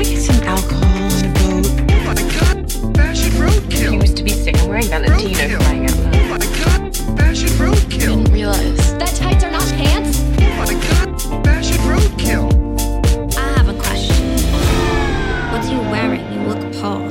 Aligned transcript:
I 0.00 0.02
get 0.02 0.22
some 0.22 0.42
alcohol 0.44 0.82
on 0.82 1.12
a 1.12 1.32
boat? 1.36 1.66
Oh 1.92 2.04
my 2.06 2.14
god, 2.14 2.72
fashion 2.96 3.32
roadkill. 3.32 3.90
He 3.92 3.98
was 3.98 4.14
to 4.14 4.22
be 4.22 4.30
sick. 4.30 4.56
I'm 4.58 4.70
wearing 4.70 4.86
Valentino 4.86 5.36
Roadkill. 5.36 5.58
crying 5.58 5.84
out 5.84 5.96
loud. 5.98 6.16
Oh 6.16 6.24
my 6.30 6.38
god, 6.38 6.96
fashion 7.18 7.48
roadkill. 7.60 8.24
Didn't 8.24 8.32
realize. 8.32 8.96
That 8.96 9.12
tights 9.14 9.44
are 9.44 9.50
not 9.50 9.68
pants? 9.76 10.20
Oh 10.24 10.56
my 10.56 10.72
god, 10.88 11.44
fashion 11.44 11.76
roadkill. 11.84 12.48
I 13.36 13.58
have 13.58 13.68
a 13.68 13.74
question. 13.74 14.24
What 15.52 15.66
are 15.66 15.70
you 15.70 15.80
wearing? 15.92 16.24
You 16.32 16.48
look 16.48 16.62
poor. 16.80 17.04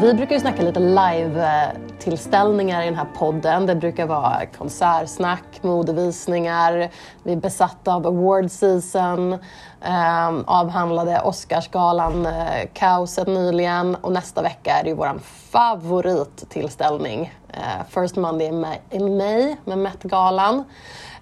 Vi 0.00 0.14
brukar 0.14 0.34
ju 0.34 0.40
snacka 0.40 0.62
lite 0.62 1.40
eh, 1.40 1.72
tillställningar 2.02 2.82
i 2.82 2.84
den 2.84 2.94
här 2.94 3.06
podden. 3.18 3.66
Det 3.66 3.74
brukar 3.74 4.06
vara 4.06 4.46
konsertsnack, 4.58 5.44
modevisningar. 5.62 6.90
Vi 7.22 7.32
är 7.32 7.36
besatta 7.36 7.94
av 7.94 8.06
award 8.06 8.50
season. 8.50 9.32
Eh, 9.80 10.28
avhandlade 10.46 11.20
Oscarsgalan, 11.20 12.26
eh, 12.26 13.24
nyligen. 13.26 13.94
Och 13.94 14.12
nästa 14.12 14.42
vecka 14.42 14.78
är 14.78 14.82
det 14.82 14.88
ju 14.88 14.96
vår 14.96 15.18
favorittillställning. 15.50 17.34
Eh, 17.48 17.86
First 17.88 18.16
Monday 18.16 18.46
in 18.46 18.60
May, 18.60 18.76
in 18.90 19.16
May 19.16 19.56
med 19.64 19.78
Met-galan. 19.78 20.64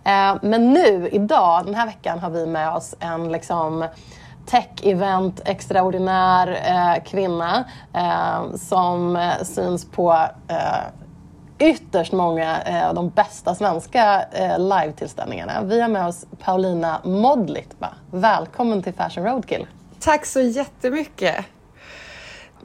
Eh, 0.05 0.37
men 0.43 0.73
nu, 0.73 1.09
idag, 1.12 1.65
den 1.65 1.74
här 1.74 1.87
veckan 1.87 2.19
har 2.19 2.30
vi 2.30 2.47
med 2.47 2.74
oss 2.74 2.95
en 3.01 3.33
liksom 3.33 3.85
tech-event 4.51 5.41
extraordinär 5.45 6.49
eh, 6.65 7.03
kvinna 7.05 7.65
eh, 7.95 8.55
som 8.57 9.17
eh, 9.17 9.43
syns 9.43 9.85
på 9.91 10.13
eh, 10.49 11.69
ytterst 11.69 12.13
många 12.13 12.63
eh, 12.63 12.89
av 12.89 12.95
de 12.95 13.09
bästa 13.11 13.55
svenska 13.55 14.23
eh, 14.33 14.59
live-tillställningarna. 14.59 15.63
Vi 15.63 15.81
har 15.81 15.89
med 15.89 16.07
oss 16.07 16.27
Paulina 16.45 17.01
Modlitba. 17.05 17.89
Välkommen 18.11 18.83
till 18.83 18.95
Fashion 18.95 19.24
Roadkill. 19.24 19.66
Tack 20.01 20.27
så 20.27 20.41
jättemycket. 20.41 21.45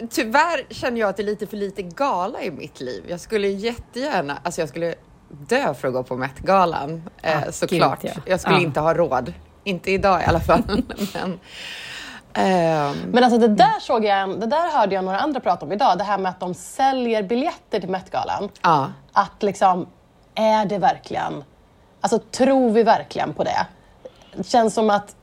Tyvärr 0.10 0.74
känner 0.74 1.00
jag 1.02 1.10
att 1.10 1.18
det 1.18 1.24
är 1.24 1.26
lite 1.26 1.48
för 1.48 1.58
lite 1.58 1.82
gala 1.82 2.42
i 2.42 2.52
mitt 2.52 2.82
liv. 2.82 3.04
Jag 3.08 3.20
skulle 3.20 3.48
jättegärna, 3.48 4.38
alltså 4.44 4.62
jag 4.62 4.70
skulle 4.70 4.96
dö 5.30 5.74
för 5.74 5.88
att 5.88 5.94
gå 5.94 6.04
på 6.04 6.18
Met-galan 6.18 7.04
eh, 7.22 7.50
såklart. 7.52 8.02
gud, 8.02 8.12
ja. 8.16 8.22
Jag 8.26 8.40
skulle 8.40 8.56
Ja. 8.58 8.62
inte 8.62 8.80
ha 8.80 8.94
råd. 8.94 9.34
Inte 9.66 9.92
idag 9.92 10.22
i 10.22 10.26
alla 10.26 10.40
fall. 10.40 10.64
Men, 11.14 11.40
ehm, 12.34 12.96
Men 13.12 13.24
alltså 13.24 13.40
det 13.40 13.48
där 13.48 13.80
såg 13.80 14.06
jag, 14.06 14.40
det 14.40 14.46
där 14.46 14.72
hörde 14.78 14.96
jag 14.96 15.04
några 15.04 15.20
andra 15.20 15.40
prata 15.40 15.66
om 15.66 15.72
idag. 15.72 15.98
Det 15.98 16.04
här 16.04 16.18
med 16.18 16.30
att 16.30 16.40
de 16.40 16.54
säljer 16.54 17.24
biljetter 17.24 17.80
till 17.80 17.90
Met-galan. 17.90 18.50
ja. 18.62 18.90
Att 19.14 19.44
liksom, 19.44 19.88
är 20.36 20.66
det 20.66 20.78
verkligen, 20.78 21.44
alltså 22.02 22.20
tror 22.20 22.72
vi 22.72 22.84
verkligen 22.84 23.34
på 23.34 23.44
det? 23.44 23.68
Det 24.36 24.48
känns 24.48 24.74
som 24.74 24.90
att 24.90 25.16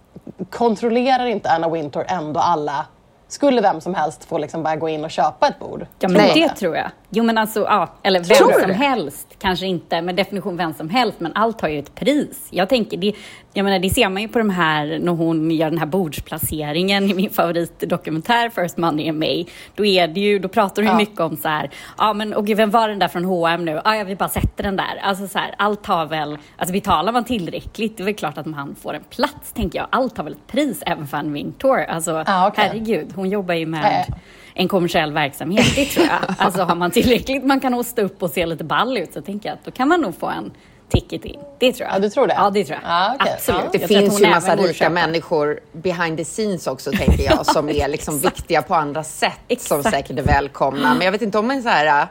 kontrollerar 0.50 1.26
inte 1.26 1.50
Anna 1.50 1.68
Wintour 1.68 2.04
ändå 2.08 2.40
alla, 2.40 2.86
skulle 3.28 3.60
vem 3.60 3.80
som 3.80 3.94
helst 3.94 4.24
få 4.24 4.38
liksom 4.38 4.62
bara 4.62 4.76
gå 4.76 4.88
in 4.88 5.04
och 5.04 5.10
köpa 5.10 5.48
ett 5.48 5.58
bord? 5.58 5.86
Ja, 5.98 6.08
men 6.08 6.16
Nej. 6.16 6.32
det 6.34 6.48
tror 6.48 6.76
jag. 6.76 6.90
Jo, 7.14 7.24
men 7.24 7.38
alltså, 7.38 7.60
ja, 7.60 7.94
eller 8.02 8.20
vem 8.20 8.36
Tror 8.36 8.52
som 8.60 8.68
det? 8.68 8.74
helst. 8.74 9.26
Kanske 9.38 9.66
inte 9.66 10.02
med 10.02 10.14
definition 10.16 10.56
vem 10.56 10.74
som 10.74 10.88
helst, 10.90 11.20
men 11.20 11.32
allt 11.34 11.60
har 11.60 11.68
ju 11.68 11.78
ett 11.78 11.94
pris. 11.94 12.46
Jag 12.50 12.68
tänker, 12.68 12.96
det, 12.96 13.12
jag 13.52 13.64
menar, 13.64 13.78
det 13.78 13.90
ser 13.90 14.08
man 14.08 14.22
ju 14.22 14.28
på 14.28 14.38
de 14.38 14.50
här, 14.50 14.98
när 15.02 15.12
hon 15.12 15.50
gör 15.50 15.70
den 15.70 15.78
här 15.78 15.86
bordsplaceringen 15.86 17.10
i 17.10 17.14
min 17.14 17.30
favoritdokumentär 17.30 18.48
First 18.50 18.76
Money 18.76 19.06
in 19.06 19.18
May. 19.18 19.44
Då 19.74 19.84
är 19.84 20.08
det 20.08 20.20
ju, 20.20 20.38
då 20.38 20.48
pratar 20.48 20.82
hon 20.82 20.90
Ja. 20.92 20.96
mycket 20.96 21.20
om 21.20 21.36
så 21.36 21.48
här, 21.48 21.70
ja 21.98 22.12
men 22.12 22.34
och 22.34 22.48
vem 22.48 22.70
var 22.70 22.88
den 22.88 22.98
där 22.98 23.08
från 23.08 23.24
H&M 23.24 23.64
nu? 23.64 23.80
Ja, 23.84 23.96
jag 23.96 24.04
vill 24.04 24.16
bara 24.16 24.28
sätta 24.28 24.62
den 24.62 24.76
där. 24.76 25.00
Alltså 25.02 25.28
så 25.28 25.38
här, 25.38 25.54
allt 25.58 25.86
har 25.86 26.06
väl, 26.06 26.38
alltså 26.56 26.72
betalar 26.72 27.12
man 27.12 27.24
tillräckligt, 27.24 27.96
det 27.96 28.02
är 28.02 28.04
väl 28.04 28.14
klart 28.14 28.38
att 28.38 28.46
man 28.46 28.74
får 28.82 28.94
en 28.94 29.04
plats, 29.10 29.52
tänker 29.52 29.78
jag. 29.78 29.88
Allt 29.90 30.16
har 30.16 30.24
väl 30.24 30.32
ett 30.32 30.46
pris, 30.46 30.82
även 30.86 31.06
för 31.06 31.16
en 31.18 31.32
Wintour. 31.32 31.78
Alltså, 31.84 32.24
Ja, 32.26 32.48
okej. 32.48 32.64
herregud, 32.68 33.12
hon 33.14 33.30
jobbar 33.30 33.54
ju 33.54 33.66
med 33.66 33.82
Nej. 33.82 34.06
En 34.54 34.68
kommersiell 34.68 35.12
verksamhet, 35.12 35.66
det 35.76 35.84
tror 35.84 36.06
jag. 36.06 36.34
Alltså 36.38 36.62
har 36.62 36.74
man 36.74 36.90
tillräckligt 36.90 37.44
man 37.44 37.60
kan 37.60 37.72
hosta 37.72 38.02
upp 38.02 38.22
och 38.22 38.30
se 38.30 38.46
lite 38.46 38.64
ball 38.64 38.98
ut 38.98 39.12
så 39.12 39.22
tänker 39.22 39.48
jag 39.48 39.54
att 39.54 39.64
då 39.64 39.70
kan 39.70 39.88
man 39.88 40.00
nog 40.00 40.18
få 40.18 40.26
en 40.26 40.52
ticket 40.88 41.24
in. 41.24 41.40
Det 41.58 41.72
tror 41.72 41.88
jag. 41.88 41.96
Ja, 41.96 42.00
du 42.00 42.10
tror 42.10 42.26
det? 42.26 42.34
Ja, 42.34 42.50
det 42.50 42.64
tror 42.64 42.78
jag. 42.82 42.90
Ja, 42.90 43.16
okej. 43.20 43.32
Absolut. 43.32 43.60
Ja. 43.64 43.68
Det 43.72 43.78
Jag 43.78 43.88
finns 43.88 44.20
ju 44.20 44.24
även 44.24 44.30
massa 44.34 44.56
rika 44.56 44.90
människor 44.90 45.60
behind 45.72 46.18
the 46.18 46.24
scenes 46.24 46.66
också, 46.66 46.90
tänker 46.90 47.24
jag, 47.24 47.46
som 47.46 47.68
är 47.68 47.88
liksom 47.96 48.18
viktiga 48.18 48.62
på 48.62 48.74
andra 48.74 49.04
sätt, 49.04 49.62
som 49.62 49.82
säkert 49.82 50.18
är 50.18 50.22
välkomna. 50.22 50.94
Men 50.94 51.04
jag 51.04 51.12
vet 51.12 51.22
inte 51.22 51.38
om 51.38 51.50
en 51.50 51.62
så 51.62 51.68
här, 51.68 52.06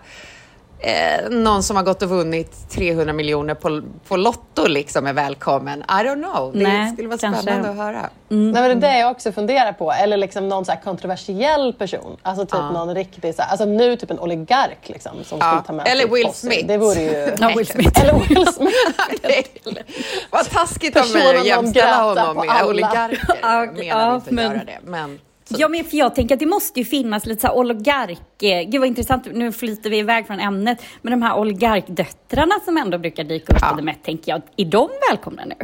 eh, 0.82 1.30
någon 1.30 1.64
som 1.64 1.76
har 1.76 1.84
gått 1.84 2.02
och 2.02 2.10
vunnit 2.10 2.70
300 2.70 3.14
miljoner 3.14 3.54
på, 3.54 3.82
på 4.08 4.18
Lotto 4.18 4.68
liksom 4.68 5.08
är 5.08 5.14
välkommen. 5.14 5.80
I 5.80 5.84
don't 5.92 6.24
know. 6.32 6.54
Det 6.54 6.64
Nej, 6.64 6.94
skulle 6.94 7.08
vara 7.08 7.18
kanske. 7.18 7.42
spännande 7.42 7.70
att 7.70 7.76
höra. 7.76 8.10
Nej, 8.28 8.52
men 8.54 8.54
det 8.54 8.88
är 8.88 8.92
det 8.94 9.00
jag 9.00 9.12
också 9.12 9.32
funderar 9.32 9.74
på. 9.74 9.92
Eller 9.92 10.18
liksom 10.18 10.50
någon 10.50 10.66
så 10.66 10.72
här 10.72 10.82
kontroversiell 10.82 11.74
person. 11.74 12.18
Alltså 12.22 12.46
typ 12.46 12.54
någon 12.74 12.96
riktig, 12.96 13.36
så 13.36 13.42
här, 13.42 13.50
alltså 13.52 13.66
nu 13.66 13.96
typ 13.96 14.12
en 14.12 14.20
oligark 14.20 14.78
liksom, 14.90 15.12
som 15.24 15.38
Ja, 15.42 15.48
skulle 15.48 15.64
ta 15.68 15.74
med 15.74 15.88
eller 15.88 16.08
Will 16.08 16.26
posse. 16.26 16.40
Smith. 16.48 16.68
Det 16.68 16.78
vore 16.78 17.02
ju... 17.02 17.36
Ja, 17.40 17.52
Will 17.58 17.68
Smith. 17.68 18.02
Eller 18.02 18.14
Will 18.14 18.48
Smith. 18.48 19.86
Vad 20.30 20.50
taskigt 20.50 20.98
av 20.98 21.10
mig 21.14 21.38
att 21.38 21.46
jämställa 21.46 22.04
honom 22.04 22.46
med 22.48 22.66
oligarker. 22.66 23.20
Ja, 23.42 23.66
Jag 23.66 23.74
menar 23.78 24.10
ja, 24.10 24.16
inte 24.16 24.30
att 24.30 24.42
göra 24.42 24.64
det. 24.66 24.80
Men, 24.84 25.20
så, 25.52 25.62
Ja, 25.62 25.68
men 25.68 25.84
för 25.84 25.98
jag 25.98 26.16
tänker 26.16 26.36
att 26.36 26.40
det 26.40 26.46
måste 26.46 26.80
ju 26.80 26.86
finnas 26.86 27.26
lite 27.26 27.42
så 27.42 27.48
här 27.48 27.56
oligark... 27.58 28.44
eh, 28.44 28.62
Gud 28.70 28.80
vad 28.82 28.88
intressant, 28.88 29.28
nu 29.34 29.52
flyter 29.52 29.90
vi 29.90 29.98
iväg 29.98 30.28
från 30.28 30.40
ämnet. 30.40 30.82
Men 31.02 31.12
de 31.12 31.22
här 31.22 31.38
oligarkdöttrarna 31.40 32.56
som 32.66 32.78
ändå 32.78 32.98
brukar 32.98 33.24
dyka 33.24 33.54
upp 33.54 33.60
Ja. 33.62 33.68
på 33.70 33.76
The 33.76 33.82
Met, 33.82 34.04
tänker 34.04 34.32
jag, 34.32 34.42
är 34.58 34.66
de 34.66 34.90
välkomna 35.10 35.46
nu? 35.46 35.56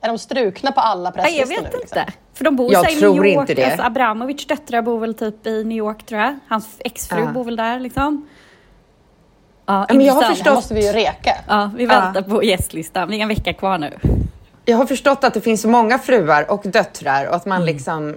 Är 0.00 0.08
de 0.08 0.18
strukna 0.18 0.72
på 0.72 0.80
alla 0.80 1.10
Nej, 1.16 1.38
jag 1.38 1.48
presslistor 1.48 1.62
vet 1.62 1.72
nu? 1.72 1.80
inte. 1.80 1.94
Liksom? 2.04 2.20
För 2.34 2.44
de 2.44 2.56
bor 2.56 2.72
Jag 2.72 2.82
här 2.82 2.90
i 2.92 2.94
New 2.94 3.16
York. 3.26 3.40
inte 3.40 3.54
det. 3.54 3.64
Alltså, 3.66 3.82
Abramovic 3.82 4.46
döttrar 4.46 4.82
bor 4.82 4.98
väl 5.00 5.14
typ 5.14 5.46
i 5.46 5.64
New 5.64 5.78
York, 5.78 6.06
tror 6.06 6.20
jag. 6.20 6.38
Hans 6.48 6.68
exfru 6.78 7.20
Ja. 7.20 7.26
bor 7.32 7.44
väl 7.44 7.56
där, 7.56 7.80
liksom. 7.80 8.28
Ja, 9.66 9.86
men 9.88 10.00
jag 10.00 10.14
har 10.14 10.22
förstått- 10.22 10.44
Det 10.44 10.54
måste 10.54 10.74
vi 10.74 10.86
ju 10.86 10.92
reka. 10.92 11.30
Ja, 11.48 11.70
vi 11.76 11.86
väntar 11.86 12.22
på 12.22 12.42
gästlistan. 12.44 13.08
Vi 13.10 13.16
har 13.16 13.22
en 13.22 13.28
vecka 13.28 13.52
kvar 13.52 13.78
nu. 13.78 13.98
Jag 14.64 14.76
har 14.76 14.86
förstått 14.86 15.24
att 15.24 15.34
det 15.34 15.40
finns 15.40 15.62
så 15.62 15.68
många 15.68 15.98
fruar 15.98 16.50
och 16.50 16.62
döttrar 16.64 17.26
och 17.28 17.34
att 17.36 17.46
man 17.46 17.64
liksom 17.64 18.16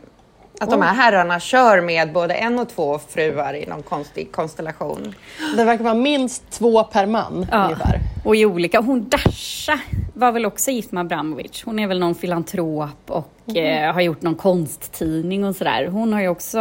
att 0.60 0.70
de 0.70 0.82
här 0.82 0.94
herrarna 0.94 1.40
kör 1.40 1.82
med 1.82 2.14
både 2.14 2.34
en 2.34 2.60
och 2.60 2.70
två 2.70 3.00
fruar 3.10 3.54
i 3.54 3.66
någon 3.66 3.84
konstig 3.84 4.32
konstellation. 4.32 5.16
Det 5.58 5.64
verkar 5.64 5.84
vara 5.84 5.94
minst 5.94 6.50
två 6.52 6.84
per 6.84 7.06
man 7.06 7.46
Ja. 7.52 7.64
ungefär. 7.64 8.00
Och 8.26 8.36
i 8.36 8.46
olika. 8.46 8.80
Hon 8.82 9.10
Dasha 9.10 9.80
var 10.14 10.32
väl 10.32 10.46
också 10.46 10.72
gift 10.72 10.92
med 10.92 11.02
Abramovic. 11.02 11.64
Hon 11.66 11.80
är 11.80 11.88
väl 11.88 12.00
någon 12.00 12.16
filantrop 12.16 12.90
och 13.08 13.58
eh, 13.58 13.94
har 13.94 14.02
gjort 14.02 14.22
någon 14.22 14.36
konsttidning 14.36 15.46
och 15.46 15.56
sådär. 15.56 15.88
Hon 15.88 16.14
har 16.14 16.22
ju 16.22 16.28
också 16.28 16.60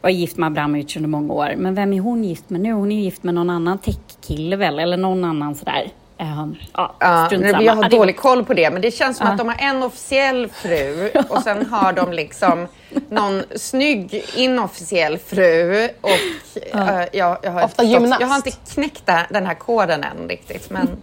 varit 0.00 0.16
gift 0.16 0.36
med 0.36 0.46
Abramovic 0.46 0.96
under 0.96 1.08
många 1.08 1.32
år. 1.34 1.54
Men 1.56 1.74
vem 1.74 1.92
är 1.92 2.00
hon 2.00 2.24
gift 2.24 2.50
med 2.50 2.60
nu? 2.60 2.72
Hon 2.72 2.92
är 2.92 2.96
ju 2.96 3.02
gift 3.02 3.22
med 3.22 3.34
någon 3.34 3.50
annan 3.50 3.78
techkille 3.78 4.56
väl? 4.56 4.78
Eller 4.78 4.96
någon 4.96 5.24
annan 5.24 5.54
sådär. 5.54 5.90
Um, 6.20 6.56
ja, 6.72 6.94
Ja, 7.00 7.28
jag 7.60 7.76
har 7.76 7.88
dålig 7.90 8.16
koll 8.16 8.44
på 8.44 8.54
det, 8.54 8.70
men 8.70 8.82
det 8.82 8.90
känns 8.90 9.16
som 9.16 9.26
Ja. 9.26 9.32
att 9.32 9.38
de 9.38 9.48
har 9.48 9.56
en 9.58 9.82
officiell 9.82 10.48
fru 10.48 11.10
och 11.28 11.42
sen 11.42 11.66
har 11.66 11.92
de 11.92 12.12
liksom 12.12 12.66
någon 13.10 13.42
snygg 13.56 14.24
inofficiell 14.34 15.18
fru 15.18 15.88
och 16.00 16.10
eh, 16.74 17.04
jag, 17.12 17.38
jag, 17.42 17.50
har 17.50 17.62
Ofta 17.64 17.68
förstått- 17.68 17.86
gymnast. 17.86 18.20
jag 18.20 18.28
har 18.28 18.36
inte 18.36 18.50
knäckt 18.74 19.06
den 19.30 19.46
här 19.46 19.54
koden 19.54 20.04
än 20.04 20.28
riktigt, 20.28 20.70
men 20.70 21.02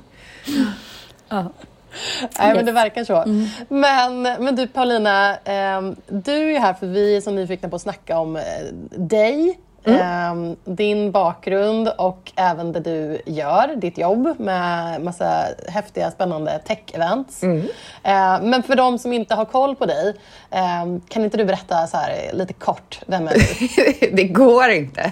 Nej, 2.40 2.56
men 2.56 2.66
det 2.66 2.72
verkar 2.72 3.04
så. 3.04 3.24
Men, 3.70 4.22
men 4.22 4.56
du 4.56 4.68
Paulina, 4.68 5.36
ehm, 5.38 5.96
du 6.08 6.56
är 6.56 6.60
här 6.60 6.74
för 6.74 6.88
vi 6.88 7.18
är 7.18 7.22
så 7.22 7.32
nyfikna 7.32 7.70
på 7.70 7.76
att 7.76 7.82
snacka 7.82 8.18
om 8.20 8.36
eh, 8.36 8.44
dig, 8.98 9.60
ehm, 9.86 10.56
din 10.66 11.12
bakgrund 11.12 11.88
och 11.98 12.32
även 12.36 12.72
det 12.72 12.80
du 12.80 13.22
gör, 13.26 13.76
ditt 13.76 13.98
jobb 13.98 14.40
med 14.40 15.02
massa 15.02 15.46
häftiga 15.68 16.12
spännande 16.12 16.60
tech-events. 16.68 17.44
Eh, 18.04 18.42
men 18.42 18.64
för 18.64 18.76
de 18.76 19.00
som 19.00 19.14
inte 19.14 19.36
har 19.36 19.46
koll 19.46 19.76
på 19.76 19.86
dig, 19.86 20.16
ehm, 20.54 21.02
kan 21.10 21.24
inte 21.24 21.38
du 21.38 21.46
berätta 21.46 21.88
så 21.88 21.98
här, 21.98 22.30
lite 22.34 22.54
kort, 22.54 23.00
vem 23.08 23.28
är 23.28 23.34
du? 23.34 24.10
det 24.12 24.24
går 24.24 24.70
inte. 24.70 25.10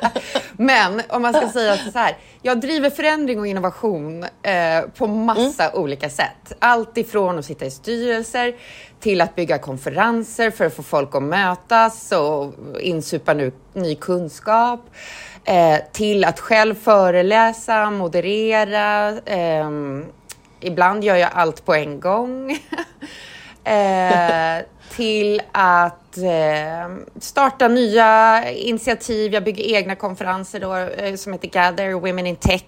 Men 0.52 1.02
om 1.08 1.22
man 1.22 1.34
ska 1.34 1.48
säga 1.48 1.76
så 1.76 1.98
här, 1.98 2.16
jag 2.42 2.60
driver 2.60 2.90
förändring 2.90 3.38
och 3.38 3.46
innovation 3.46 4.24
eh, 4.42 4.82
på 4.96 5.06
massa 5.06 5.72
olika 5.72 6.10
sätt. 6.10 6.52
Allt 6.58 6.98
ifrån 6.98 7.38
att 7.38 7.44
sitta 7.44 7.64
i 7.64 7.70
styrelser 7.70 8.54
till 9.00 9.20
att 9.20 9.34
bygga 9.34 9.58
konferenser 9.58 10.50
för 10.50 10.64
att 10.64 10.74
få 10.74 10.82
folk 10.82 11.14
att 11.14 11.22
mötas 11.22 12.12
och 12.12 12.54
insupa 12.80 13.34
nu, 13.34 13.52
ny 13.72 13.94
kunskap. 13.94 14.80
Eh, 15.44 15.78
till 15.92 16.24
att 16.24 16.40
själv 16.40 16.74
föreläsa, 16.74 17.90
moderera. 17.90 19.18
ehm, 19.26 20.06
ibland 20.60 21.04
gör 21.04 21.16
jag 21.16 21.30
allt 21.34 21.64
på 21.64 21.74
en 21.74 22.00
gång. 22.00 22.58
eh, 23.70 24.64
till 24.96 25.42
att 25.52 26.18
eh, 26.18 26.96
starta 27.20 27.68
nya 27.68 28.44
initiativ. 28.50 29.34
Jag 29.34 29.44
bygger 29.44 29.64
egna 29.64 29.94
konferenser 29.94 30.60
då, 30.60 30.74
eh, 30.74 31.14
som 31.14 31.32
heter 31.32 31.48
Gather 31.48 31.92
Women 31.92 32.26
in 32.26 32.36
Tech. 32.36 32.62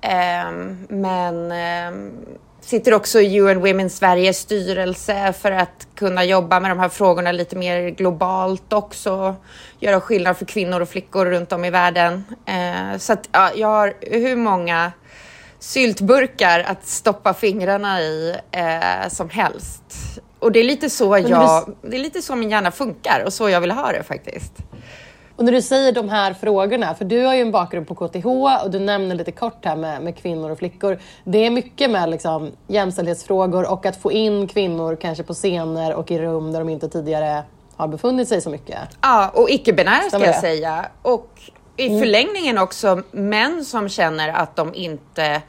Eh, 0.00 0.50
men 0.88 1.52
eh, 1.52 2.12
sitter 2.60 2.94
också 2.94 3.20
i 3.20 3.40
UN 3.40 3.60
Women 3.60 3.90
Sveriges 3.90 4.38
styrelse 4.38 5.32
för 5.32 5.52
att 5.52 5.88
kunna 5.94 6.24
jobba 6.24 6.60
med 6.60 6.70
de 6.70 6.78
här 6.78 6.88
frågorna 6.88 7.32
lite 7.32 7.56
mer 7.56 7.90
globalt 7.90 8.72
också. 8.72 9.36
Göra 9.78 10.00
skillnad 10.00 10.36
för 10.36 10.44
kvinnor 10.44 10.80
och 10.80 10.88
flickor 10.88 11.26
runt 11.26 11.52
om 11.52 11.64
i 11.64 11.70
världen. 11.70 12.24
Eh, 12.46 12.98
så 12.98 13.12
att 13.12 13.28
ja, 13.32 13.50
jag 13.54 13.68
har 13.68 13.94
hur 14.00 14.36
många 14.36 14.92
syltburkar 15.66 16.60
att 16.60 16.86
stoppa 16.86 17.34
fingrarna 17.34 18.00
i 18.00 18.36
eh, 18.50 19.08
som 19.08 19.30
helst. 19.30 19.82
Och 20.38 20.52
det 20.52 20.60
är 20.60 20.64
lite 20.64 20.90
så 20.90 21.18
jag, 21.18 21.74
det 21.82 21.96
är 21.96 22.00
lite 22.00 22.22
så 22.22 22.36
min 22.36 22.50
hjärna 22.50 22.70
funkar 22.70 23.22
och 23.26 23.32
så 23.32 23.48
jag 23.48 23.60
vill 23.60 23.70
ha 23.70 23.92
det 23.92 24.02
faktiskt. 24.02 24.52
Och 25.36 25.44
när 25.44 25.52
du 25.52 25.62
säger 25.62 25.92
de 25.92 26.08
här 26.08 26.34
frågorna, 26.34 26.94
för 26.94 27.04
du 27.04 27.24
har 27.24 27.34
ju 27.34 27.40
en 27.40 27.50
bakgrund 27.50 27.88
på 27.88 27.94
KTH 27.94 28.26
och 28.64 28.70
du 28.70 28.78
nämner 28.78 29.14
lite 29.14 29.32
kort 29.32 29.64
här 29.64 29.76
med, 29.76 30.02
med 30.02 30.16
kvinnor 30.16 30.50
och 30.50 30.58
flickor. 30.58 30.98
Det 31.24 31.46
är 31.46 31.50
mycket 31.50 31.90
med 31.90 32.10
liksom 32.10 32.50
jämställdhetsfrågor 32.66 33.72
och 33.72 33.86
att 33.86 34.02
få 34.02 34.12
in 34.12 34.48
kvinnor 34.48 34.96
kanske 35.00 35.24
på 35.24 35.34
scener 35.34 35.94
och 35.94 36.10
i 36.10 36.18
rum 36.18 36.52
där 36.52 36.58
de 36.58 36.68
inte 36.68 36.88
tidigare 36.88 37.42
har 37.76 37.88
befunnit 37.88 38.28
sig 38.28 38.40
så 38.40 38.50
mycket. 38.50 38.78
Ja, 39.00 39.30
och 39.34 39.50
icke-binära 39.50 40.08
ska 40.08 40.26
jag 40.26 40.40
säga. 40.40 40.86
Och 41.02 41.40
i 41.76 41.88
förlängningen 41.88 42.58
också 42.58 43.02
män 43.10 43.64
som 43.64 43.88
känner 43.88 44.28
att 44.28 44.56
de 44.56 44.74
inte 44.74 45.42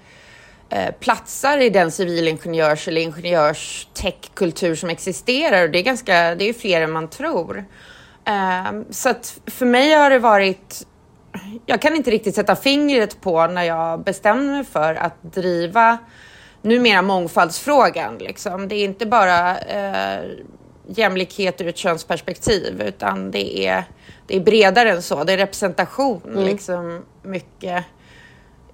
eh, 0.70 0.92
platsar 1.00 1.58
i 1.58 1.70
den 1.70 1.92
civilingenjörs 1.92 2.88
eller 2.88 3.02
ingenjörs-tech-kultur 3.02 4.76
som 4.76 4.90
existerar. 4.90 5.64
Och 5.64 5.70
det 5.70 5.80
är 5.80 5.84
ganska, 5.84 6.36
det 6.36 6.50
är 6.50 6.54
fler 6.54 6.82
än 6.82 6.92
man 6.92 7.10
tror. 7.10 7.66
Ehm, 8.26 8.86
så 8.90 9.10
att 9.10 9.40
för 9.46 9.66
mig 9.66 9.94
har 9.94 10.10
det 10.10 10.20
varit 10.20 10.88
jag 11.66 11.82
kan 11.82 11.96
inte 11.96 12.12
riktigt 12.12 12.36
sätta 12.36 12.56
fingret 12.56 13.22
på 13.22 13.48
när 13.48 13.64
jag 13.64 14.04
bestämde 14.04 14.54
mig 14.54 14.64
för 14.64 14.96
att 14.96 15.24
driva 15.24 15.98
numera 16.62 17.02
mångfaldsfrågan. 17.02 18.18
Liksom. 18.18 18.68
Det 18.68 18.76
är 18.76 18.86
inte 18.86 19.06
bara 19.06 19.58
eh, 19.58 20.26
jämlikhet 20.88 21.62
ur 21.62 21.68
ett 21.68 21.78
könsperspektiv 21.78 22.82
utan 22.82 23.32
det 23.32 23.68
är, 23.68 23.84
det 24.28 24.36
är 24.36 24.40
bredare 24.40 24.92
än 24.92 25.02
så. 25.02 25.24
Det 25.24 25.34
är 25.34 25.38
representation. 25.38 26.22
Liksom, 26.46 27.06
mycket. 27.24 27.86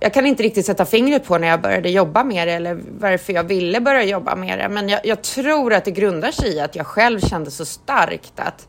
Jag 0.03 0.13
kan 0.13 0.25
inte 0.25 0.43
riktigt 0.43 0.65
sätta 0.65 0.85
fingret 0.85 1.25
på 1.25 1.37
när 1.37 1.47
jag 1.47 1.61
började 1.61 1.89
jobba 1.89 2.23
med 2.23 2.47
det 2.47 2.53
eller 2.53 2.79
varför 2.99 3.33
jag 3.33 3.43
ville 3.43 3.81
börja 3.81 4.03
jobba 4.03 4.35
med 4.35 4.59
det. 4.59 4.69
Men 4.69 4.89
jag, 4.89 4.99
jag 5.03 5.21
tror 5.21 5.73
att 5.73 5.85
det 5.85 5.91
grundar 5.91 6.31
sig 6.31 6.53
i 6.53 6.59
att 6.59 6.75
jag 6.75 6.87
själv 6.87 7.19
kände 7.19 7.51
så 7.51 7.65
starkt 7.65 8.33
att 8.35 8.67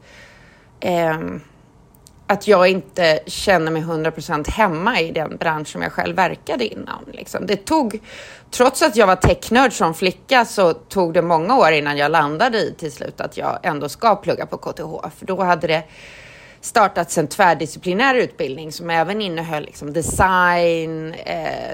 eh, 0.81 1.19
att 2.27 2.49
jag 2.49 2.69
inte 2.69 3.21
känner 3.27 3.71
mig 3.71 3.83
100% 3.83 4.51
hemma 4.51 5.01
i 5.01 5.11
den 5.11 5.37
bransch 5.37 5.69
som 5.69 5.83
jag 5.83 5.93
själv 5.93 6.17
verkade 6.17 6.67
inom. 6.67 7.05
Liksom. 7.13 7.47
Det 7.47 7.57
tog, 7.57 8.01
trots 8.51 8.83
att 8.83 8.97
jag 8.97 9.07
var 9.07 9.17
technörd 9.17 9.73
som 9.73 9.95
flicka 9.95 10.45
så 10.45 10.73
tog 10.73 11.15
det 11.15 11.23
många 11.23 11.59
år 11.59 11.73
innan 11.73 11.97
jag 11.97 12.11
landade 12.11 12.59
i 12.59 12.75
till 12.79 12.93
slut 12.93 13.21
att 13.21 13.37
jag 13.37 13.59
ändå 13.63 13.89
ska 13.89 14.17
plugga 14.17 14.47
på 14.47 14.57
KTH. 14.57 15.09
För 15.19 15.27
då 15.27 15.43
hade 15.43 15.67
det 15.67 15.83
startats 16.65 17.19
en 17.19 17.27
tvärdisciplinär 17.27 18.15
utbildning 18.15 18.73
som 18.73 18.91
även 18.91 19.21
innehöll 19.21 19.65
liksom 19.65 19.93
design, 19.93 21.15
eh, 21.15 21.73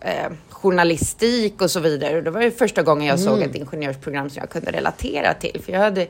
eh, 0.00 0.30
journalistik 0.48 1.62
och 1.62 1.70
så 1.70 1.80
vidare. 1.80 2.16
Och 2.16 2.22
det 2.22 2.30
var 2.30 2.42
ju 2.42 2.50
första 2.50 2.82
gången 2.82 3.06
jag 3.06 3.20
såg 3.20 3.40
ett 3.42 3.54
ingenjörsprogram 3.54 4.30
som 4.30 4.40
jag 4.40 4.50
kunde 4.50 4.72
relatera 4.72 5.34
till. 5.34 5.62
För 5.64 5.72
jag 5.72 5.80
hade 5.80 6.06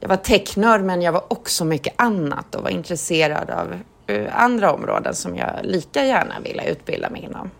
jag 0.00 0.08
var 0.08 0.16
technörd 0.16 0.82
men 0.82 1.02
jag 1.02 1.12
var 1.12 1.24
också 1.28 1.64
mycket 1.64 1.94
annat 1.96 2.54
och 2.54 2.62
var 2.62 2.70
intresserad 2.70 3.50
av 3.50 3.74
eh, 4.06 4.42
andra 4.42 4.72
områden 4.72 5.14
som 5.14 5.36
jag 5.36 5.50
lika 5.62 6.04
gärna 6.04 6.40
ville 6.40 6.70
utbilda 6.70 7.10
mig 7.10 7.24
inom. 7.24 7.50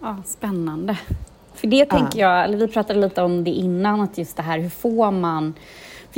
Ja, 0.00 0.16
spännande. 0.26 0.98
För 1.54 1.66
det 1.66 1.84
tänker 1.84 2.18
jag, 2.18 2.44
eller 2.44 2.58
vi 2.58 2.68
pratade 2.68 3.00
lite 3.00 3.22
om 3.22 3.44
det 3.44 3.50
innan, 3.50 4.00
att 4.00 4.18
just 4.18 4.36
det 4.36 4.42
här, 4.42 4.58
hur 4.58 4.70
får 4.70 5.10
man... 5.10 5.54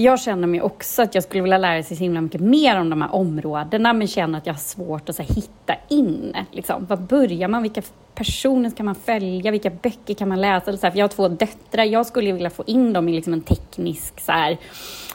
För 0.00 0.04
jag 0.04 0.20
känner 0.20 0.46
mig 0.46 0.62
också 0.62 1.02
att 1.02 1.14
jag 1.14 1.24
skulle 1.24 1.42
vilja 1.42 1.58
lära 1.58 1.82
sig 1.82 1.96
så 1.96 2.02
himla 2.02 2.20
mycket 2.20 2.40
mer 2.40 2.80
om 2.80 2.90
de 2.90 3.02
här 3.02 3.14
områdena, 3.14 3.92
men 3.92 4.06
känner 4.06 4.38
att 4.38 4.46
jag 4.46 4.54
har 4.54 4.58
svårt 4.58 5.08
att 5.08 5.16
så 5.16 5.22
här, 5.22 5.34
hitta 5.34 5.74
in. 5.88 6.36
Liksom. 6.50 6.86
Var 6.86 6.96
börjar 6.96 7.48
man? 7.48 7.62
Vilka 7.62 7.82
personer 8.14 8.70
ska 8.70 8.82
man 8.82 8.94
följa? 8.94 9.50
Vilka 9.50 9.70
böcker 9.70 10.14
kan 10.14 10.28
man 10.28 10.40
läsa? 10.40 10.66
Eller 10.66 10.78
så 10.78 10.86
här, 10.86 10.90
för 10.90 10.98
jag 10.98 11.04
har 11.04 11.08
två 11.08 11.28
döttrar, 11.28 11.84
jag 11.84 12.06
skulle 12.06 12.32
vilja 12.32 12.50
få 12.50 12.64
in 12.66 12.92
dem 12.92 13.08
i 13.08 13.12
liksom 13.12 13.32
en 13.32 13.40
teknisk, 13.40 14.20
så 14.20 14.32
här, 14.32 14.58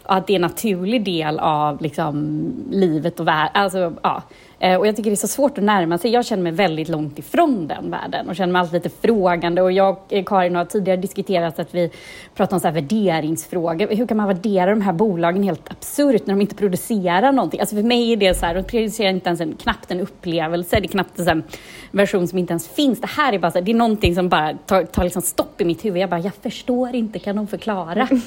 att 0.04 0.28
det 0.28 0.34
är 0.34 0.36
en 0.36 0.42
naturlig 0.42 1.06
del 1.06 1.40
av 1.40 1.82
liksom, 1.82 2.44
livet 2.72 3.20
och 3.20 3.28
världen. 3.28 3.52
Alltså, 3.54 3.94
ja. 4.04 4.24
Eh, 4.60 4.76
Och 4.80 4.88
jag 4.88 4.96
tycker 4.96 5.10
det 5.10 5.14
är 5.14 5.16
så 5.16 5.28
svårt 5.28 5.58
att 5.58 5.64
närma 5.64 5.98
sig. 5.98 6.12
Jag 6.12 6.26
känner 6.26 6.44
mig 6.44 6.52
väldigt 6.52 6.90
långt 6.90 7.20
ifrån 7.20 7.68
den 7.68 7.92
världen 7.92 8.30
och 8.30 8.36
känner 8.36 8.54
mig 8.54 8.60
alltid 8.60 8.74
lite 8.84 8.90
frågande. 9.08 9.62
Och 9.62 9.72
jag 9.72 9.98
och 10.12 10.26
Karin 10.28 10.56
har 10.56 10.66
tidigare 10.66 10.98
diskuterat 10.98 11.60
att 11.60 11.76
vi 11.76 11.92
pratar 12.36 12.56
om 12.56 12.60
så 12.60 12.68
här 12.68 12.74
värderingsfrågor. 12.74 13.96
Hur 13.96 14.08
kan 14.08 14.18
man 14.18 14.28
värdera 14.28 14.70
de 14.70 14.82
här 14.82 14.94
bolagen 14.94 15.44
helt 15.44 15.72
absurt 15.72 16.28
när 16.28 16.34
de 16.34 16.42
inte 16.42 16.56
producerar 16.56 17.32
någonting? 17.32 17.60
Alltså 17.60 17.76
för 17.76 17.84
mig 17.84 18.12
är 18.14 18.18
det 18.18 18.34
så 18.34 18.46
här, 18.46 18.56
de 18.56 18.64
producerar 18.64 19.10
inte 19.10 19.28
ens 19.30 19.42
en, 19.42 19.54
knappt 19.56 19.92
en 19.92 20.00
upplevelse. 20.00 20.80
Det 20.80 20.86
är 20.86 20.88
knappt 20.88 21.20
en 21.20 21.44
version 21.92 22.28
som 22.28 22.40
inte 22.40 22.52
ens 22.54 22.68
finns. 22.68 23.02
Det 23.02 23.10
här 23.10 23.34
är 23.34 23.40
bara 23.40 23.52
så 23.52 23.58
här, 23.58 23.66
det 23.66 23.72
är 23.72 23.76
någonting 23.76 24.16
som 24.16 24.30
bara 24.30 24.54
tar, 24.66 24.84
tar 24.84 25.04
liksom 25.04 25.22
stopp 25.22 25.62
i 25.62 25.66
mitt 25.66 25.86
huvud. 25.86 26.02
Jag 26.02 26.10
bara, 26.10 26.20
jag 26.20 26.34
förstår 26.36 26.96
inte, 26.96 27.20
kan 27.20 27.36
de 27.36 27.48
förklara? 27.48 28.08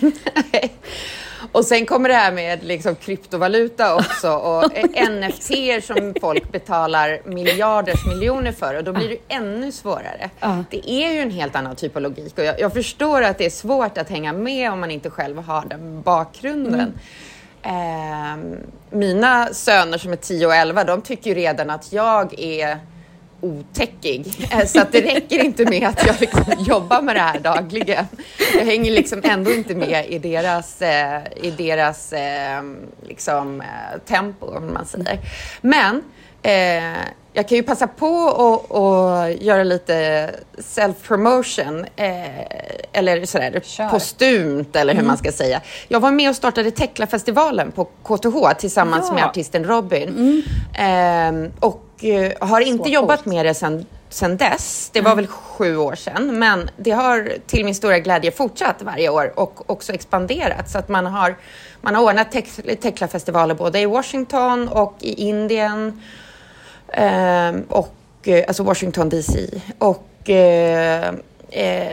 Och 1.53 1.65
sen 1.65 1.87
kommer 1.87 2.09
det 2.09 2.15
här 2.15 2.33
med 2.33 2.65
liksom 2.65 2.95
kryptovaluta 2.95 3.95
också 3.95 4.31
och 4.31 4.77
eh, 4.97 5.11
NFT 5.11 5.87
som 5.87 6.15
folk 6.21 6.53
betalar 6.53 7.21
miljarders 7.25 8.07
miljoner 8.07 8.53
för 8.53 8.75
och 8.75 8.85
då 8.85 8.93
blir 8.93 9.09
det 9.09 9.35
ännu 9.35 9.73
svårare. 9.73 10.31
Ja. 10.41 10.65
Det 10.71 10.91
är 10.91 11.13
ju 11.13 11.21
en 11.21 11.31
helt 11.31 11.57
annan 11.57 11.77
typ 11.77 11.97
av 11.97 12.03
logik 12.03 12.39
och 12.39 12.45
jag, 12.45 12.61
jag 12.61 12.73
förstår 12.73 13.23
att 13.23 13.39
det 13.39 13.47
är 13.47 13.51
svårt 13.51 13.99
att 13.99 14.09
hänga 14.09 14.33
med 14.33 14.73
om 14.73 14.81
man 14.81 14.91
inte 14.91 15.11
själv 15.11 15.39
har 15.39 15.65
den 15.65 16.03
bakgrunden. 16.03 16.93
Ehm, 17.63 18.57
mina 18.91 19.49
söner 19.53 19.99
som 19.99 20.13
är 20.13 20.17
10 20.17 20.47
och 20.47 20.55
11, 20.55 20.85
de 20.85 21.03
tycker 21.03 21.31
ju 21.31 21.37
redan 21.37 21.71
att 21.71 21.93
jag 21.93 22.41
är 22.41 22.79
otäckig. 23.41 24.49
Eh, 24.53 24.67
Så 24.67 24.81
att 24.81 24.93
det 24.93 25.01
räcker 25.01 25.39
inte 25.45 25.65
med 25.65 25.89
att 25.89 26.07
jag 26.07 26.21
liksom 26.21 26.45
jobbar 26.59 27.03
med 27.03 27.17
det 27.17 27.21
här 27.21 27.39
dagligen. 27.41 28.05
Jag 28.55 28.65
hänger 28.65 28.91
liksom 28.91 29.21
ändå 29.25 29.51
inte 29.51 29.75
med 29.75 30.07
i 30.09 30.19
deras, 30.19 30.83
eh, 30.83 31.21
i 31.43 31.51
deras 31.51 32.13
eh, 32.13 32.63
liksom, 33.09 33.63
tempo, 34.07 34.47
om 34.57 34.73
man 34.75 34.87
säger. 34.87 35.19
Men 35.61 36.03
eh, 36.43 36.99
jag 37.33 37.49
kan 37.49 37.57
ju 37.57 37.63
passa 37.63 37.87
på 37.87 38.29
att 38.71 39.43
göra 39.43 39.65
lite 39.65 40.31
self-promotion, 40.59 41.87
eh, 41.97 42.45
eller 42.93 43.27
sådär 43.27 43.61
Kör. 43.65 43.89
postumt, 43.89 44.77
eller 44.77 44.95
hur 44.95 45.03
man 45.03 45.17
ska 45.19 45.33
säga. 45.33 45.61
Jag 45.89 46.01
var 46.01 46.11
med 46.11 46.31
och 46.31 46.37
startade 46.37 46.71
Tekla-festivalen 46.71 47.73
på 47.73 47.85
KTH 47.85 48.59
tillsammans 48.59 49.05
Ja. 49.09 49.15
med 49.15 49.25
artisten 49.25 49.65
Robin. 49.65 50.43
Och 50.73 50.81
eh, 50.81 51.33
har 52.41 52.61
inte 52.61 52.85
Så 52.85 52.91
jobbat 52.91 53.25
coolt. 53.25 53.35
med 53.37 53.47
det 53.47 53.55
sen, 53.55 53.87
sen 54.09 54.37
dess. 54.37 54.91
Det 54.93 55.01
var 55.01 55.17
väl 55.17 55.27
sju 55.27 55.77
år 55.77 55.95
sedan, 55.95 56.39
men 56.39 56.71
det 56.77 56.91
har 56.91 57.33
till 57.47 57.65
min 57.65 57.75
stora 57.75 57.99
glädje 57.99 58.31
fortsatt 58.31 58.83
varje 58.83 59.09
år 59.09 59.33
och 59.37 59.71
också 59.71 59.93
expanderat. 59.93 60.71
Så 60.71 60.79
att 60.79 60.89
man 60.89 61.07
har, 61.07 61.37
man 61.81 61.95
har 61.95 62.03
ordnat 62.05 62.33
Tek- 62.33 62.77
Tekla-festivaler 62.81 63.55
både 63.55 63.81
i 63.81 63.87
Washington 63.87 64.69
och 64.69 64.95
i 65.01 65.13
Indien. 65.29 66.03
Ehm, 66.93 67.63
och, 67.69 67.95
eh, 68.25 68.45
alltså 68.49 68.63
Washington 68.63 69.09
DC. 69.09 69.47
Och 69.79 70.31
eh, 70.31 71.15
eh, 71.51 71.93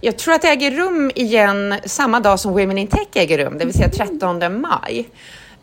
jag 0.00 0.16
tror 0.18 0.34
att 0.34 0.42
det 0.42 0.48
äger 0.48 0.70
rum 0.70 1.10
igen 1.14 1.74
samma 1.84 2.20
dag 2.20 2.40
som 2.40 2.52
Women 2.52 2.78
in 2.78 2.86
Tech 2.86 3.08
äger 3.14 3.38
rum, 3.38 3.58
det 3.58 3.64
vill 3.64 3.74
säga 3.74 3.88
13 3.88 4.60
maj. 4.60 5.08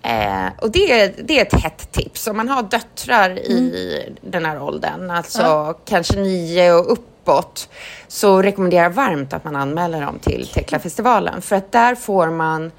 Eh, 0.02 0.48
och 0.62 0.72
det 0.72 0.92
är, 0.92 1.14
det 1.24 1.40
är 1.40 1.46
ett 1.46 1.62
hett 1.64 1.92
tips. 1.92 2.28
Om 2.28 2.38
man 2.38 2.50
har 2.50 2.64
döttrar 2.64 3.40
i 3.40 4.16
den 4.22 4.46
här 4.46 4.62
åldern, 4.62 5.12
alltså 5.12 5.76
kanske 5.86 6.20
nio 6.20 6.74
och 6.74 6.92
uppåt, 6.92 7.70
så 8.08 8.42
rekommenderar 8.42 8.84
jag 8.84 8.90
varmt 8.90 9.34
att 9.34 9.44
man 9.44 9.56
anmäler 9.56 10.02
dem 10.02 10.20
till 10.20 10.48
Tekla-festivalen. 10.48 11.42
För 11.42 11.56
att 11.56 11.72
där 11.72 11.96
får 11.96 12.28
man 12.28 12.72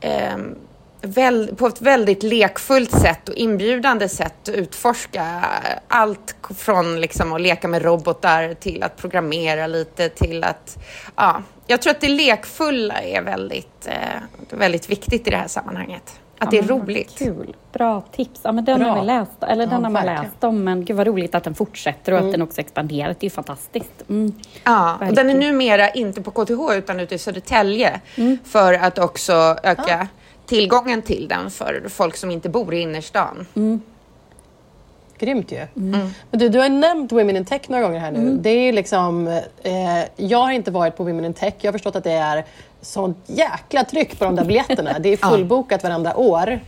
ehm, 0.00 0.54
väl, 1.02 1.54
på 1.56 1.66
ett 1.66 1.80
väldigt 1.80 2.22
lekfullt 2.22 3.00
sätt 3.00 3.28
och 3.28 3.34
inbjudande 3.34 4.08
sätt 4.08 4.48
utforska 4.48 5.44
allt 5.88 6.36
från 6.56 7.00
liksom 7.00 7.32
att 7.32 7.40
leka 7.40 7.68
med 7.68 7.82
robotar 7.82 8.54
till 8.54 8.82
att 8.82 8.96
programmera 8.96 9.66
lite 9.66 10.08
till 10.08 10.44
att... 10.44 10.78
Ja, 11.16 11.42
jag 11.66 11.82
tror 11.82 11.90
att 11.90 12.00
det 12.00 12.08
lekfulla 12.08 13.02
är 13.02 13.22
väldigt, 13.22 13.86
eh, 13.86 14.20
väldigt 14.50 14.90
viktigt 14.90 15.26
i 15.26 15.30
det 15.30 15.36
här 15.36 15.48
sammanhanget. 15.48 16.19
Att 16.42 16.50
det 16.50 16.58
är 16.58 16.62
Ja, 16.62 16.66
men 16.68 16.78
vad 16.78 16.88
roligt. 16.88 17.18
Kul. 17.18 17.56
Bra 17.72 18.00
tips. 18.12 18.40
Ja, 18.44 18.52
men 18.52 18.64
den 18.64 18.78
Bra. 18.78 18.88
har 18.88 19.00
vi 19.00 19.06
läst, 19.06 19.30
eller 19.42 19.66
den 19.66 19.68
Ja, 19.68 19.74
har 19.74 19.80
man 19.82 19.92
verkligen. 19.92 20.22
läst 20.22 20.44
om, 20.44 20.64
men 20.64 20.84
gud 20.84 20.96
vad 20.96 21.06
roligt 21.06 21.34
att 21.34 21.44
den 21.44 21.54
fortsätter 21.54 22.12
och 22.12 22.18
att 22.18 22.32
den 22.32 22.42
också 22.42 22.60
expanderar. 22.60 23.08
Det 23.08 23.20
är 23.20 23.24
ju 23.24 23.30
fantastiskt. 23.30 23.92
Mm. 24.08 24.32
Ja, 24.64 24.98
och 25.08 25.14
den 25.14 25.30
är 25.30 25.34
numera 25.34 25.90
inte 25.90 26.22
på 26.22 26.30
KTH 26.30 26.76
utan 26.76 27.00
ute 27.00 27.14
i 27.14 27.18
Södertälje 27.18 28.00
för 28.44 28.72
att 28.72 28.98
också 28.98 29.56
öka 29.62 30.08
tillgången 30.46 31.02
till 31.02 31.28
den 31.28 31.50
för 31.50 31.84
folk 31.88 32.16
som 32.16 32.30
inte 32.30 32.48
bor 32.48 32.74
i 32.74 32.80
innerstan. 32.80 33.46
grymt 35.18 35.52
ju. 35.52 35.66
Men 35.74 36.12
du, 36.30 36.48
du 36.48 36.58
har 36.58 36.68
nämnt 36.68 37.12
Women 37.12 37.36
in 37.36 37.44
Tech 37.44 37.60
några 37.68 37.82
gånger 37.84 37.98
här 38.00 38.12
nu. 38.12 38.36
Det 38.40 38.50
är 38.50 38.72
liksom, 38.72 39.26
eh, 39.62 39.72
jag 40.16 40.38
har 40.38 40.50
inte 40.52 40.70
varit 40.70 40.96
på 40.96 41.04
Women 41.04 41.24
in 41.24 41.34
Tech. 41.34 41.54
Jag 41.58 41.68
har 41.68 41.72
förstått 41.72 41.96
att 41.96 42.04
det 42.04 42.12
är 42.12 42.44
sånt 42.82 43.18
jäkla 43.26 43.84
tryck 43.84 44.18
på 44.18 44.24
de 44.24 44.36
där 44.36 44.44
biljetterna. 44.44 44.98
Det 44.98 45.12
är 45.12 45.16
fullbokat 45.30 45.82
varenda 45.82 46.14
år. 46.14 46.60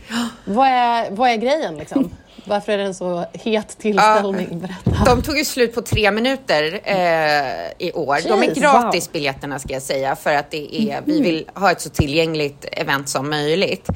Vad 0.45 0.67
är, 0.67 1.11
vad 1.11 1.29
är 1.29 1.35
grejen 1.35 1.77
liksom? 1.77 2.11
Varför 2.45 2.71
är 2.71 2.77
det 2.77 2.83
en 2.83 2.95
så 2.95 3.25
het 3.33 3.77
tillställning? 3.77 4.59
Berätta. 4.59 5.05
De 5.05 5.21
tog 5.21 5.37
ju 5.37 5.45
slut 5.45 5.75
på 5.75 5.81
tre 5.81 6.11
minuter 6.11 6.81
eh, 6.83 7.87
i 7.87 7.91
år. 7.93 8.27
De 8.27 8.39
är 8.39 8.45
Jeez, 8.45 8.59
gratis 8.59 9.11
biljetterna 9.11 9.59
ska 9.59 9.73
jag 9.73 9.81
säga 9.81 10.15
för 10.15 10.33
att 10.33 10.51
det 10.51 10.75
är, 10.75 11.01
vi 11.05 11.21
vill 11.21 11.49
ha 11.53 11.71
ett 11.71 11.81
så 11.81 11.89
tillgängligt 11.89 12.65
event 12.71 13.09
som 13.09 13.29
möjligt. 13.29 13.89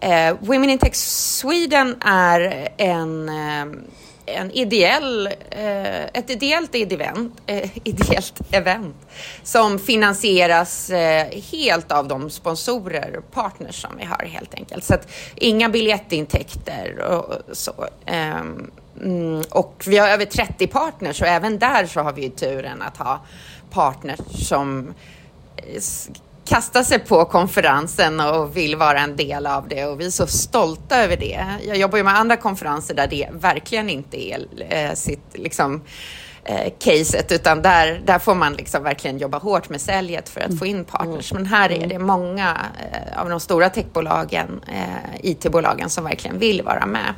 Eh, 0.00 0.36
Women 0.40 0.70
in 0.70 0.78
Tech 0.78 0.94
Sweden 0.94 1.96
är 2.00 2.68
en, 2.76 3.28
eh, 3.28 3.66
en 4.26 4.50
ideell, 4.50 5.26
eh, 5.50 6.04
ett 6.04 6.30
ideellt 6.30 6.74
event, 6.74 7.40
eh, 7.46 7.70
ideellt 7.84 8.40
event 8.50 8.96
som 9.42 9.78
finansieras 9.78 10.90
eh, 10.90 11.26
helt 11.52 11.92
av 11.92 12.08
de 12.08 12.30
sponsorer 12.30 13.16
och 13.16 13.30
partners 13.30 13.82
som 13.82 13.96
vi 13.98 14.04
har 14.04 14.26
helt 14.26 14.54
enkelt. 14.54 14.84
Så 14.84 14.94
att 14.94 15.08
inga 15.34 15.68
biljettintäkter 15.68 16.98
och 16.98 17.56
så. 17.56 17.86
Ehm, 18.06 18.70
mm, 19.02 19.42
och 19.50 19.84
vi 19.86 19.98
har 19.98 20.08
över 20.08 20.24
30 20.24 20.66
partners 20.66 21.22
och 21.22 21.28
även 21.28 21.58
där 21.58 21.86
så 21.86 22.00
har 22.00 22.12
vi 22.12 22.22
ju 22.22 22.30
turen 22.30 22.82
att 22.82 22.96
ha 22.96 23.20
partners 23.70 24.48
som 24.48 24.94
eh, 25.56 25.80
kastar 26.46 26.82
sig 26.82 26.98
på 26.98 27.24
konferensen 27.24 28.20
och 28.20 28.56
vill 28.56 28.76
vara 28.76 29.00
en 29.00 29.16
del 29.16 29.46
av 29.46 29.68
det 29.68 29.84
och 29.84 30.00
vi 30.00 30.06
är 30.06 30.10
så 30.10 30.26
stolta 30.26 31.02
över 31.02 31.16
det. 31.16 31.44
Jag 31.66 31.76
jobbar 31.76 31.98
ju 31.98 32.04
med 32.04 32.18
andra 32.18 32.36
konferenser 32.36 32.94
där 32.94 33.06
det 33.06 33.28
verkligen 33.32 33.90
inte 33.90 34.30
är 34.30 34.46
eh, 34.68 34.94
sitt 34.94 35.24
liksom 35.34 35.82
eh, 36.44 36.72
caset 36.78 37.32
utan 37.32 37.62
där, 37.62 38.02
där 38.04 38.18
får 38.18 38.34
man 38.34 38.52
liksom 38.52 38.82
verkligen 38.82 39.18
jobba 39.18 39.38
hårt 39.38 39.68
med 39.68 39.80
säljet 39.80 40.28
för 40.28 40.40
att 40.40 40.58
få 40.58 40.66
in 40.66 40.84
partners. 40.84 41.32
Men 41.32 41.46
här 41.46 41.72
är 41.72 41.86
det 41.86 41.98
många 41.98 42.56
eh, 42.92 43.20
av 43.20 43.28
de 43.28 43.40
stora 43.40 43.70
techbolagen, 43.70 44.60
eh, 44.68 45.30
IT-bolagen 45.30 45.90
som 45.90 46.04
verkligen 46.04 46.38
vill 46.38 46.62
vara 46.62 46.86
med. 46.86 47.14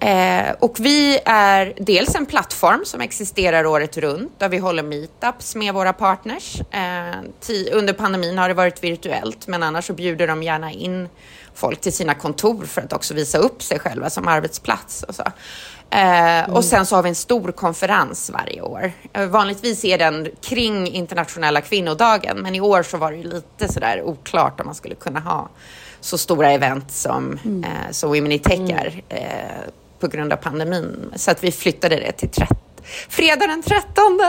Eh, 0.00 0.54
och 0.58 0.76
vi 0.80 1.18
är 1.24 1.72
dels 1.76 2.14
en 2.14 2.26
plattform 2.26 2.84
som 2.84 3.00
existerar 3.00 3.66
året 3.66 3.96
runt 3.96 4.32
där 4.38 4.48
vi 4.48 4.58
håller 4.58 4.82
meetups 4.82 5.54
med 5.54 5.74
våra 5.74 5.92
partners. 5.92 6.60
Eh, 6.70 7.72
under 7.72 7.92
pandemin 7.92 8.38
har 8.38 8.48
det 8.48 8.54
varit 8.54 8.84
virtuellt 8.84 9.46
men 9.46 9.62
annars 9.62 9.86
så 9.86 9.92
bjuder 9.92 10.26
de 10.26 10.42
gärna 10.42 10.72
in 10.72 11.08
folk 11.54 11.80
till 11.80 11.92
sina 11.92 12.14
kontor 12.14 12.64
för 12.64 12.82
att 12.82 12.92
också 12.92 13.14
visa 13.14 13.38
upp 13.38 13.62
sig 13.62 13.78
själva 13.78 14.10
som 14.10 14.28
arbetsplats 14.28 15.02
och 15.02 15.14
så. 15.14 15.22
Eh, 15.90 16.50
Och 16.50 16.64
sen 16.64 16.86
så 16.86 16.96
har 16.96 17.02
vi 17.02 17.08
en 17.08 17.14
stor 17.14 17.52
konferens 17.52 18.30
varje 18.30 18.60
år. 18.60 18.92
Eh, 19.12 19.26
vanligtvis 19.26 19.84
är 19.84 19.98
den 19.98 20.28
kring 20.42 20.86
internationella 20.88 21.60
kvinnodagen 21.60 22.38
men 22.38 22.54
i 22.54 22.60
år 22.60 22.82
så 22.82 22.96
var 22.96 23.12
det 23.12 23.22
lite 23.22 23.72
sådär 23.72 24.02
oklart 24.02 24.60
om 24.60 24.66
man 24.66 24.74
skulle 24.74 24.94
kunna 24.94 25.20
ha 25.20 25.48
så 26.00 26.18
stora 26.18 26.50
event 26.52 26.90
som, 26.92 27.38
eh, 27.64 27.90
som 27.90 28.10
Women 28.10 28.32
in 28.32 28.38
Tech 28.38 28.58
är 28.70 29.02
eh, 29.08 29.68
på 30.00 30.08
grund 30.08 30.32
av 30.32 30.36
pandemin. 30.36 31.12
Så 31.16 31.30
att 31.30 31.44
vi 31.44 31.52
flyttade 31.52 31.96
det 31.96 32.12
till 32.12 32.28
30, 32.30 32.54
fredag 33.08 33.46
den 33.46 33.62
13 33.62 34.20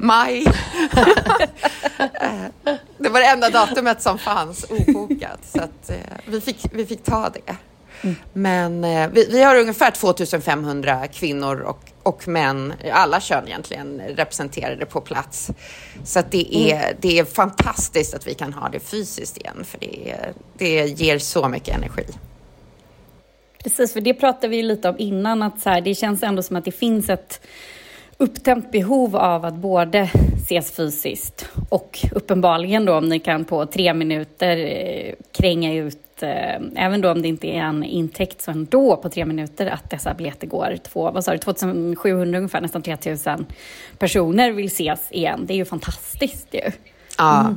maj. 0.06 0.44
Det 2.98 3.08
var 3.08 3.20
det 3.20 3.26
enda 3.26 3.50
datumet 3.50 4.02
som 4.02 4.18
fanns 4.18 4.66
obokat 4.68 5.40
så 5.42 5.60
att 5.60 5.90
eh, 5.90 5.96
vi, 6.26 6.40
fick, 6.40 6.66
vi 6.72 6.86
fick 6.86 7.04
ta 7.04 7.28
det. 7.28 7.56
Men 8.32 8.84
eh, 8.84 9.08
vi, 9.08 9.26
vi 9.30 9.42
har 9.42 9.56
ungefär 9.56 9.90
2500 9.90 11.06
kvinnor 11.08 11.60
och, 11.60 11.80
och 12.02 12.28
män, 12.28 12.72
alla 12.92 13.20
kön 13.20 13.46
egentligen, 13.46 14.00
representerade 14.00 14.86
på 14.86 15.00
plats. 15.00 15.50
Så 16.04 16.22
det, 16.30 16.72
är, 16.72 16.96
det 17.00 17.18
är 17.18 17.24
fantastiskt 17.24 18.14
att 18.14 18.26
vi 18.26 18.34
kan 18.34 18.52
ha 18.52 18.68
det 18.68 18.80
fysiskt 18.80 19.36
igen, 19.36 19.64
för 19.64 19.78
det, 19.80 20.16
det 20.58 20.86
ger 20.86 21.18
så 21.18 21.48
mycket 21.48 21.76
energi. 21.76 22.04
Precis, 23.68 23.92
för 23.92 24.00
det 24.00 24.14
pratade 24.14 24.48
vi 24.48 24.56
ju 24.56 24.62
lite 24.62 24.88
om 24.88 24.94
innan, 24.98 25.42
att 25.42 25.60
så 25.60 25.70
här, 25.70 25.80
det 25.80 25.94
känns 25.94 26.22
ändå 26.22 26.42
som 26.42 26.56
att 26.56 26.64
det 26.64 26.72
finns 26.72 27.08
ett 27.08 27.46
upptämt 28.16 28.72
behov 28.72 29.16
av 29.16 29.44
att 29.44 29.54
både 29.54 30.10
ses 30.36 30.76
fysiskt 30.76 31.48
och 31.68 31.98
uppenbarligen 32.14 32.84
då 32.84 32.94
om 32.94 33.08
ni 33.08 33.18
kan 33.18 33.44
på 33.44 33.66
tre 33.66 33.94
minuter 33.94 34.56
eh, 34.56 35.14
kränga 35.32 35.74
ut, 35.74 36.22
eh, 36.22 36.60
även 36.76 37.00
då 37.00 37.10
om 37.10 37.22
det 37.22 37.28
inte 37.28 37.46
är 37.46 37.60
en 37.60 37.84
intäkt, 37.84 38.42
så 38.42 38.50
ändå 38.50 38.96
på 38.96 39.08
tre 39.08 39.24
minuter 39.24 39.66
att 39.66 39.90
dessa 39.90 40.14
biljetter 40.14 40.46
går. 40.46 40.76
Två, 40.82 41.10
vad 41.10 41.24
sa 41.24 41.32
du, 41.32 41.38
2700 41.38 42.38
ungefär, 42.38 42.60
nästan 42.60 42.82
3000 42.82 43.46
personer 43.98 44.52
vill 44.52 44.66
ses 44.66 45.12
igen. 45.12 45.44
Det 45.46 45.54
är 45.54 45.58
ju 45.58 45.64
fantastiskt 45.64 46.54
ju. 46.54 46.70
Ja, 47.18 47.54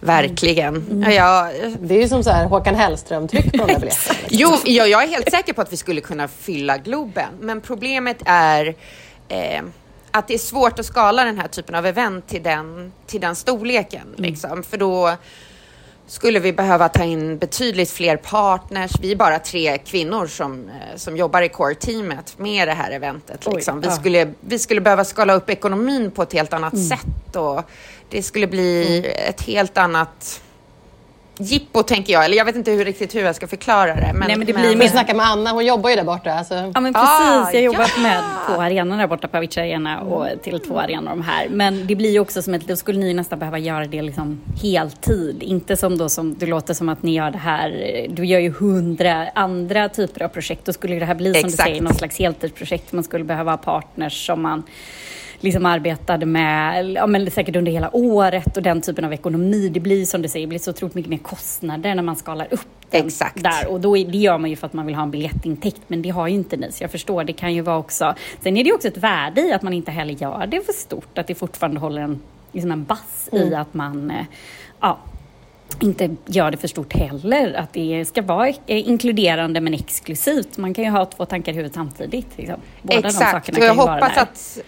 verkligen. 0.00 1.04
Ja, 1.06 1.12
jag, 1.12 1.72
Det 1.80 1.94
är 1.94 2.02
ju 2.02 2.08
som 2.08 2.24
så 2.24 2.30
här 2.30 2.44
Håkan 2.44 2.74
Hellström-tryck 2.74 3.52
på 3.52 3.66
de 3.66 3.72
där 3.72 3.80
biljetterna. 3.80 3.88
liksom. 3.90 4.16
Jo, 4.28 4.56
jag, 4.64 4.88
jag 4.88 5.02
är 5.02 5.08
helt 5.08 5.30
säker 5.30 5.52
på 5.52 5.62
att 5.62 5.72
vi 5.72 5.76
skulle 5.76 6.00
kunna 6.00 6.28
fylla 6.28 6.78
Globen, 6.78 7.28
men 7.40 7.60
problemet 7.60 8.16
är 8.26 8.74
eh, 9.28 9.62
att 10.10 10.28
det 10.28 10.34
är 10.34 10.38
svårt 10.38 10.78
att 10.78 10.86
skala 10.86 11.24
den 11.24 11.38
här 11.38 11.48
typen 11.48 11.74
av 11.74 11.86
event 11.86 12.28
till 12.28 12.42
den, 12.42 12.92
till 13.06 13.20
den 13.20 13.36
storleken. 13.36 14.14
Liksom. 14.16 14.62
För 14.62 14.76
då 14.76 15.16
skulle 16.10 16.40
vi 16.40 16.52
behöva 16.52 16.88
ta 16.88 17.04
in 17.04 17.38
betydligt 17.38 17.90
fler 17.90 18.16
partners. 18.16 18.92
Vi 19.00 19.12
är 19.12 19.16
bara 19.16 19.38
tre 19.38 19.78
kvinnor 19.78 20.26
som, 20.26 20.68
eh, 20.68 20.96
som 20.96 21.16
jobbar 21.16 21.42
i 21.42 21.48
core-teamet 21.48 22.38
med 22.38 22.68
det 22.68 22.74
här 22.74 22.90
eventet. 22.90 23.46
Oj, 23.46 23.54
Liksom. 23.54 23.80
Vi, 23.80 23.86
ja. 23.86 23.92
skulle, 23.92 24.32
vi 24.40 24.58
skulle 24.58 24.80
behöva 24.80 25.04
skala 25.04 25.34
upp 25.34 25.50
ekonomin 25.50 26.10
på 26.10 26.22
ett 26.22 26.32
helt 26.32 26.52
annat 26.52 26.78
sätt 26.78 27.36
och 27.36 27.62
det 28.08 28.22
skulle 28.22 28.46
bli 28.46 29.04
ett 29.28 29.42
helt 29.42 29.78
annat 29.78 30.42
jippo, 31.40 31.82
tänker 31.82 32.12
jag. 32.12 32.24
Eller 32.24 32.36
jag 32.36 32.44
vet 32.44 32.56
inte 32.56 32.70
hur, 32.70 32.84
riktigt 32.84 33.14
hur 33.14 33.20
jag 33.22 33.36
ska 33.36 33.46
förklara 33.46 33.94
det. 33.94 34.10
Men, 34.14 34.26
Nej, 34.28 34.36
men 34.36 34.46
det 34.46 34.52
blir 34.52 34.68
Vi 34.68 34.76
mer- 34.76 34.88
snackar 34.88 35.14
med 35.14 35.26
Anna, 35.26 35.50
hon 35.50 35.66
jobbar 35.66 35.90
ju 35.90 35.96
där 35.96 36.04
borta. 36.04 36.32
Alltså. 36.32 36.54
Ja 36.74 36.80
men 36.80 36.96
Ah, 36.96 37.00
precis, 37.44 37.54
jag 37.54 37.60
har 37.60 37.64
jobbat 37.74 37.92
ja. 37.96 38.02
med 38.02 38.22
på 38.46 38.62
arenan 38.62 38.98
där 38.98 39.06
borta 39.06 39.28
på 39.28 39.36
Avicii 39.36 39.60
Arena 39.62 40.00
och 40.00 40.26
till 40.42 40.60
två 40.60 40.78
arenor 40.78 41.10
de 41.10 41.22
här. 41.22 41.48
Men 41.48 41.86
det 41.86 41.94
blir 41.96 42.10
ju 42.10 42.20
också 42.20 42.42
som 42.42 42.54
att 42.54 42.60
då 42.68 42.76
skulle 42.76 42.98
ni 42.98 43.14
nästan 43.14 43.38
behöva 43.38 43.58
göra 43.58 43.84
det 43.86 44.02
liksom 44.02 44.40
heltid. 44.62 45.42
Inte 45.42 45.76
som 45.76 45.98
då 45.98 46.08
som 46.08 46.34
det 46.38 46.46
låter 46.46 46.74
som 46.74 46.88
att 46.88 47.02
ni 47.02 47.14
gör 47.14 47.30
det 47.30 47.38
här, 47.38 47.70
du 48.10 48.24
gör 48.26 48.40
ju 48.40 48.50
hundra 48.52 49.28
andra 49.34 49.88
typer 49.88 50.22
av 50.24 50.28
projekt. 50.28 50.64
Då 50.64 50.72
skulle 50.72 50.94
det 50.98 51.04
här 51.04 51.14
bli 51.14 51.34
som 51.34 51.38
Exakt. 51.48 51.56
du 51.56 51.62
säger, 51.70 51.82
någon 51.82 51.94
slags 51.94 52.18
heltidsprojekt. 52.18 52.92
Man 52.92 53.04
skulle 53.04 53.24
behöva 53.24 53.50
ha 53.50 53.56
partners 53.58 54.26
som 54.26 54.42
man 54.42 54.62
liksom 55.40 55.66
arbetade 55.66 56.26
med, 56.26 56.90
ja, 56.90 57.06
men 57.06 57.30
säkert 57.30 57.56
under 57.56 57.72
hela 57.72 57.96
året 57.96 58.56
och 58.56 58.62
den 58.62 58.80
typen 58.80 59.04
av 59.04 59.12
ekonomi. 59.12 59.68
Det 59.68 59.80
blir 59.80 60.06
som 60.06 60.22
du 60.22 60.28
säger, 60.28 60.46
det 60.46 60.48
blir 60.48 60.58
så 60.58 60.70
otroligt 60.70 60.94
mycket 60.94 61.10
mer 61.10 61.18
kostnader 61.18 61.94
när 61.94 62.02
man 62.02 62.16
skalar 62.16 62.46
upp 62.50 62.68
den 62.90 63.06
Exakt. 63.06 63.42
där. 63.42 63.68
Och 63.68 63.80
då 63.80 63.96
är, 63.96 64.04
det 64.04 64.18
gör 64.18 64.38
man 64.38 64.50
ju 64.50 64.56
för 64.56 64.66
att 64.66 64.72
man 64.72 64.86
vill 64.86 64.94
ha 64.94 65.02
en 65.02 65.10
biljettintäkt, 65.10 65.80
men 65.86 66.02
det 66.02 66.10
har 66.10 66.28
ju 66.28 66.34
inte 66.34 66.56
ni. 66.56 66.72
Så 66.72 66.84
jag 66.84 66.90
förstår, 66.90 67.24
det 67.24 67.32
kan 67.32 67.54
ju 67.54 67.60
vara 67.60 67.78
också... 67.78 68.14
Sen 68.40 68.56
är 68.56 68.64
det 68.64 68.72
också 68.72 68.88
ett 68.88 68.96
värde 68.96 69.40
i 69.40 69.52
att 69.52 69.62
man 69.62 69.72
inte 69.72 69.90
heller 69.90 70.14
gör 70.14 70.46
det 70.46 70.66
för 70.66 70.72
stort, 70.72 71.18
att 71.18 71.26
det 71.26 71.34
fortfarande 71.34 71.80
håller 71.80 72.02
en, 72.02 72.20
liksom 72.52 72.72
en 72.72 72.84
bass 72.84 73.28
i 73.32 73.54
att 73.54 73.74
man 73.74 74.10
eh, 74.10 74.24
ja, 74.80 74.98
inte 75.80 76.16
gör 76.26 76.50
det 76.50 76.56
för 76.56 76.68
stort 76.68 76.92
heller. 76.92 77.54
Att 77.54 77.72
det 77.72 78.04
ska 78.08 78.22
vara 78.22 78.48
eh, 78.48 78.54
inkluderande 78.66 79.60
men 79.60 79.74
exklusivt. 79.74 80.56
Man 80.56 80.74
kan 80.74 80.84
ju 80.84 80.90
ha 80.90 81.04
två 81.04 81.24
tankar 81.24 81.52
i 81.52 81.54
huvudet 81.54 81.74
samtidigt. 81.74 82.26
Liksom. 82.36 82.56
Båda 82.82 83.00
de 83.00 83.08
Exakt, 83.08 83.30
sakerna 83.30 83.58
och 83.58 83.64
jag 83.64 83.68
kan 83.68 83.76
ju 83.76 83.86
vara 83.86 83.94
hoppas 83.94 84.18
att 84.18 84.58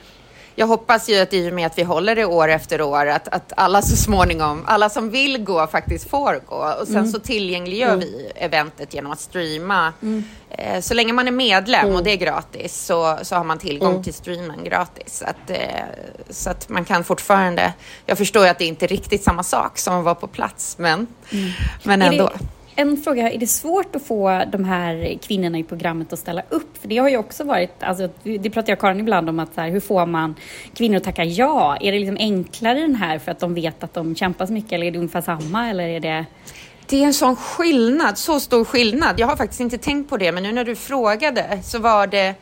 jag 0.55 0.67
hoppas 0.67 1.09
ju 1.09 1.19
att 1.21 1.35
i 1.35 1.51
och 1.51 1.55
med 1.55 1.67
att 1.67 1.79
vi 1.79 1.83
håller 1.83 2.17
det 2.17 2.25
år 2.25 2.49
efter 2.49 2.83
år, 2.83 3.07
att, 3.07 3.29
att 3.29 3.53
alla 3.57 3.83
så 3.83 3.97
småningom, 3.97 4.65
alla 4.67 4.89
som 4.91 5.11
vill 5.11 5.45
gå 5.45 5.67
faktiskt 5.67 6.11
får 6.11 6.41
gå. 6.47 6.75
Och 6.81 6.87
sen 6.87 6.97
Mm. 6.97 7.11
så 7.11 7.19
tillgängliggör 7.19 7.97
vi 7.97 8.31
eventet 8.35 8.95
genom 8.95 9.13
att 9.13 9.21
streama. 9.21 9.93
Mm. 10.03 10.25
Eh, 10.51 10.81
så 10.81 10.95
länge 10.95 11.13
man 11.13 11.29
är 11.29 11.33
medlem 11.33 11.95
och 11.95 12.05
det 12.05 12.11
är 12.11 12.17
gratis 12.17 12.85
så, 12.87 13.19
så 13.23 13.35
har 13.37 13.45
man 13.45 13.59
tillgång 13.59 13.91
Mm. 13.91 14.03
till 14.03 14.15
streamen 14.15 14.65
gratis. 14.65 15.19
Så 15.19 15.25
att, 15.25 15.51
eh, 15.51 15.59
så 16.31 16.51
att 16.51 16.69
man 16.69 16.85
kan 16.85 17.05
fortfarande, 17.05 17.73
jag 18.07 18.19
förstår 18.19 18.45
ju 18.45 18.49
att 18.51 18.59
det 18.59 18.65
inte 18.65 18.87
är 18.87 18.89
riktigt 18.89 19.23
samma 19.25 19.43
sak 19.43 19.79
som 19.79 19.95
att 19.99 20.05
vara 20.05 20.15
på 20.15 20.27
plats, 20.27 20.79
men, 20.79 21.07
men 21.83 22.03
Är 22.03 22.07
ändå 22.13 22.31
en 22.77 22.97
fråga, 22.97 23.31
är 23.31 23.39
det 23.39 23.47
svårt 23.47 23.97
att 23.97 24.03
få 24.03 24.45
de 24.53 24.65
här 24.65 25.19
kvinnorna 25.23 25.59
i 25.59 25.63
programmet 25.63 26.13
att 26.13 26.19
ställa 26.19 26.43
upp? 26.49 26.79
För 26.79 26.89
det 26.89 26.99
har 26.99 27.09
ju 27.09 27.17
också 27.17 27.45
varit, 27.45 27.83
alltså, 27.83 28.09
det 28.23 28.51
pratar 28.51 28.71
jag 28.71 28.77
och 28.77 28.81
Karin 28.81 29.01
ibland 29.01 29.29
om, 29.29 29.39
att 29.39 29.55
så 29.55 29.61
här, 29.61 29.71
hur 29.71 29.81
får 29.81 30.07
man 30.07 30.35
kvinnor 30.75 30.97
att 30.97 31.05
tacka 31.05 31.25
ja? 31.25 31.77
Är 31.81 31.93
det 31.93 31.99
liksom 31.99 32.17
enklare 32.21 32.81
den 32.81 32.95
här 32.95 33.19
för 33.19 33.33
att 33.33 33.41
de 33.41 33.55
vet 33.55 33.85
att 33.85 33.95
de 33.95 34.15
kämpar 34.15 34.47
så 34.47 34.53
mycket 34.53 34.73
eller 34.73 34.87
är 34.87 34.91
det 34.91 34.99
ungefär 34.99 35.21
samma? 35.21 35.71
Eller 35.71 35.89
är 35.89 36.01
det... 36.01 36.27
Det 36.87 37.03
är 37.03 37.07
en 37.07 37.15
sån 37.15 37.37
skillnad, 37.37 38.19
så 38.19 38.41
stor 38.41 38.65
skillnad. 38.65 39.21
Jag 39.21 39.27
har 39.27 39.37
faktiskt 39.37 39.61
inte 39.61 39.79
tänkt 39.79 40.11
på 40.11 40.17
det, 40.17 40.33
men 40.33 40.43
nu 40.43 40.53
när 40.53 40.65
du 40.65 40.77
frågade 40.77 41.59
så 41.63 41.79
var 41.79 42.07
det 42.07 42.35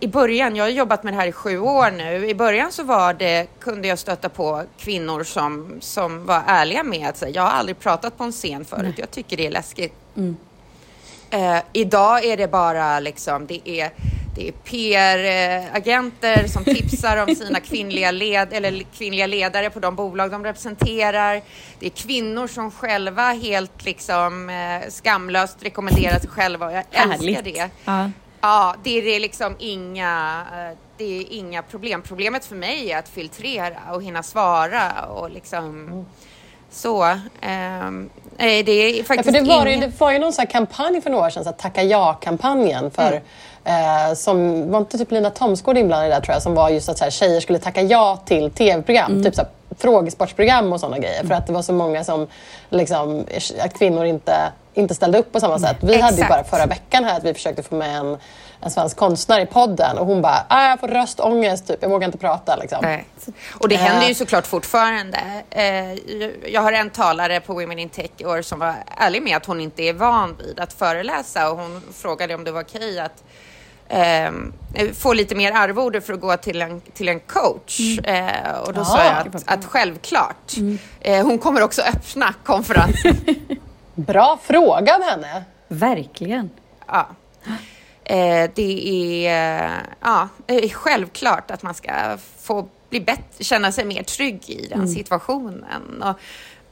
i 0.00 0.08
början, 0.08 0.56
jag 0.56 0.64
har 0.64 0.70
jobbat 0.70 1.02
med 1.02 1.12
det 1.12 1.16
här 1.16 1.26
i 1.26 1.32
sju 1.32 1.58
år 1.58 1.90
nu, 1.90 2.28
i 2.28 2.34
början 2.34 2.72
så 2.72 2.82
var 2.82 3.14
det, 3.14 3.46
kunde 3.60 3.88
jag 3.88 3.98
stöta 3.98 4.28
på 4.28 4.62
kvinnor 4.78 5.24
som, 5.24 5.76
som 5.80 6.26
var 6.26 6.42
ärliga 6.46 6.82
med 6.82 7.08
att 7.08 7.16
säga, 7.16 7.30
jag 7.30 7.42
har 7.42 7.50
aldrig 7.50 7.78
pratat 7.78 8.18
på 8.18 8.24
en 8.24 8.32
scen 8.32 8.64
förut, 8.64 8.94
jag 8.98 9.10
tycker 9.10 9.36
det 9.36 9.46
är 9.46 9.50
läskigt. 9.50 9.94
Eh, 11.30 11.58
idag 11.72 12.24
är 12.24 12.36
det 12.36 12.48
bara 12.48 13.00
liksom, 13.00 13.46
det 13.46 13.68
är, 13.68 13.90
det 14.36 14.48
är 14.48 14.52
PR-agenter 14.52 16.46
som 16.46 16.64
tipsar 16.74 17.16
om 17.16 17.34
sina 17.34 17.60
kvinnliga, 17.60 18.10
led, 18.10 18.48
eller 18.52 18.82
kvinnliga 18.96 19.26
ledare 19.26 19.70
på 19.70 19.80
de 19.80 19.94
bolag 19.94 20.30
de 20.30 20.44
representerar. 20.44 21.42
Det 21.78 21.86
är 21.86 21.90
kvinnor 21.90 22.46
som 22.46 22.70
själva 22.70 23.32
helt 23.32 23.84
liksom 23.84 24.50
eh, 24.50 24.90
skamlöst 24.90 25.56
rekommenderar 25.60 26.18
sig 26.18 26.30
själva 26.30 26.66
och 26.66 26.72
jag 26.72 26.84
älskar 26.90 27.08
Härligt. 27.08 27.44
det. 27.44 27.70
Ja. 27.84 28.10
Ja, 28.44 28.74
det 28.82 29.16
är 29.16 29.20
liksom 29.20 29.56
inga, 29.58 30.42
eh, 30.52 30.78
det 30.96 31.18
är 31.18 31.32
inga 31.32 31.62
problem. 31.62 32.02
Problemet 32.02 32.44
för 32.44 32.56
mig 32.56 32.92
är 32.92 32.98
att 32.98 33.08
filtrera 33.08 33.76
och 33.92 34.02
hinna 34.02 34.22
svara 34.22 35.04
och 35.08 35.30
liksom 35.30 35.88
så. 36.70 37.04
ehm, 37.40 38.10
nej, 38.36 38.62
det 38.62 38.72
är 38.72 38.98
Ja, 38.98 39.04
faktiskt 39.04 39.24
för 39.24 39.32
det, 39.44 39.48
var, 39.48 39.66
ju, 39.66 39.72
ingen... 39.72 39.90
det 39.90 40.00
var 40.00 40.12
ju 40.12 40.18
någon 40.18 40.32
sån 40.32 40.42
här 40.42 40.50
kampanj 40.50 41.00
för 41.00 41.10
några 41.10 41.26
år 41.26 41.30
sedan, 41.30 41.44
så 41.44 41.52
Tacka 41.52 41.82
ja-kampanjen. 41.82 42.90
För, 42.90 43.22
eh, 43.64 44.14
som, 44.16 44.70
var 44.70 44.78
inte 44.78 44.98
typ 44.98 45.10
Lina 45.10 45.30
Thomsgård 45.30 45.78
inblandad 45.78 46.06
i 46.06 46.08
det 46.10 46.14
där, 46.14 46.22
tror 46.22 46.34
jag? 46.34 46.42
Som 46.42 46.54
var 46.54 46.68
just 46.70 46.88
att 46.88 46.98
så 46.98 47.04
här, 47.04 47.10
tjejer 47.10 47.40
skulle 47.40 47.58
tacka 47.58 47.82
ja 47.82 48.22
till 48.24 48.50
tv-program. 48.50 49.22
Typ 49.24 49.34
så 49.34 49.42
här, 49.42 49.50
frågesportsprogram 49.78 50.72
och 50.72 50.80
sådana 50.80 50.98
grejer. 50.98 51.24
För 51.24 51.34
att 51.34 51.46
det 51.46 51.52
var 51.52 51.62
så 51.62 51.72
många 51.72 52.04
som, 52.04 52.26
liksom, 52.70 53.24
att 53.60 53.78
kvinnor 53.78 54.04
inte, 54.04 54.52
inte 54.74 54.94
ställde 54.94 55.18
upp 55.18 55.32
på 55.32 55.40
samma 55.40 55.58
sätt. 55.58 55.76
Vi 55.80 56.00
hade 56.00 56.16
ju 56.16 56.22
Exakt. 56.22 56.28
bara 56.30 56.44
förra 56.58 56.66
veckan 56.66 57.04
här 57.04 57.16
att 57.16 57.24
vi 57.24 57.34
försökte 57.34 57.62
få 57.62 57.74
med 57.74 57.96
en, 57.96 58.18
en 58.60 58.70
svensk 58.70 58.96
konstnär 58.96 59.40
i 59.40 59.46
podden 59.46 59.98
och 59.98 60.06
hon 60.06 60.22
bara, 60.22 60.44
ah, 60.48 60.68
jag 60.68 60.80
får 60.80 60.88
röstångest, 60.88 61.66
typ. 61.66 61.78
jag 61.82 61.88
vågar 61.88 62.06
inte 62.06 62.18
prata. 62.18 62.56
Liksom. 62.56 62.78
Nej. 62.82 63.06
Och 63.60 63.68
det 63.68 63.76
händer 63.76 64.08
ju 64.08 64.14
såklart 64.14 64.46
fortfarande. 64.46 65.18
Eh, 65.50 65.92
Jag 66.52 66.60
har 66.60 66.72
en 66.72 66.90
talare 66.90 67.40
på 67.40 67.52
Women 67.54 67.78
in 67.78 67.88
Tech 67.88 68.10
i 68.18 68.24
år 68.24 68.42
som 68.42 68.58
var 68.58 68.74
ärlig 68.96 69.22
med 69.22 69.36
att 69.36 69.46
hon 69.46 69.60
inte 69.60 69.82
är 69.82 69.92
van 69.92 70.36
vid 70.36 70.60
att 70.60 70.72
föreläsa 70.72 71.50
och 71.50 71.58
hon 71.58 71.82
frågade 71.94 72.34
om 72.34 72.44
det 72.44 72.52
var 72.52 72.62
okej 72.62 73.00
att 73.00 73.22
ehm, 73.88 74.52
få 74.94 75.12
lite 75.12 75.34
mer 75.34 75.52
arvode 75.52 76.00
för 76.00 76.12
att 76.12 76.20
gå 76.20 76.36
till 76.36 76.62
en, 76.62 76.80
till 76.80 77.08
en 77.08 77.20
coach. 77.20 77.80
Eh, 78.04 78.58
och 78.66 78.72
då 78.72 78.84
sa 78.84 78.98
Ah. 78.98 79.04
jag 79.04 79.36
att, 79.36 79.42
att 79.46 79.64
självklart. 79.64 80.52
Eh, 81.00 81.26
hon 81.26 81.38
kommer 81.38 81.62
också 81.62 81.82
öppna 81.82 82.34
konferensen. 82.44 83.16
Bra 83.94 84.38
fråga 84.42 84.92
henne. 85.02 85.44
Verkligen. 85.68 86.50
Ja. 86.86 87.08
Eh, 88.04 88.50
det 88.54 88.88
är 89.26 89.82
ja, 90.00 90.28
det 90.46 90.64
är 90.64 90.68
självklart 90.68 91.50
att 91.50 91.62
man 91.62 91.74
ska 91.74 92.18
få 92.38 92.68
bli 92.90 93.00
bättre, 93.00 93.44
känna 93.44 93.72
sig 93.72 93.84
mer 93.84 94.02
trygg 94.02 94.50
i 94.50 94.66
den 94.66 94.88
situationen. 94.88 96.02
Och, 96.02 96.18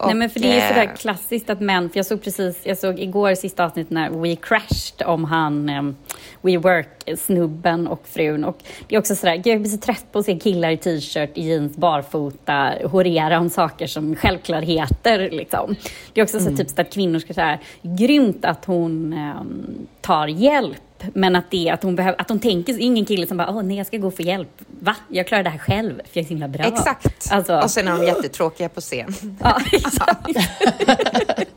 och, 0.02 0.08
Nej 0.08 0.16
men 0.16 0.30
för 0.30 0.40
det 0.40 0.52
är 0.52 0.62
eh, 0.62 0.68
sådär 0.68 0.96
klassiskt 0.96 1.50
att 1.50 1.60
män, 1.60 1.90
för 1.90 1.98
jag 1.98 2.06
såg 2.06 2.22
precis, 2.22 2.60
jag 2.62 2.78
såg 2.78 3.00
igår 3.00 3.34
sista 3.34 3.64
avsnittet 3.64 3.90
när 3.90 4.10
We 4.10 4.36
Crashed 4.36 5.06
om 5.06 5.24
han 5.24 5.68
um, 5.70 5.96
WeWork-snubben 6.40 7.86
och 7.86 8.06
frun 8.06 8.44
och 8.44 8.58
det 8.88 8.94
är 8.94 8.98
också 8.98 9.16
sådär, 9.16 9.42
jag 9.44 9.60
blir 9.60 9.70
så 9.70 9.78
trött 9.78 10.06
på 10.12 10.18
att 10.18 10.24
se 10.24 10.38
killar 10.38 10.70
i 10.70 10.76
t-shirt, 10.76 11.30
i 11.34 11.48
jeans, 11.48 11.76
barfota, 11.76 12.72
horera 12.84 13.38
om 13.38 13.50
saker 13.50 13.86
som 13.86 14.16
självklarheter 14.16 15.30
liksom. 15.30 15.76
Det 16.12 16.20
är 16.20 16.24
också 16.24 16.40
så 16.40 16.56
typ 16.56 16.68
så 16.68 16.80
att 16.80 16.92
kvinnor 16.92 17.18
ska 17.18 17.34
säga, 17.34 17.58
grymt 17.82 18.44
att 18.44 18.64
hon 18.64 19.12
ehm, 19.12 19.86
tar 20.00 20.26
hjälp 20.26 20.82
men 21.14 21.36
att, 21.36 21.50
det, 21.50 21.70
att, 21.70 21.82
hon 21.82 21.96
behöver, 21.96 22.20
att 22.20 22.28
hon 22.28 22.40
tänker, 22.40 22.80
ingen 22.80 23.04
kille 23.04 23.26
som 23.26 23.36
bara, 23.36 23.50
åh 23.50 23.62
nej 23.62 23.76
jag 23.76 23.86
ska 23.86 23.96
gå 23.96 24.06
och 24.06 24.16
få 24.16 24.22
hjälp. 24.22 24.48
Va? 24.80 24.96
Jag 25.08 25.26
klarar 25.26 25.42
det 25.42 25.50
här 25.50 25.58
själv, 25.58 25.94
för 25.94 26.10
jag 26.12 26.22
är 26.22 26.24
så 26.24 26.28
himla 26.28 26.48
bra. 26.48 26.64
Exakt. 26.64 27.28
Alltså, 27.32 27.56
Och 27.60 27.70
sen 27.70 27.88
är 27.88 27.92
de 27.98 28.06
jättetråkiga 28.06 28.68
på 28.68 28.80
scen. 28.80 29.14
ja, 29.42 29.60
exakt. 29.72 30.28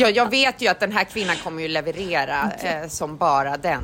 Ja, 0.00 0.08
jag 0.10 0.30
vet 0.30 0.62
ju 0.62 0.68
att 0.68 0.80
den 0.80 0.92
här 0.92 1.04
kvinnan 1.04 1.36
kommer 1.44 1.62
ju 1.62 1.68
leverera 1.68 2.52
eh, 2.62 2.88
som 2.88 3.16
bara 3.16 3.56
den. 3.56 3.80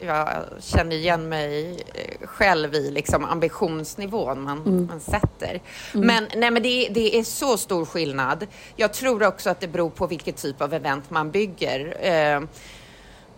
Jag 0.00 0.28
känner 0.60 0.96
igen 0.96 1.28
mig 1.28 1.70
eh, 1.94 2.26
själv 2.26 2.74
i 2.74 2.90
liksom, 2.90 3.24
ambitionsnivån 3.24 4.42
man, 4.42 4.56
Mm. 4.66 4.86
man 4.86 5.00
sätter. 5.00 5.60
Men, 5.92 6.26
nej, 6.36 6.50
men 6.50 6.62
det, 6.62 6.88
det 6.90 7.18
är 7.18 7.22
så 7.22 7.56
stor 7.56 7.84
skillnad. 7.84 8.46
Jag 8.76 8.92
tror 8.92 9.22
också 9.26 9.50
att 9.50 9.60
det 9.60 9.68
beror 9.68 9.90
på 9.90 10.06
vilket 10.06 10.36
typ 10.36 10.62
av 10.62 10.74
event 10.74 11.10
man 11.10 11.30
bygger. 11.30 11.96
Eh, 12.00 12.40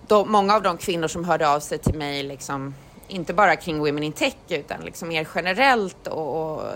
de, 0.08 0.32
många 0.32 0.54
av 0.54 0.62
de 0.62 0.76
kvinnor 0.76 1.08
som 1.08 1.24
hörde 1.24 1.48
av 1.48 1.60
sig 1.60 1.78
till 1.78 1.94
mig, 1.94 2.22
liksom, 2.22 2.74
inte 3.08 3.34
bara 3.34 3.56
kring 3.56 3.78
Women 3.78 4.02
in 4.02 4.12
Tech 4.12 4.34
utan 4.48 4.80
liksom 4.80 5.08
mer 5.08 5.28
generellt 5.34 6.06
och, 6.06 6.54
och 6.54 6.66
eh, 6.66 6.72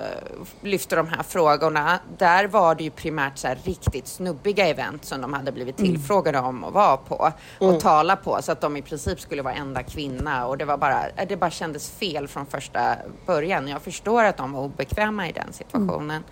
lyfter 0.62 0.96
de 0.96 1.08
här 1.08 1.22
frågorna. 1.22 1.98
Där 2.18 2.46
var 2.46 2.74
det 2.74 2.84
ju 2.84 2.90
primärt 2.90 3.38
så 3.38 3.48
riktigt 3.64 4.06
snubbiga 4.06 4.66
event 4.66 5.04
som 5.04 5.20
de 5.20 5.32
hade 5.32 5.52
blivit 5.52 5.76
tillfrågade 5.76 6.38
om 6.38 6.64
att 6.64 6.74
vara 6.74 6.96
på 6.96 7.32
och 7.58 7.80
tala 7.80 8.16
på 8.16 8.42
så 8.42 8.52
att 8.52 8.60
de 8.60 8.76
i 8.76 8.82
princip 8.82 9.20
skulle 9.20 9.42
vara 9.42 9.54
enda 9.54 9.82
kvinna 9.82 10.46
och 10.46 10.58
det 10.58 10.64
var 10.64 10.76
bara, 10.76 11.08
eh, 11.08 11.28
det 11.28 11.36
bara 11.36 11.50
kändes 11.50 11.90
fel 11.90 12.28
från 12.28 12.46
första 12.46 12.96
början. 13.26 13.68
Jag 13.68 13.82
förstår 13.82 14.24
att 14.24 14.36
de 14.36 14.52
var 14.52 14.60
obekväma 14.60 15.28
i 15.28 15.32
den 15.32 15.52
situationen. 15.52 16.24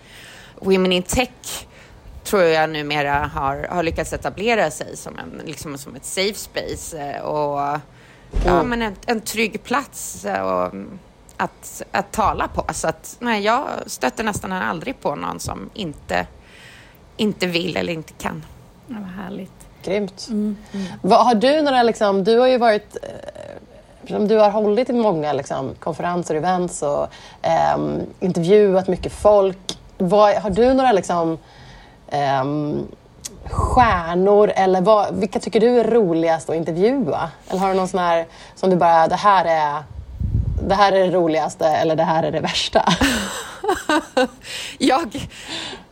Women 0.61 0.93
in 0.93 1.03
Tech 1.03 1.67
tror 2.25 2.43
jag 2.43 2.71
numera 2.71 3.31
har, 3.35 3.67
har 3.71 3.83
lyckats 3.83 4.13
etablera 4.13 4.71
sig 4.71 4.97
som, 4.97 5.19
en, 5.19 5.43
liksom 5.47 5.79
som 5.79 5.95
ett 5.95 6.05
safe 6.05 6.35
space 6.35 6.99
eh, 6.99 7.23
och 7.23 7.81
ja, 8.45 8.63
men 8.63 8.83
en, 8.83 8.97
en 9.07 9.21
trygg 9.21 9.63
plats 9.63 10.25
eh, 10.25 10.43
och, 10.43 10.67
mm, 10.67 10.99
att, 11.37 11.83
att 11.93 12.13
tala 12.13 12.49
på. 12.49 12.65
Så 12.73 12.89
att, 12.89 13.17
nej, 13.21 13.43
jag 13.43 13.67
stöter 13.87 14.25
nästan 14.25 14.53
aldrig 14.53 15.01
på 15.01 15.15
någon 15.15 15.41
som 15.41 15.71
inte, 15.75 16.27
inte 17.17 17.47
vill 17.47 17.77
eller 17.77 17.93
inte 17.93 18.13
kan. 18.13 18.45
Ja, 18.87 18.97
vad 19.01 19.25
härligt. 19.25 19.53
Grymt. 19.83 20.29
Vad, 21.03 21.25
har 21.27 21.35
du 21.35 21.63
några, 21.63 21.83
liksom, 21.83 22.25
du 22.25 22.39
har 22.39 22.47
ju 22.47 22.59
varit 22.59 22.97
eh, 23.03 24.19
du 24.19 24.37
har 24.37 24.51
hållit 24.51 24.91
i 24.91 24.93
många 24.93 25.33
liksom, 25.33 25.75
konferenser, 25.79 26.35
events 26.35 26.83
och 26.83 27.07
ehm, 27.43 28.01
intervjuat 28.21 28.89
mycket 28.89 29.13
folk. 29.13 29.79
Vad, 29.99 30.35
har 30.35 30.51
du 30.51 30.75
några 30.75 30.93
liksom, 30.93 31.39
ehm, 32.11 32.87
stjärnor 33.51 34.53
eller 34.57 34.81
vad, 34.81 35.15
vilka 35.15 35.41
tycker 35.41 35.61
du 35.61 35.81
är 35.81 35.91
roligast 35.91 36.51
att 36.51 36.57
intervjua? 36.57 37.31
Eller 37.49 37.61
har 37.61 37.69
du 37.69 37.75
någon 37.75 37.89
sån 37.89 38.01
här 38.01 38.27
som 38.55 38.71
du 38.71 38.77
bara, 38.77 39.09
det 39.09 39.17
här 39.17 39.45
är 39.45 39.85
det 40.69 40.75
här 40.75 40.93
är 40.93 41.07
det 41.07 41.11
roligaste 41.11 41.67
eller 41.67 41.97
det 41.97 42.05
här 42.05 42.23
är 42.23 42.33
det 42.33 42.41
värsta? 42.41 42.85
jag, 44.79 45.29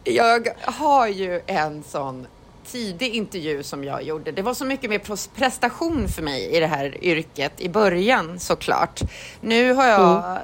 jag 0.04 0.48
har 0.64 1.06
ju 1.06 1.40
en 1.46 1.82
sån 1.82 2.26
tidig 2.66 3.14
intervju 3.14 3.62
som 3.62 3.84
jag 3.84 4.02
gjorde. 4.02 4.32
Det 4.32 4.42
var 4.42 4.54
så 4.54 4.64
mycket 4.64 4.90
mer 4.90 5.28
prestation 5.36 6.08
för 6.08 6.22
mig 6.22 6.56
i 6.56 6.60
det 6.60 6.66
här 6.66 7.04
yrket 7.04 7.60
i 7.60 7.68
början 7.68 8.38
såklart. 8.38 9.00
Nu 9.40 9.72
har 9.72 9.86
jag, 9.86 10.38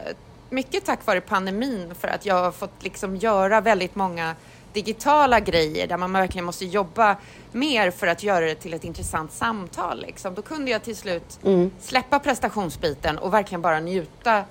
mycket 0.50 0.84
tack 0.84 1.06
vare 1.06 1.20
pandemin, 1.20 1.94
för 2.00 2.08
att 2.08 2.26
jag 2.26 2.42
har 2.42 2.52
fått 2.52 2.82
liksom 2.84 3.16
göra 3.16 3.60
väldigt 3.60 3.94
många 3.94 4.34
digitala 4.74 5.40
grejer 5.40 5.86
där 5.86 5.96
man 5.96 6.12
verkligen 6.12 6.44
måste 6.44 6.64
jobba 6.64 7.16
mer 7.52 7.90
för 7.90 8.06
att 8.06 8.22
göra 8.22 8.46
det 8.46 8.54
till 8.54 8.74
ett 8.74 8.84
intressant 8.84 9.32
samtal. 9.32 10.00
Liksom. 10.00 10.34
Då 10.34 10.42
kunde 10.42 10.70
jag 10.70 10.82
till 10.82 10.96
slut 10.96 11.40
släppa 11.80 12.18
prestationsbiten 12.18 13.18
och 13.18 13.34
verkligen 13.34 13.62
bara 13.62 13.80
njuta 13.80 14.44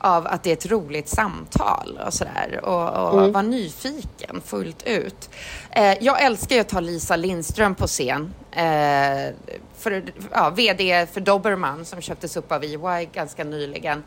av 0.00 0.26
att 0.26 0.42
det 0.42 0.50
är 0.50 0.52
ett 0.52 0.66
roligt 0.66 1.08
samtal 1.08 2.00
och 2.06 2.14
sådär 2.14 2.60
och, 2.62 3.12
och 3.12 3.32
vara 3.32 3.42
nyfiken 3.42 4.40
fullt 4.44 4.82
ut. 4.86 5.30
Eh, 5.70 5.96
jag 6.00 6.22
älskar 6.22 6.54
ju 6.54 6.60
att 6.60 6.72
ha 6.72 6.80
Lisa 6.80 7.16
Lindström 7.16 7.74
på 7.74 7.86
scen. 7.86 8.34
Eh, 8.52 9.34
för, 9.78 10.04
ja, 10.32 10.50
VD 10.50 11.06
för 11.12 11.20
Dobermann 11.20 11.84
som 11.84 12.00
köptes 12.00 12.36
upp 12.36 12.52
av 12.52 12.64
EY 12.64 13.08
ganska 13.12 13.44
nyligen. 13.44 14.02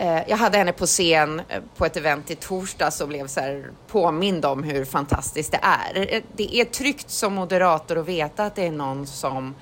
Eh, 0.00 0.22
jag 0.26 0.36
hade 0.36 0.58
henne 0.58 0.72
på 0.72 0.86
scen 0.86 1.42
eh, 1.48 1.62
på 1.76 1.86
ett 1.86 1.96
event 1.96 2.30
i 2.30 2.34
torsdags 2.34 3.00
och 3.00 3.08
blev 3.08 3.26
så 3.26 3.40
här 3.40 3.70
påmind 3.86 4.44
om 4.44 4.62
hur 4.62 4.84
fantastiskt 4.84 5.52
det 5.52 5.60
är. 5.62 6.14
Eh, 6.14 6.22
det 6.36 6.56
är 6.56 6.64
tryggt 6.64 7.10
som 7.10 7.34
moderator 7.34 7.98
att 7.98 8.08
veta 8.08 8.44
att 8.44 8.54
det 8.54 8.66
är 8.66 8.72
någon 8.72 9.06
som 9.06 9.54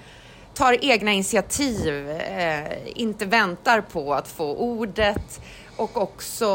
tar 0.55 0.85
egna 0.85 1.13
initiativ, 1.13 2.21
inte 2.87 3.27
väntar 3.27 3.81
på 3.81 4.15
att 4.15 4.29
få 4.29 4.57
ordet 4.57 5.41
och 5.77 5.97
också 5.97 6.47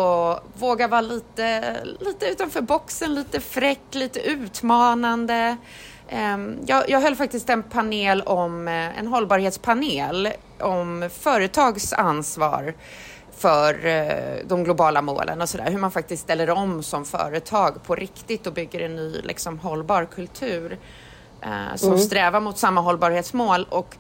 vågar 0.54 0.88
vara 0.88 1.02
lite, 1.02 1.78
lite 2.00 2.26
utanför 2.26 2.62
boxen, 2.62 3.16
lite 3.16 3.40
fräck, 3.40 3.82
lite 3.92 4.20
utmanande. 4.20 5.58
Ehm, 6.10 6.58
jag, 6.66 6.90
jag 6.90 7.02
höll 7.02 7.16
faktiskt 7.16 7.50
en 7.50 7.64
panel 7.64 8.22
om, 8.22 8.68
en 8.68 9.08
hållbarhetspanel 9.08 10.30
om 10.60 11.10
företags 11.20 11.94
ansvar 11.94 12.74
för 13.38 13.86
eh, 13.86 14.46
de 14.46 14.64
globala 14.64 15.02
målen 15.02 15.42
och 15.42 15.50
sådär. 15.50 15.72
Hur 15.72 15.80
man 15.80 15.92
faktiskt 15.92 16.24
ställer 16.24 16.50
om 16.50 16.84
som 16.84 17.06
företag 17.06 17.84
på 17.84 17.96
riktigt 17.96 18.48
och 18.48 18.54
bygger 18.54 18.80
en 18.80 18.96
ny 18.96 19.22
liksom, 19.22 19.60
hållbar 19.60 20.06
kultur 20.06 20.78
eh, 21.42 21.76
som 21.76 21.98
strävar 21.98 22.40
mot 22.40 22.58
samma 22.58 22.82
hållbarhetsmål. 22.82 23.68
Och 23.70 23.96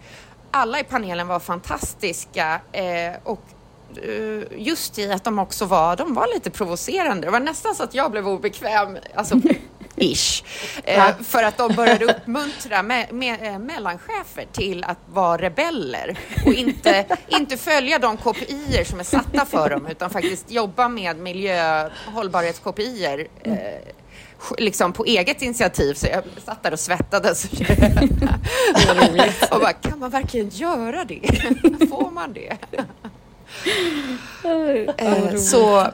alla 0.51 0.79
i 0.79 0.83
panelen 0.83 1.27
var 1.27 1.39
fantastiska 1.39 2.61
eh, 2.71 3.13
och 3.23 3.41
eh, 4.03 4.43
just 4.57 4.99
i 4.99 5.11
att 5.11 5.23
de 5.23 5.39
också 5.39 5.65
var, 5.65 5.95
de 5.95 6.13
var 6.13 6.27
lite 6.33 6.49
provocerande. 6.49 7.27
Det 7.27 7.31
var 7.31 7.39
nästan 7.39 7.75
så 7.75 7.83
att 7.83 7.93
jag 7.93 8.11
blev 8.11 8.27
obekväm. 8.27 8.97
Alltså, 9.15 9.35
Ish. 9.95 10.43
Eh, 10.83 11.15
för 11.23 11.43
att 11.43 11.57
de 11.57 11.75
började 11.75 12.05
uppmuntra 12.05 12.83
me 12.83 13.07
me 13.11 13.47
eh, 13.47 13.59
mellanchefer 13.59 14.45
till 14.51 14.83
att 14.83 14.97
vara 15.07 15.41
rebeller 15.41 16.19
och 16.45 16.53
inte, 16.53 17.05
inte 17.27 17.57
följa 17.57 17.99
de 17.99 18.17
KPI 18.17 18.85
som 18.85 18.99
är 18.99 19.03
satta 19.03 19.45
för 19.45 19.69
dem 19.69 19.87
utan 19.87 20.09
faktiskt 20.09 20.51
jobba 20.51 20.89
med 20.89 21.17
miljö 21.17 21.89
hållbarhets-KPI 22.13 23.27
eh, 23.43 23.53
liksom 24.57 24.93
på 24.93 25.05
eget 25.05 25.41
initiativ. 25.41 25.93
Så 25.93 26.07
jag 26.07 26.23
satt 26.45 26.63
där 26.63 26.71
och 26.71 26.79
svettades. 26.79 27.45
och 29.51 29.59
bara, 29.59 29.73
kan 29.73 29.99
man 29.99 30.09
verkligen 30.09 30.49
göra 30.49 31.05
det? 31.05 31.19
Får 31.89 32.11
man 32.11 32.33
det? 32.33 32.57
Eh, 34.97 35.35
så, 35.35 35.87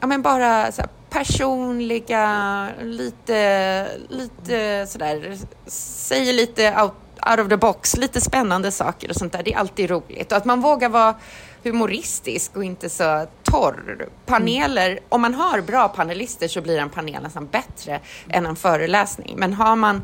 ja 0.00 0.06
men 0.06 0.22
bara 0.22 0.72
så 0.72 0.80
här, 0.80 0.90
personliga, 1.10 2.68
lite, 2.82 3.88
lite 4.08 4.86
sådär, 4.86 5.36
säger 5.66 6.32
lite 6.32 6.82
out, 6.82 6.94
out 7.30 7.40
of 7.40 7.48
the 7.48 7.56
box, 7.56 7.96
lite 7.96 8.20
spännande 8.20 8.72
saker 8.72 9.08
och 9.08 9.16
sånt 9.16 9.32
där. 9.32 9.42
Det 9.42 9.52
är 9.52 9.58
alltid 9.58 9.90
roligt. 9.90 10.32
Och 10.32 10.38
att 10.38 10.44
man 10.44 10.60
vågar 10.60 10.88
vara 10.88 11.14
humoristisk 11.62 12.56
och 12.56 12.64
inte 12.64 12.88
så 12.88 13.26
torr. 13.42 14.08
Paneler, 14.26 14.98
om 15.08 15.20
man 15.20 15.34
har 15.34 15.60
bra 15.60 15.88
panelister 15.88 16.48
så 16.48 16.60
blir 16.60 16.78
en 16.78 16.90
panel 16.90 17.22
nästan 17.22 17.46
bättre 17.46 18.00
än 18.28 18.46
en 18.46 18.56
föreläsning. 18.56 19.34
Men 19.38 19.52
har 19.52 19.76
man 19.76 20.02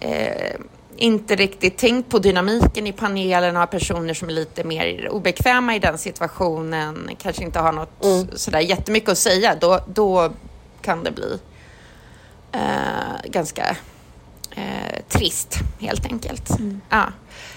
eh, 0.00 0.60
inte 0.96 1.36
riktigt 1.36 1.78
tänkt 1.78 2.10
på 2.10 2.18
dynamiken 2.18 2.86
i 2.86 2.92
panelen, 2.92 3.56
har 3.56 3.66
personer 3.66 4.14
som 4.14 4.28
är 4.28 4.32
lite 4.32 4.64
mer 4.64 5.08
obekväma 5.08 5.76
i 5.76 5.78
den 5.78 5.98
situationen, 5.98 7.10
kanske 7.18 7.42
inte 7.42 7.58
har 7.58 7.72
något 7.72 8.04
mm. 8.04 8.28
sådär 8.34 8.60
jättemycket 8.60 9.08
att 9.08 9.18
säga, 9.18 9.54
då, 9.60 9.80
då 9.88 10.32
kan 10.82 11.04
det 11.04 11.10
bli 11.10 11.38
eh, 12.52 13.30
ganska 13.30 13.76
eh, 14.50 15.00
trist 15.08 15.58
helt 15.80 16.06
enkelt. 16.06 16.50
Mm. 16.50 16.80
Ja. 16.88 17.04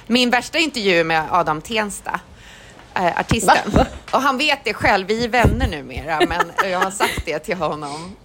Min 0.07 0.29
värsta 0.29 0.57
intervju 0.57 1.03
med 1.03 1.23
Adam 1.31 1.61
Tensta, 1.61 2.19
eh, 2.93 3.19
artisten, 3.19 3.57
Va? 3.65 3.85
och 4.11 4.21
han 4.21 4.37
vet 4.37 4.59
det 4.63 4.73
själv, 4.73 5.07
vi 5.07 5.23
är 5.23 5.29
vänner 5.29 5.67
numera, 5.67 6.19
men 6.27 6.71
jag 6.71 6.79
har 6.79 6.91
sagt 6.91 7.21
det 7.25 7.39
till 7.39 7.57
honom. 7.57 8.15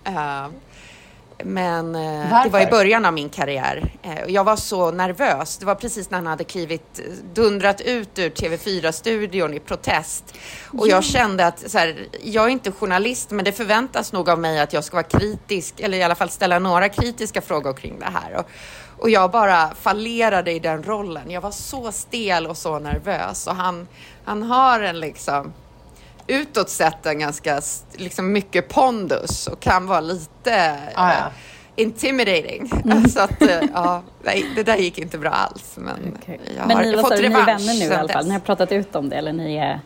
Men 1.45 1.95
eh, 1.95 2.43
det 2.45 2.51
var 2.51 2.61
i 2.61 2.67
början 2.67 3.05
av 3.05 3.13
min 3.13 3.29
karriär. 3.29 3.93
Eh, 4.03 4.19
jag 4.29 4.45
var 4.45 4.57
så 4.57 4.91
nervös. 4.91 5.59
Det 5.59 5.67
var 5.67 5.75
precis 5.75 6.11
när 6.11 6.19
han 6.19 6.27
hade 6.27 6.45
klivit, 6.45 7.01
dundrat 7.35 7.81
ut 7.81 8.19
ur 8.19 8.31
TV4-studion 8.31 9.55
i 9.55 9.61
protest. 9.61 10.35
Och 10.79 10.89
jag 10.89 11.05
kände 11.05 11.47
att 11.47 11.71
så 11.71 11.79
här, 11.79 12.07
jag 12.23 12.45
är 12.45 12.49
inte 12.49 12.73
journalist, 12.73 13.31
men 13.31 13.45
det 13.45 13.53
förväntas 13.53 14.13
nog 14.13 14.29
av 14.29 14.39
mig 14.39 14.61
att 14.61 14.73
jag 14.73 14.85
ska 14.85 14.97
vara 14.97 15.21
kritisk, 15.21 15.81
eller 15.81 15.99
i 15.99 16.03
alla 16.03 16.15
fall 16.15 16.31
ställa 16.31 16.59
några 16.59 16.89
kritiska 16.89 17.41
frågor 17.41 17.73
kring 17.73 17.99
det 17.99 18.11
här. 18.13 18.37
Och, 18.37 18.47
och 18.99 19.11
jag 19.11 19.31
bara 19.31 19.75
fallerade 19.75 20.53
i 20.53 20.59
den 20.59 20.83
rollen. 20.83 21.31
Jag 21.31 21.41
var 21.41 21.51
så 21.51 21.93
stel 21.93 22.47
och 22.47 22.57
så 22.57 22.79
nervös. 22.79 23.47
Och 23.47 23.55
han, 23.55 23.89
han 24.25 24.43
har 24.43 24.81
en 24.81 25.01
liksom 25.01 25.53
utåt 26.31 26.71
sett 26.71 27.07
en 27.07 27.19
ganska 27.19 27.61
liksom 27.93 28.33
mycket 28.33 28.69
pondus 28.69 29.47
och 29.47 29.61
kan 29.61 29.87
vara 29.87 30.01
lite 30.01 30.79
ah, 30.95 31.13
ja. 31.13 31.31
intimidating. 31.77 32.71
Mm. 32.85 33.09
Så 33.09 33.21
att, 33.21 33.43
eh, 33.43 33.61
ja, 33.75 34.03
det 34.57 34.63
där 34.63 34.77
gick 34.77 34.99
inte 34.99 35.19
bra 35.19 35.31
alls. 35.31 35.77
Men, 35.77 36.15
okay. 36.23 36.39
jag 36.57 36.67
men 36.67 36.77
har 36.77 36.85
ni, 36.85 36.93
fått 36.93 37.13
revansch. 37.13 37.21
Ni 37.21 37.53
är 37.53 37.59
vänner 37.59 37.75
nu 37.75 37.85
i 37.85 37.95
alla 37.95 38.13
fall? 38.13 38.27
Ni 38.27 38.33
har 38.33 38.41
pratat 38.41 38.73
ut 38.73 38.97
om 38.97 39.09
det 39.09 39.17
eller 39.17 39.33
ni 39.33 39.57
är... 39.57 39.81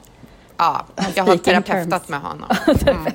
Ja, 0.64 0.86
jag 1.14 1.24
har 1.24 1.36
terapeutat 1.44 2.08
med 2.08 2.20
honom. 2.20 2.48
Mm. 2.86 3.06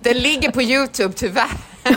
Det 0.00 0.14
ligger 0.14 0.50
på 0.50 0.62
Youtube 0.62 1.14
tyvärr. 1.14 1.50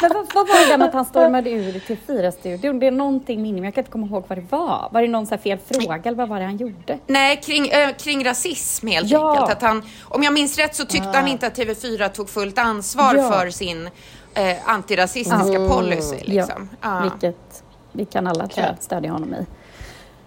men 0.00 0.12
vad, 0.12 0.26
vad, 0.34 0.48
var 0.48 0.60
det 0.60 0.66
där 0.66 0.78
med 0.78 0.88
att 0.88 0.94
han 0.94 1.04
stormade 1.04 1.50
ur 1.50 1.80
till 1.80 1.96
Fyra-studion? 2.06 2.78
Det 2.78 2.86
är 2.86 2.90
någonting 2.90 3.42
men 3.42 3.64
jag 3.64 3.74
kan 3.74 3.82
inte 3.82 3.92
komma 3.92 4.06
ihåg 4.06 4.24
vad 4.28 4.38
det 4.38 4.46
var. 4.50 4.88
Var 4.92 5.02
det 5.02 5.08
någon 5.08 5.26
så 5.26 5.38
fel 5.38 5.58
fråga 5.70 6.02
eller 6.04 6.16
vad 6.16 6.28
var 6.28 6.38
det 6.38 6.44
han 6.44 6.56
gjorde? 6.56 6.98
Nej, 7.06 7.36
kring, 7.36 7.68
äh, 7.68 7.90
kring 7.92 8.24
rasism 8.24 8.86
helt 8.86 9.10
ja. 9.10 9.30
enkelt. 9.30 9.50
Att 9.50 9.62
han, 9.62 9.82
om 10.04 10.22
jag 10.22 10.32
minns 10.32 10.58
rätt 10.58 10.74
så 10.74 10.84
tyckte 10.84 11.10
ah. 11.10 11.14
han 11.14 11.28
inte 11.28 11.46
att 11.46 11.58
TV4 11.58 12.08
tog 12.08 12.30
fullt 12.30 12.58
ansvar 12.58 13.14
ja. 13.14 13.30
för 13.32 13.50
sin 13.50 13.90
äh, 14.34 14.56
antirasistiska 14.64 15.56
mm. 15.56 15.68
policy. 15.68 16.16
Liksom. 16.22 16.68
Ja, 16.80 16.98
ah. 16.98 17.02
vilket 17.02 17.62
vi 17.92 18.04
kan 18.04 18.26
alla 18.26 18.48
tror 18.48 18.66
jag 18.66 18.76
stödja 18.80 19.12
honom 19.12 19.34
i. 19.34 19.46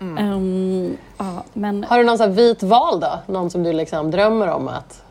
Mm. 0.02 0.34
Um, 0.34 0.98
ja, 1.18 1.44
men... 1.54 1.84
Har 1.84 1.98
du 1.98 2.04
någon 2.04 2.18
sån 2.18 2.34
vit 2.34 2.64
val 2.64 3.00
då? 3.00 3.20
Någon 3.28 3.50
som 3.50 3.64
du 3.64 3.74
liksom 3.74 4.12
drömmer 4.12 4.48
om 4.48 4.68
att 4.68 5.04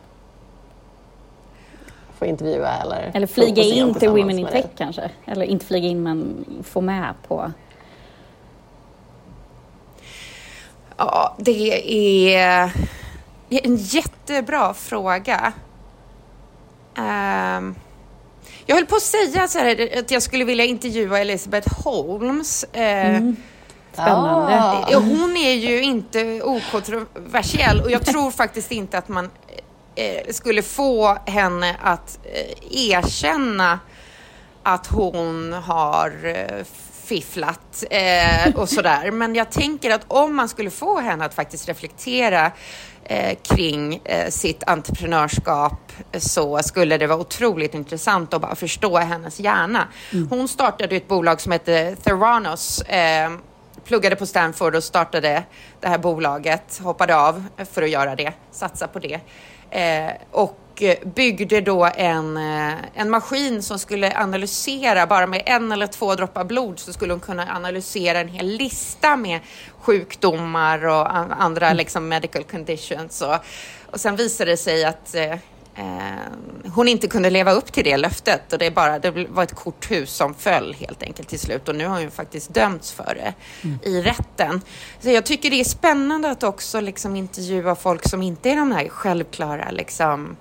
få 2.19 2.27
intervjua 2.27 2.73
eller 2.83 3.11
Eller 3.15 3.27
flyga 3.27 3.63
in 3.63 3.95
till 3.95 4.09
Women 4.09 4.39
in 4.39 4.47
Tech 4.47 4.67
kanske? 4.77 5.11
Eller 5.25 5.45
inte 5.45 5.67
flyga 5.67 5.89
in 5.89 6.03
men 6.03 6.45
få 6.65 6.81
med 6.81 7.15
på 7.29 7.53
Ja, 10.97 11.35
det 11.39 12.35
är 12.37 12.71
en 13.49 13.77
jättebra 13.77 14.75
fråga. 14.75 15.53
Um, 16.97 17.75
jag 18.67 18.77
höll 18.77 18.87
på 18.87 18.97
att 18.97 19.03
säga 19.03 19.49
så 19.49 19.59
här, 19.59 19.99
att 19.99 20.11
jag 20.11 20.23
skulle 20.23 20.45
vilja 20.45 20.65
intervjua 20.65 21.19
Elizabeth 21.19 21.85
Holmes. 21.85 22.65
Uh, 22.77 22.81
mm. 22.81 23.37
Spännande. 24.03 24.55
Ah. 24.57 25.01
Hon 25.01 25.37
är 25.37 25.55
ju 25.55 25.83
inte 25.83 26.43
okontroversiell 26.43 27.81
och 27.81 27.91
jag 27.91 28.07
tror 28.07 28.31
faktiskt 28.31 28.73
inte 28.73 28.99
att 28.99 29.09
man 29.09 29.31
eh, 29.95 30.33
skulle 30.33 30.63
få 30.63 31.19
henne 31.27 31.77
att 31.83 32.19
eh, 32.25 32.91
erkänna 32.91 33.79
att 34.63 34.87
hon 34.87 35.53
har 35.53 36.13
eh, 36.25 36.65
fifflat 37.05 37.85
eh, 37.91 38.55
och 38.55 38.69
sådär. 38.69 39.11
Men 39.11 39.35
jag 39.35 39.51
tänker 39.51 39.91
att 39.91 40.05
om 40.09 40.37
man 40.37 40.49
skulle 40.49 40.71
få 40.71 41.01
henne 41.01 41.25
att 41.25 41.35
faktiskt 41.35 41.69
reflektera 41.69 42.53
eh, 43.05 43.39
kring 43.43 44.01
eh, 44.05 44.31
sitt 44.31 44.63
entreprenörskap 44.69 45.93
så 46.19 46.63
skulle 46.63 46.99
det 46.99 47.07
vara 47.07 47.19
otroligt 47.19 47.75
intressant 47.75 48.35
att 48.35 48.41
bara 48.41 48.55
förstå 48.55 48.99
hennes 48.99 49.41
hjärna. 49.41 49.89
Mm. 50.13 50.29
Hon 50.31 50.49
startade 50.49 50.97
ett 50.97 51.09
bolag 51.09 51.41
som 51.41 51.53
heter 51.53 51.95
Theranos 51.95 52.81
eh, 52.81 53.31
pluggade 53.91 54.17
på 54.17 54.27
Stanford 54.27 54.75
och 54.75 54.85
startade 54.85 55.45
det 55.81 55.89
här 55.89 55.99
bolaget, 55.99 56.81
hoppade 56.83 57.17
av 57.17 57.45
för 57.73 57.83
att 57.83 57.91
göra 57.91 58.17
det, 58.17 58.33
satsa 58.51 58.89
på 58.89 58.99
det. 58.99 59.21
Eh, 59.71 60.13
och 60.31 60.83
byggde 61.05 61.61
då 61.61 61.91
en, 61.97 62.37
eh, 62.37 62.75
en 62.95 63.11
maskin 63.11 63.63
som 63.63 63.79
skulle 63.79 64.17
analysera, 64.17 65.07
bara 65.07 65.27
med 65.27 65.43
en 65.47 65.73
eller 65.73 65.87
två 65.87 66.15
droppar 66.15 66.45
blod 66.45 66.79
så 66.79 66.93
skulle 66.93 67.13
hon 67.13 67.21
kunna 67.21 67.55
analysera 67.57 68.21
en 68.21 68.29
hel 68.29 68.47
lista 68.47 69.17
med 69.17 69.41
sjukdomar 69.79 70.87
och 70.87 71.17
andra 71.43 71.67
mm. 71.67 71.77
liksom 71.77 72.09
medical 72.09 72.45
conditions. 72.45 73.23
Och, 73.23 73.37
och 73.87 74.01
sen 74.01 74.17
visade 74.17 74.51
det 74.51 74.57
sig 74.57 74.85
att 74.85 75.15
eh, 75.15 75.23
eh, 75.23 75.39
hon 76.75 76.89
inte 76.89 77.09
kunde 77.09 77.31
leva 77.31 77.53
upp 77.53 77.73
till 77.73 77.85
det 77.85 77.97
löftet 77.97 78.53
och 78.53 78.59
det, 78.59 78.71
bara, 78.71 78.99
det 78.99 79.11
var 79.11 79.43
ett 79.43 79.55
korthus 79.55 80.11
som 80.11 80.35
föll 80.35 80.75
helt 80.75 81.03
enkelt 81.03 81.29
till 81.29 81.41
slut 81.41 81.69
och 81.69 81.75
nu 81.75 81.87
har 81.87 82.01
hon 82.01 82.11
faktiskt 82.11 82.55
dömts 82.55 82.93
för 82.93 83.15
det 83.15 83.35
mm. 83.65 83.79
i 83.83 84.03
rätten. 84.03 84.61
Så 85.01 85.11
jag 85.11 85.27
tycker 85.27 85.51
det 85.51 85.61
är 85.61 85.65
spännande 85.65 86.31
att 86.31 86.43
också 86.43 86.81
liksom 86.81 87.17
intervjua 87.17 87.75
folk 87.75 88.09
som 88.09 88.23
inte 88.23 88.51
är 88.51 88.57
de 88.57 88.73
här 88.73 88.89
självklara 88.89 89.71
liksom, 89.71 90.37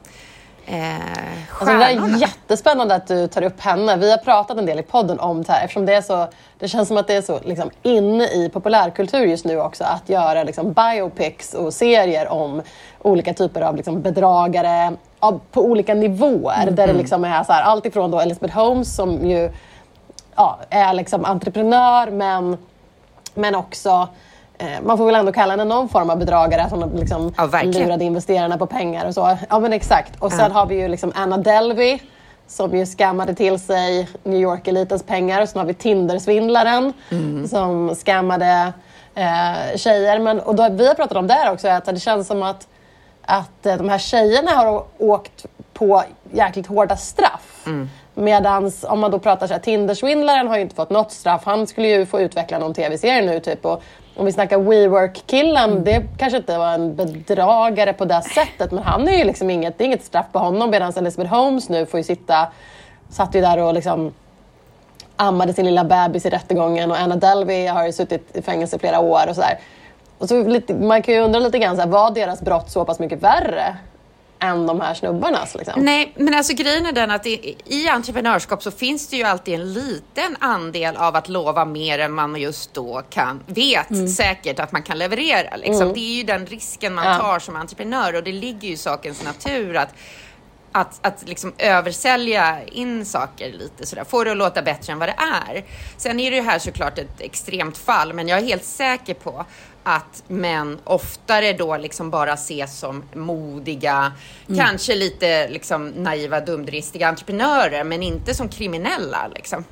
Eh, 0.71 0.95
alltså 1.59 1.77
det 1.77 1.83
är 1.83 2.21
jättespännande 2.21 2.95
att 2.95 3.07
du 3.07 3.27
tar 3.27 3.41
upp 3.41 3.61
henne. 3.61 3.97
Vi 3.97 4.11
har 4.11 4.17
pratat 4.17 4.57
en 4.57 4.65
del 4.65 4.79
i 4.79 4.83
podden 4.83 5.19
om 5.19 5.43
det 5.43 5.51
här 5.51 5.63
eftersom 5.63 5.85
det 5.85 5.93
är 5.93 6.01
så, 6.01 6.27
det 6.59 6.67
känns 6.67 6.87
som 6.87 6.97
att 6.97 7.07
det 7.07 7.13
är 7.13 7.21
så 7.21 7.39
liksom, 7.45 7.69
inne 7.83 8.23
i 8.23 8.49
populärkultur 8.53 9.25
just 9.25 9.45
nu 9.45 9.61
också 9.61 9.83
att 9.83 10.09
göra 10.09 10.43
liksom, 10.43 10.73
biopics 10.73 11.53
och 11.53 11.73
serier 11.73 12.27
om 12.27 12.61
olika 13.01 13.33
typer 13.33 13.61
av 13.61 13.75
liksom, 13.75 14.01
bedragare 14.01 14.93
på 15.51 15.61
olika 15.61 15.93
nivåer. 15.93 16.61
Mm. 16.61 16.75
Där 16.75 16.87
det 16.87 16.93
liksom 16.93 17.23
är 17.23 17.43
så 17.43 17.53
här, 17.53 17.63
allt 17.63 17.85
ifrån 17.85 18.11
då 18.11 18.19
Elizabeth 18.19 18.55
Holmes 18.55 18.95
som 18.95 19.29
ju 19.29 19.51
ja, 20.35 20.59
är 20.69 20.93
liksom 20.93 21.25
entreprenör 21.25 22.11
men, 22.11 22.57
men 23.33 23.55
också 23.55 24.07
Eh, 24.61 24.81
man 24.83 24.97
får 24.97 25.05
väl 25.05 25.15
ändå 25.15 25.31
kalla 25.31 25.53
henne 25.53 25.63
någon 25.65 25.89
form 25.89 26.09
av 26.09 26.17
bedragare 26.17 26.69
som 26.69 26.91
liksom 26.95 27.33
ja, 27.37 27.61
lurade 27.63 28.03
investerarna 28.03 28.57
på 28.57 28.65
pengar 28.65 29.07
och 29.07 29.13
så. 29.13 29.37
Ja 29.49 29.59
men 29.59 29.73
exakt. 29.73 30.19
Och 30.19 30.31
sen 30.31 30.39
ja. 30.39 30.59
har 30.59 30.65
vi 30.65 30.81
ju 30.81 30.87
liksom 30.87 31.11
Anna 31.15 31.37
Delvey 31.37 31.99
som 32.47 32.77
ju 32.77 32.85
skammade 32.85 33.35
till 33.35 33.59
sig 33.59 34.09
New 34.23 34.41
York-elitens 34.41 35.03
pengar. 35.03 35.45
Sen 35.45 35.59
har 35.59 35.65
vi 35.65 35.73
Tinder-svindlaren 35.73 36.93
mm. 37.11 37.47
som 37.47 37.95
skammade 37.95 38.73
eh, 39.15 39.77
tjejer. 39.77 40.19
Men, 40.19 40.39
och 40.39 40.55
då, 40.55 40.69
vi 40.69 40.87
har 40.87 40.95
pratat 40.95 41.17
om 41.17 41.27
det 41.27 41.33
här 41.33 41.53
också, 41.53 41.67
att 41.67 41.85
det 41.85 41.99
känns 41.99 42.27
som 42.27 42.43
att, 42.43 42.67
att 43.21 43.65
eh, 43.65 43.77
de 43.77 43.89
här 43.89 43.97
tjejerna 43.97 44.51
har 44.51 44.83
åkt 44.97 45.45
på 45.73 46.03
jäkligt 46.31 46.67
hårda 46.67 46.97
straff. 46.97 47.63
Mm. 47.65 47.89
Medan 48.13 48.71
om 48.83 48.99
man 48.99 49.11
då 49.11 49.19
pratar 49.19 49.47
så 49.47 49.53
här, 49.53 49.61
Tindersvindlaren 49.61 50.47
har 50.47 50.55
ju 50.55 50.61
inte 50.61 50.75
fått 50.75 50.89
något 50.89 51.11
straff. 51.11 51.41
Han 51.45 51.67
skulle 51.67 51.87
ju 51.87 52.05
få 52.05 52.19
utveckla 52.19 52.59
någon 52.59 52.73
tv-serie 52.73 53.21
nu 53.21 53.39
typ. 53.39 53.65
Och 53.65 53.83
om 54.15 54.25
vi 54.25 54.31
snackar 54.31 54.57
WeWork-killen, 54.57 55.71
mm. 55.71 55.83
det 55.83 56.03
kanske 56.17 56.37
inte 56.37 56.57
var 56.57 56.73
en 56.73 56.95
bedragare 56.95 57.93
på 57.93 58.05
det 58.05 58.21
sättet. 58.21 58.71
Men 58.71 58.83
han 58.83 59.07
är 59.07 59.17
ju 59.17 59.23
liksom 59.23 59.49
inget, 59.49 59.77
det 59.77 59.83
är 59.83 59.85
inget 59.85 60.03
straff 60.03 60.25
på 60.31 60.39
honom. 60.39 60.69
Medan 60.69 60.93
Elizabeth 60.97 61.33
Holmes 61.33 61.69
nu 61.69 61.85
får 61.85 61.97
ju 61.97 62.03
sitta 62.03 62.47
satt 63.09 63.35
ju 63.35 63.41
där 63.41 63.57
och 63.57 63.73
liksom 63.73 64.13
ammade 65.15 65.53
sin 65.53 65.65
lilla 65.65 65.83
bebis 65.83 66.25
i 66.25 66.29
rättegången 66.29 66.91
och 66.91 66.99
Anna 66.99 67.15
Delvey 67.15 67.67
har 67.67 67.85
ju 67.85 67.91
suttit 67.91 68.37
i 68.37 68.41
fängelse 68.41 68.75
i 68.75 68.79
flera 68.79 68.99
år 68.99 69.29
och 69.29 69.35
sådär. 69.35 69.59
Och 70.19 70.27
så 70.29 70.43
lite, 70.43 70.73
man 70.73 71.01
kan 71.01 71.13
ju 71.13 71.19
undra 71.19 71.39
lite 71.39 71.59
grann, 71.59 71.75
så 71.75 71.81
här, 71.81 71.89
var 71.89 72.11
deras 72.11 72.41
brott 72.41 72.71
så 72.71 72.85
pass 72.85 72.99
mycket 72.99 73.23
värre 73.23 73.77
än 74.39 74.67
de 74.67 74.81
här 74.81 74.93
snubbarnas? 74.93 75.55
Liksom? 75.55 75.81
Nej, 75.85 76.13
men 76.15 76.33
alltså 76.33 76.53
grejen 76.53 76.85
är 76.85 76.91
den 76.91 77.11
att 77.11 77.25
i, 77.25 77.55
i 77.65 77.89
entreprenörskap 77.89 78.63
så 78.63 78.71
finns 78.71 79.07
det 79.07 79.17
ju 79.17 79.23
alltid 79.23 79.53
en 79.53 79.73
liten 79.73 80.35
andel 80.39 80.97
av 80.97 81.15
att 81.15 81.29
lova 81.29 81.65
mer 81.65 81.99
än 81.99 82.11
man 82.11 82.35
just 82.35 82.73
då 82.73 83.01
kan, 83.09 83.39
vet 83.45 84.09
säkert 84.15 84.59
att 84.59 84.71
man 84.71 84.83
kan 84.83 84.97
leverera. 84.97 85.55
Liksom. 85.55 85.93
Det 85.93 85.99
är 85.99 86.17
ju 86.17 86.23
den 86.23 86.45
risken 86.45 86.93
man 86.93 87.05
Ja. 87.07 87.17
tar 87.17 87.39
som 87.39 87.55
entreprenör 87.55 88.15
och 88.15 88.23
det 88.23 88.31
ligger 88.31 88.67
ju 88.67 88.73
i 88.73 88.77
sakens 88.77 89.23
natur 89.23 89.77
att 89.77 89.93
att, 90.71 90.99
att 91.01 91.27
liksom 91.27 91.53
översälja 91.57 92.63
in 92.65 93.05
saker 93.05 93.51
lite 93.51 93.85
sådär, 93.85 94.03
få 94.03 94.23
det 94.23 94.31
att 94.31 94.37
låta 94.37 94.61
bättre 94.61 94.93
än 94.93 94.99
vad 94.99 95.09
det 95.09 95.15
är. 95.47 95.65
Sen 95.97 96.19
är 96.19 96.31
det 96.31 96.41
här 96.41 96.59
såklart 96.59 96.97
ett 96.97 97.21
extremt 97.21 97.77
fall, 97.77 98.13
men 98.13 98.27
jag 98.27 98.39
är 98.39 98.43
helt 98.43 98.65
säker 98.65 99.13
på 99.13 99.45
att 99.83 100.23
män 100.27 100.79
oftare 100.83 101.53
då 101.53 101.77
liksom 101.77 102.09
bara 102.09 102.33
ses 102.33 102.79
som 102.79 103.03
modiga, 103.13 104.11
kanske 104.57 104.95
lite 104.95 105.47
liksom 105.47 105.87
naiva, 105.87 106.39
dumdristiga 106.39 107.07
entreprenörer, 107.07 107.83
men 107.83 108.03
inte 108.03 108.33
som 108.33 108.49
kriminella. 108.49 109.27
Liksom. 109.35 109.63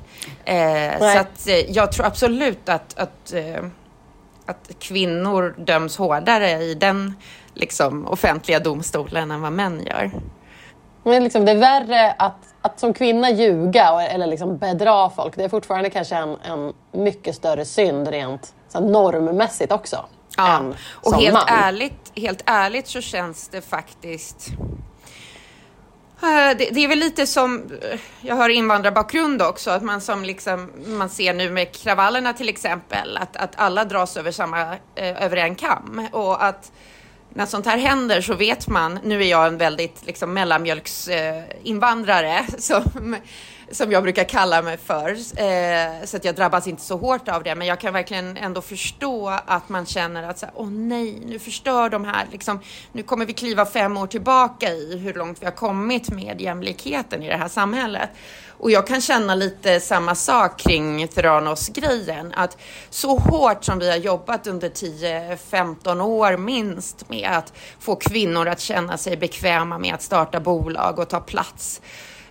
Eh, 0.44 0.98
så 0.98 1.18
att 1.18 1.48
eh, 1.48 1.70
jag 1.70 1.92
tror 1.92 2.06
absolut 2.06 2.68
att, 2.68 2.98
att 2.98 3.32
eh, 3.32 3.64
att 4.46 4.70
kvinnor 4.78 5.54
döms 5.58 5.96
hårdare 5.96 6.50
i 6.50 6.74
den 6.74 7.14
liksom, 7.54 8.06
offentliga 8.06 8.60
domstolen 8.60 9.30
än 9.30 9.40
vad 9.40 9.52
män 9.52 9.86
gör. 9.86 10.10
Men 11.08 11.24
liksom, 11.24 11.44
det 11.44 11.52
är 11.52 11.56
värre 11.56 12.14
att, 12.18 12.54
att 12.62 12.80
som 12.80 12.94
kvinna 12.94 13.30
ljuga 13.30 14.02
eller 14.02 14.26
liksom 14.26 14.58
bedra 14.58 15.10
folk. 15.10 15.36
Det 15.36 15.44
är 15.44 15.48
fortfarande 15.48 15.90
kanske 15.90 16.16
en, 16.16 16.36
en 16.44 16.72
mycket 16.92 17.34
större 17.34 17.64
synd 17.64 18.08
rent 18.08 18.54
så 18.68 18.80
normmässigt 18.80 19.72
också. 19.72 20.04
Ja, 20.36 20.62
och 20.92 21.14
helt 21.14 21.34
man. 21.34 21.44
ärligt, 21.48 22.12
helt 22.14 22.42
ärligt 22.46 22.88
så 22.88 23.00
känns 23.00 23.48
det 23.48 23.60
faktiskt 23.60 24.50
Eh, 26.22 26.56
det, 26.58 26.68
det 26.70 26.84
är 26.84 26.88
väl 26.88 26.98
lite 26.98 27.26
som, 27.26 27.70
jag 28.20 28.34
har 28.34 28.48
invandrarbakgrund 28.48 29.42
också, 29.42 29.70
att 29.70 29.82
man 29.82 30.00
som 30.00 30.24
liksom, 30.24 30.70
man 30.86 31.08
ser 31.08 31.34
nu 31.34 31.50
med 31.50 31.72
kravallerna 31.72 32.32
till 32.32 32.48
exempel, 32.48 33.16
att, 33.16 33.36
att 33.36 33.52
alla 33.56 33.84
dras 33.84 34.16
över 34.16 34.30
samma, 34.30 34.62
eh, 34.94 35.22
över 35.24 35.36
en 35.36 35.54
kam 35.54 36.08
och 36.12 36.44
att 36.44 36.72
när 37.38 37.46
sånt 37.46 37.66
här 37.66 37.78
händer 37.78 38.20
så 38.20 38.34
vet 38.34 38.68
man, 38.68 38.98
nu 39.02 39.22
är 39.22 39.26
jag 39.26 39.46
en 39.46 39.58
väldigt 39.58 40.06
liksom 40.06 40.34
mellanmjölksinvandrare 40.34 42.38
eh, 42.38 42.44
som, 42.58 43.16
som 43.70 43.92
jag 43.92 44.02
brukar 44.02 44.24
kalla 44.24 44.62
mig 44.62 44.76
för, 44.76 45.10
eh, 45.10 45.16
så 46.04 46.16
att 46.16 46.24
jag 46.24 46.34
drabbas 46.34 46.66
inte 46.66 46.82
så 46.82 46.96
hårt 46.96 47.28
av 47.28 47.42
det, 47.42 47.54
men 47.54 47.66
jag 47.66 47.80
kan 47.80 47.92
verkligen 47.92 48.36
ändå 48.36 48.60
förstå 48.60 49.28
att 49.46 49.68
man 49.68 49.86
känner 49.86 50.22
att 50.22 50.38
så 50.38 50.46
här, 50.46 50.52
åh 50.56 50.70
nej, 50.70 51.22
nu 51.26 51.38
förstör 51.38 51.88
de 51.88 52.04
här, 52.04 52.26
liksom, 52.32 52.60
nu 52.92 53.02
kommer 53.02 53.26
vi 53.26 53.32
kliva 53.32 53.66
fem 53.66 53.96
år 53.96 54.06
tillbaka 54.06 54.72
i 54.72 54.98
hur 54.98 55.14
långt 55.14 55.42
vi 55.42 55.44
har 55.44 55.52
kommit 55.52 56.10
med 56.10 56.40
jämlikheten 56.40 57.22
i 57.22 57.28
det 57.28 57.36
här 57.36 57.48
samhället. 57.48 58.10
Och 58.58 58.70
jag 58.70 58.86
kan 58.86 59.00
känna 59.00 59.34
lite 59.34 59.80
samma 59.80 60.14
sak 60.14 60.60
kring 60.60 61.08
Theranos-grejen, 61.08 62.32
att 62.36 62.56
så 62.90 63.18
hårt 63.18 63.64
som 63.64 63.78
vi 63.78 63.90
har 63.90 63.96
jobbat 63.96 64.46
under 64.46 64.68
10-15 64.68 66.00
år 66.00 66.36
minst 66.36 67.10
med 67.10 67.30
att 67.32 67.52
få 67.80 67.96
kvinnor 67.96 68.48
att 68.48 68.60
känna 68.60 68.98
sig 68.98 69.16
bekväma 69.16 69.78
med 69.78 69.94
att 69.94 70.02
starta 70.02 70.40
bolag 70.40 70.98
och 70.98 71.08
ta 71.08 71.20
plats. 71.20 71.80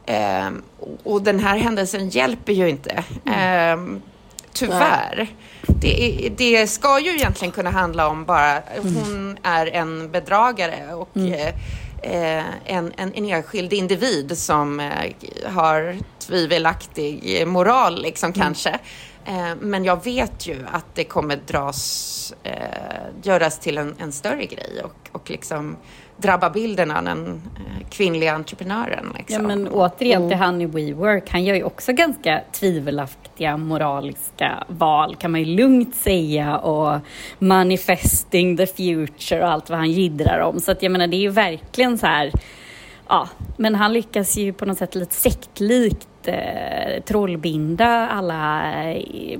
Ehm, 0.06 0.64
och 1.04 1.22
den 1.22 1.40
här 1.40 1.58
händelsen 1.58 2.10
hjälper 2.10 2.54
ju 2.54 2.70
inte. 2.70 3.04
Ehm, 3.26 4.02
tyvärr. 4.54 5.28
Det, 5.68 6.30
det 6.38 6.68
ska 6.68 7.00
ju 7.00 7.16
egentligen 7.16 7.52
kunna 7.52 7.70
handla 7.70 8.08
om 8.08 8.26
bara 8.26 8.62
hon 8.82 9.38
är 9.44 9.68
en 9.68 10.12
bedragare 10.12 10.94
och 10.94 11.18
eh, 11.18 11.48
eh, 11.48 11.54
en, 12.02 12.94
en, 12.98 13.14
en 13.14 13.26
enskild 13.26 13.74
individ 13.74 14.38
som 14.38 14.80
eh, 14.80 15.14
har 15.46 15.98
tvivelaktig 16.20 17.44
moral 17.48 18.02
liksom 18.02 18.34
kanske. 18.34 18.80
Eh, 19.28 19.56
men 19.60 19.84
jag 19.84 20.04
vet 20.04 20.48
ju 20.48 20.66
att 20.72 20.86
det 20.96 21.04
kommer 21.04 21.40
dras, 21.48 22.34
eh, 22.44 22.54
göras 23.24 23.60
till 23.60 23.78
en, 23.78 23.96
en 24.00 24.12
större 24.12 24.46
grej 24.46 24.82
och, 24.84 25.10
och 25.12 25.30
liksom 25.30 25.78
drabba 26.18 26.50
bilden 26.50 26.92
av 26.92 27.04
den 27.04 27.42
eh, 27.56 27.88
kvinnliga 27.90 28.34
entreprenören. 28.34 29.14
Liksom. 29.18 29.42
Ja, 29.42 29.48
men 29.48 29.68
återigen 29.68 30.30
till 30.30 30.38
Honey 30.38 30.68
WeWork, 30.68 31.30
han 31.30 31.46
gör 31.46 31.56
ju 31.56 31.64
också 31.64 31.94
ganska 31.94 32.42
tvivelaktiga 32.52 33.58
moraliska 33.58 34.64
val, 34.68 35.16
kan 35.16 35.32
man 35.32 35.40
ju 35.40 35.46
lugnt 35.46 35.96
säga, 35.96 36.58
och 36.58 37.00
manifesting 37.40 38.58
the 38.58 38.68
future 38.68 39.44
och 39.44 39.52
allt 39.52 39.70
vad 39.70 39.80
han 39.80 39.92
jiddrar 39.92 40.40
om. 40.40 40.60
Så 40.60 40.72
att 40.72 40.84
jag 40.84 40.92
menar, 40.92 41.08
det 41.08 41.18
är 41.18 41.22
ju 41.22 41.30
verkligen 41.30 41.98
så 41.98 42.08
här, 42.08 42.32
ja, 43.10 43.30
men 43.58 43.76
han 43.76 43.94
lyckas 43.94 44.38
ju 44.38 44.54
på 44.54 44.66
något 44.66 44.78
sätt 44.78 44.96
lite 44.96 45.16
sektlikt 45.16 46.08
eh, 46.28 47.04
trollbinda 47.06 48.08
alla, 48.10 48.64
eh, 48.84 49.40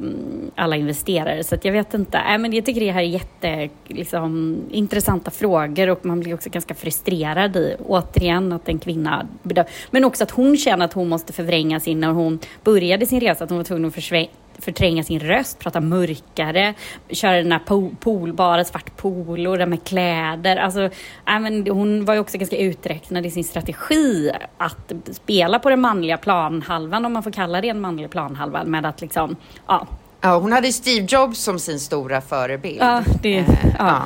alla 0.56 0.76
investerare. 0.76 1.44
Så 1.44 1.56
att 1.56 1.66
jag 1.66 1.72
vet 1.72 1.94
inte. 1.94 2.18
Äh, 2.18 2.38
men 2.38 2.54
jag 2.54 2.66
tycker 2.66 2.82
det 2.82 2.92
här 2.92 3.02
är 3.02 3.06
jätte, 3.06 3.70
liksom, 3.88 4.58
intressanta 4.72 5.32
frågor 5.32 5.90
och 5.90 6.06
man 6.06 6.20
blir 6.20 6.34
också 6.34 6.50
ganska 6.50 6.74
frustrerad 6.74 7.56
i, 7.56 7.76
återigen, 7.86 8.54
att 8.54 8.70
en 8.70 8.80
kvinna 8.80 9.28
bedö- 9.44 9.66
Men 9.92 10.04
också 10.04 10.24
att 10.24 10.32
hon 10.32 10.58
känner 10.58 10.86
att 10.86 10.94
hon 10.94 11.10
måste 11.10 11.34
förvränga 11.34 11.80
sin, 11.80 12.00
när 12.00 12.12
hon 12.12 12.40
började 12.64 13.06
sin 13.06 13.20
resa, 13.20 13.44
att 13.44 13.50
hon 13.50 13.58
var 13.60 13.64
tvungen 13.66 13.86
att 13.86 13.96
försvä- 13.96 14.30
förtränga 14.60 15.04
sin 15.04 15.20
röst, 15.20 15.60
prata 15.60 15.82
mörkare, 15.82 16.74
köra 17.10 17.38
den 17.38 17.52
här 17.52 17.62
po- 17.68 17.96
pool, 18.00 18.34
bara 18.34 18.64
svart 18.66 18.98
polo, 18.98 19.56
det 19.58 19.66
med 19.66 19.84
kläder. 19.84 20.58
Alltså, 20.58 20.90
men 21.26 21.68
hon 21.68 22.06
var 22.06 22.14
ju 22.14 22.20
också 22.20 22.38
ganska 22.38 22.58
uträknad 22.58 23.26
i 23.26 23.32
sin 23.32 23.44
strategi 23.44 24.32
att 24.58 24.92
spela 25.12 25.60
på 25.60 25.70
den 25.70 25.82
manliga 25.82 26.18
planhalvan, 26.18 27.06
om 27.06 27.14
man 27.14 27.24
får 27.24 27.32
kalla 27.32 27.62
det 27.62 27.70
en 27.70 27.82
manlig 27.82 28.10
planhalva, 28.10 28.64
med 28.64 28.86
att 28.86 29.02
liksom, 29.02 29.36
ja, 29.68 29.88
Ja, 30.22 30.38
hon 30.40 30.52
hade 30.52 30.74
Steve 30.74 31.06
Jobs 31.10 31.40
som 31.40 31.60
sin 31.60 31.80
stora 31.80 32.22
förebild. 32.22 32.78
Ja, 32.82 33.02
det- 33.22 33.38
Eh, 33.38 33.46
ja. 33.80 34.02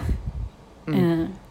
eh, 0.87 0.93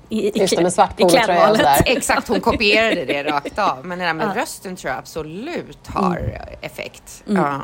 i, 0.08 0.28
i, 0.28 0.40
Just 0.40 0.56
det, 0.56 0.62
med 0.62 0.72
svart 0.72 0.96
polotröja 0.98 1.50
och 1.50 1.56
sådär. 1.56 1.76
Exakt, 1.86 2.28
hon 2.28 2.40
kopierade 2.40 3.04
det 3.04 3.22
rakt 3.24 3.58
av. 3.58 3.86
Men 3.86 3.98
det 3.98 4.04
där 4.04 4.14
med 4.14 4.34
rösten 4.36 4.76
tror 4.76 4.90
jag 4.90 4.98
absolut 4.98 5.86
har 5.86 6.38
effekt. 6.60 7.22
Ja. 7.26 7.60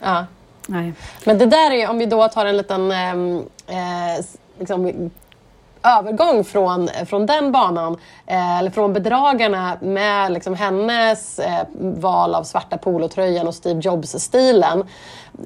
Ja. 0.00 0.26
Nej. 0.70 0.92
Men 1.24 1.38
det 1.38 1.46
där 1.46 1.70
är, 1.70 1.90
om 1.90 1.98
vi 1.98 2.06
då 2.06 2.28
tar 2.28 2.46
en 2.46 2.56
liten 2.56 2.92
ehm, 2.92 3.36
eh, 3.66 4.24
liksom, 4.58 5.10
övergång 5.82 6.44
från, 6.44 6.88
från 7.06 7.26
den 7.26 7.52
banan, 7.52 7.96
eh, 8.26 8.58
eller 8.58 8.70
från 8.70 8.92
bedragarna 8.92 9.78
med 9.80 10.32
liksom, 10.32 10.54
hennes 10.54 11.38
eh, 11.38 11.66
val 11.80 12.34
av 12.34 12.42
svarta 12.42 12.78
polotröjan 12.78 13.48
och 13.48 13.54
Steve 13.54 13.80
Jobs-stilen. 13.80 14.84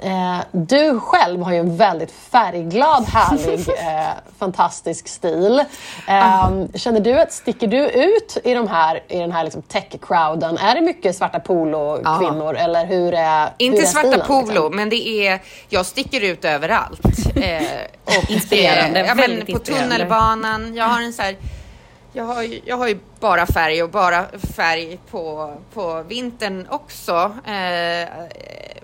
Eh, 0.02 0.38
du 0.52 1.00
själv 1.00 1.42
har 1.42 1.52
ju 1.52 1.58
en 1.58 1.76
väldigt 1.76 2.12
färgglad, 2.12 3.04
härlig, 3.04 3.68
eh, 3.68 4.10
fantastisk 4.38 5.08
stil. 5.08 5.64
Eh, 6.08 6.50
Känner 6.74 7.00
du 7.00 7.20
att, 7.20 7.32
sticker 7.32 7.66
du 7.66 7.88
ut 7.90 8.38
i, 8.44 8.54
de 8.54 8.68
här, 8.68 9.02
i 9.08 9.18
den 9.18 9.32
här 9.32 9.44
liksom, 9.44 9.62
tech-crowden? 9.62 10.58
Är 10.58 10.74
det 10.74 10.80
mycket 10.80 11.16
svarta 11.16 11.40
polo-kvinnor 11.40 12.56
eller 12.56 12.86
hur 12.86 13.14
är 13.14 13.50
Inte 13.58 13.76
hur 13.76 13.84
är 13.84 13.88
svarta 13.88 14.08
stilen, 14.08 14.26
polo, 14.26 14.46
liksom? 14.46 14.76
men 14.76 14.88
det 14.88 15.26
är, 15.26 15.40
jag 15.68 15.86
sticker 15.86 16.20
ut 16.20 16.44
överallt. 16.44 17.00
Eh, 17.42 17.62
och, 18.04 18.30
Inspirerande, 18.30 19.06
ja, 19.06 19.14
men 19.14 19.46
På 19.46 19.58
tunnelbanan, 19.58 20.74
jag 20.74 20.84
har 20.84 21.02
en 21.02 21.12
så 21.12 21.22
här, 21.22 21.36
jag 22.12 22.24
har, 22.24 22.42
ju, 22.42 22.60
jag 22.64 22.76
har 22.76 22.88
ju 22.88 22.98
bara 23.20 23.46
färg 23.46 23.82
och 23.82 23.90
bara 23.90 24.26
färg 24.56 24.98
på, 25.10 25.54
på 25.74 26.02
vintern 26.02 26.66
också. 26.70 27.12
Eh, 27.46 28.08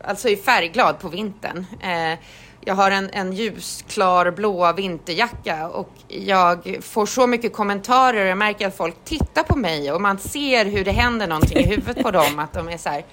alltså 0.04 0.28
är 0.28 0.36
färgglad 0.36 0.98
på 0.98 1.08
vintern. 1.08 1.66
Eh, 1.80 2.18
jag 2.60 2.74
har 2.74 2.90
en, 2.90 3.10
en 3.12 3.32
ljusklar 3.32 4.30
blå 4.30 4.72
vinterjacka 4.72 5.68
och 5.68 5.90
jag 6.08 6.76
får 6.82 7.06
så 7.06 7.26
mycket 7.26 7.52
kommentarer 7.52 8.22
och 8.22 8.30
jag 8.30 8.38
märker 8.38 8.66
att 8.66 8.76
folk 8.76 8.94
tittar 9.04 9.42
på 9.42 9.56
mig 9.56 9.92
och 9.92 10.00
man 10.00 10.18
ser 10.18 10.64
hur 10.64 10.84
det 10.84 10.92
händer 10.92 11.26
någonting 11.26 11.58
i 11.58 11.66
huvudet 11.66 12.02
på 12.02 12.10
dem. 12.10 12.38
Att 12.38 12.52
de 12.52 12.68
är 12.68 12.78
så 12.78 12.88
här, 12.88 13.04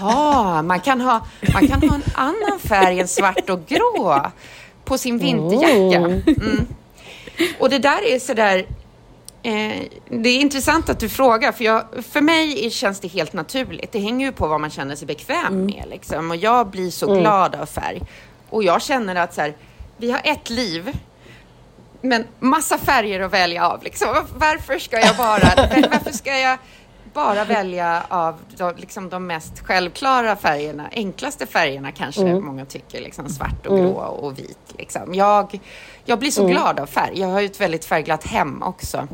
Jaha, 0.00 0.62
man 0.62 0.80
kan, 0.80 1.00
ha, 1.00 1.26
man 1.52 1.68
kan 1.68 1.88
ha 1.88 1.94
en 1.94 2.02
annan 2.14 2.58
färg 2.58 3.00
än 3.00 3.08
svart 3.08 3.50
och 3.50 3.66
grå 3.66 4.26
på 4.84 4.98
sin 4.98 5.18
vinterjacka. 5.18 5.98
Mm. 5.98 6.66
Och 7.58 7.70
det 7.70 7.78
där 7.78 8.14
är 8.14 8.18
sådär... 8.18 8.66
Eh, 9.42 9.82
det 10.08 10.28
är 10.28 10.40
intressant 10.40 10.88
att 10.88 11.00
du 11.00 11.08
frågar, 11.08 11.52
för, 11.52 11.64
jag, 11.64 11.84
för 12.10 12.20
mig 12.20 12.70
känns 12.70 13.00
det 13.00 13.08
helt 13.08 13.32
naturligt. 13.32 13.92
Det 13.92 13.98
hänger 13.98 14.26
ju 14.26 14.32
på 14.32 14.46
vad 14.46 14.60
man 14.60 14.70
känner 14.70 14.96
sig 14.96 15.06
bekväm 15.06 15.66
med. 15.66 15.84
Liksom. 15.90 16.30
Och 16.30 16.36
jag 16.36 16.66
blir 16.66 16.90
så 16.90 17.14
glad 17.14 17.54
av 17.54 17.66
färg. 17.66 18.02
Och 18.50 18.64
jag 18.64 18.82
känner 18.82 19.14
att 19.14 19.34
så 19.34 19.40
här, 19.40 19.54
vi 19.96 20.10
har 20.10 20.20
ett 20.24 20.50
liv, 20.50 20.96
men 22.00 22.24
massa 22.38 22.78
färger 22.78 23.20
att 23.20 23.32
välja 23.32 23.68
av. 23.68 23.82
Liksom. 23.82 24.08
Varför 24.34 24.78
ska 24.78 25.00
jag 25.00 25.16
bara... 25.16 25.52
Varför 25.90 26.12
ska 26.12 26.38
jag 26.38 26.58
bara 27.14 27.44
välja 27.44 28.02
av 28.08 28.38
de, 28.56 28.76
liksom 28.76 29.08
de 29.08 29.26
mest 29.26 29.60
självklara 29.60 30.36
färgerna, 30.36 30.88
enklaste 30.92 31.46
färgerna 31.46 31.92
kanske 31.92 32.34
många 32.34 32.64
tycker, 32.64 33.00
liksom 33.00 33.28
svart 33.28 33.66
och 33.66 33.78
grå 33.78 33.92
och 33.92 34.38
vit. 34.38 34.74
Liksom. 34.78 35.14
Jag, 35.14 35.60
jag 36.04 36.18
blir 36.18 36.30
så 36.30 36.46
glad 36.46 36.80
av 36.80 36.86
färg. 36.86 37.20
Jag 37.20 37.28
har 37.28 37.40
ju 37.40 37.46
ett 37.46 37.60
väldigt 37.60 37.84
färgglatt 37.84 38.24
hem 38.24 38.62
också. 38.62 39.08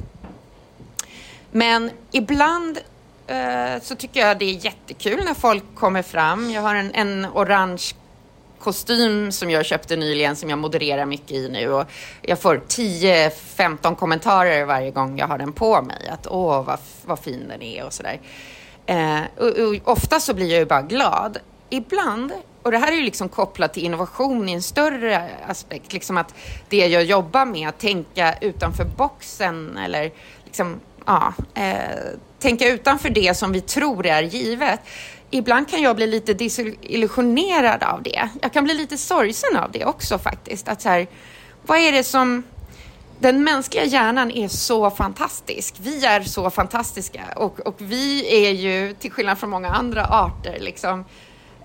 Men 1.50 1.90
ibland 2.12 2.78
eh, 3.26 3.82
så 3.82 3.94
tycker 3.94 4.20
jag 4.20 4.38
det 4.38 4.44
är 4.44 4.64
jättekul 4.64 5.24
när 5.24 5.34
folk 5.34 5.64
kommer 5.74 6.02
fram. 6.02 6.50
Jag 6.50 6.62
har 6.62 6.74
en, 6.74 6.94
en 6.94 7.26
orange 7.34 7.94
kostym 8.58 9.32
som 9.32 9.50
jag 9.50 9.66
köpte 9.66 9.96
nyligen 9.96 10.36
som 10.36 10.50
jag 10.50 10.58
modererar 10.58 11.06
mycket 11.06 11.32
i 11.32 11.48
nu 11.48 11.72
och 11.72 11.84
jag 12.22 12.40
får 12.40 12.62
10-15 12.68 13.94
kommentarer 13.94 14.64
varje 14.64 14.90
gång 14.90 15.18
jag 15.18 15.26
har 15.26 15.38
den 15.38 15.52
på 15.52 15.82
mig. 15.82 16.08
Att 16.08 16.26
åh 16.26 16.64
vad, 16.64 16.78
vad 17.04 17.18
fin 17.18 17.48
den 17.48 17.62
är 17.62 17.84
och 17.84 17.92
sådär. 17.92 18.20
Eh, 18.86 19.20
och, 19.36 19.48
och 19.48 19.92
ofta 19.92 20.20
så 20.20 20.34
blir 20.34 20.50
jag 20.50 20.58
ju 20.58 20.66
bara 20.66 20.82
glad. 20.82 21.38
Ibland, 21.70 22.32
och 22.62 22.70
det 22.70 22.78
här 22.78 22.92
är 22.92 22.96
ju 22.96 23.02
liksom 23.02 23.28
kopplat 23.28 23.74
till 23.74 23.84
innovation 23.84 24.48
i 24.48 24.52
en 24.52 24.62
större 24.62 25.30
aspekt, 25.46 25.92
liksom 25.92 26.16
att 26.16 26.34
det 26.68 26.86
jag 26.86 27.04
jobbar 27.04 27.44
med, 27.44 27.68
att 27.68 27.78
tänka 27.78 28.34
utanför 28.40 28.84
boxen 28.84 29.76
eller 29.76 30.10
liksom, 30.44 30.80
ja, 31.08 31.34
eh, 31.54 32.18
tänka 32.38 32.68
utanför 32.68 33.10
det 33.10 33.36
som 33.36 33.52
vi 33.52 33.60
tror 33.60 34.06
är 34.06 34.22
givet. 34.22 34.80
Ibland 35.30 35.68
kan 35.68 35.82
jag 35.82 35.96
bli 35.96 36.06
lite 36.06 36.34
desillusionerad 36.34 37.82
av 37.82 38.02
det. 38.02 38.28
Jag 38.42 38.52
kan 38.52 38.64
bli 38.64 38.74
lite 38.74 38.98
sorgsen 38.98 39.56
av 39.56 39.72
det 39.72 39.84
också 39.84 40.18
faktiskt. 40.18 40.68
Att 40.68 40.82
så 40.82 40.88
här, 40.88 41.06
vad 41.66 41.78
är 41.78 41.92
det 41.92 42.04
som... 42.04 42.42
Den 43.20 43.44
mänskliga 43.44 43.84
hjärnan 43.84 44.30
är 44.30 44.48
så 44.48 44.90
fantastisk. 44.90 45.74
Vi 45.78 46.04
är 46.04 46.22
så 46.22 46.50
fantastiska 46.50 47.20
och, 47.36 47.60
och 47.60 47.74
vi 47.78 48.26
är 48.46 48.50
ju, 48.50 48.94
till 48.94 49.12
skillnad 49.12 49.38
från 49.38 49.50
många 49.50 49.68
andra 49.68 50.04
arter, 50.04 50.56
liksom, 50.60 51.04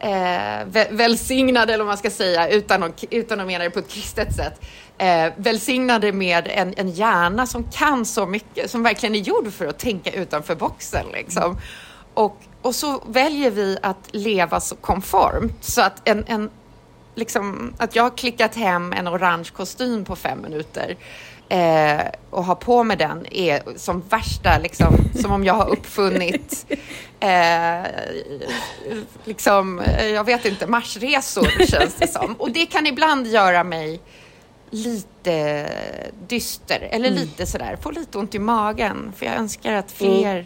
eh, 0.03 0.65
vä- 0.65 0.87
välsignade, 0.97 1.73
eller 1.73 1.83
vad 1.83 1.91
man 1.91 1.97
ska 1.97 2.09
säga, 2.09 2.49
utan 2.49 2.83
att, 2.83 3.03
utan 3.09 3.39
att 3.39 3.47
mena 3.47 3.63
det 3.63 3.69
på 3.69 3.79
ett 3.79 3.89
kristet 3.89 4.35
sätt, 4.35 4.61
eh, 4.97 5.33
välsignade 5.37 6.11
med 6.11 6.47
en, 6.51 6.73
en 6.77 6.89
hjärna 6.89 7.45
som 7.45 7.63
kan 7.63 8.05
så 8.05 8.25
mycket, 8.25 8.71
som 8.71 8.83
verkligen 8.83 9.15
är 9.15 9.19
gjord 9.19 9.53
för 9.53 9.67
att 9.67 9.79
tänka 9.79 10.11
utanför 10.11 10.55
boxen. 10.55 11.05
Liksom. 11.13 11.57
Och, 12.13 12.37
och 12.61 12.75
så 12.75 13.03
väljer 13.07 13.51
vi 13.51 13.77
att 13.81 14.07
leva 14.11 14.59
så 14.59 14.75
konformt, 14.75 15.63
så 15.63 15.81
att 15.81 16.07
en, 16.09 16.25
en 16.27 16.49
liksom, 17.15 17.73
att 17.77 17.95
jag 17.95 18.03
har 18.03 18.17
klickat 18.17 18.55
hem 18.55 18.93
en 18.93 19.07
orange 19.07 19.49
kostym 19.53 20.05
på 20.05 20.15
fem 20.15 20.41
minuter 20.41 20.97
eh, 21.49 22.01
och 22.29 22.45
har 22.45 22.55
på 22.55 22.83
mig 22.83 22.97
den 22.97 23.33
är 23.33 23.63
som 23.75 24.01
värsta, 24.09 24.57
liksom, 24.57 24.95
som 25.21 25.31
om 25.31 25.43
jag 25.43 25.53
har 25.53 25.69
uppfunnit 25.69 26.65
eh, 27.19 27.81
liksom, 29.23 29.79
eh, 29.79 30.07
jag 30.07 30.23
vet 30.23 30.45
inte, 30.45 30.67
marsresor 30.67 31.65
känns 31.65 31.95
det 31.95 32.07
som. 32.07 32.33
Och 32.33 32.51
det 32.51 32.65
kan 32.65 32.87
ibland 32.87 33.27
göra 33.27 33.63
mig 33.63 33.99
lite 34.69 35.67
dyster 36.27 36.87
eller 36.91 37.09
lite 37.09 37.45
sådär, 37.45 37.77
få 37.81 37.91
lite 37.91 38.17
ont 38.17 38.35
i 38.35 38.39
magen 38.39 39.13
för 39.17 39.25
jag 39.25 39.35
önskar 39.35 39.73
att 39.73 39.91
fler 39.91 40.45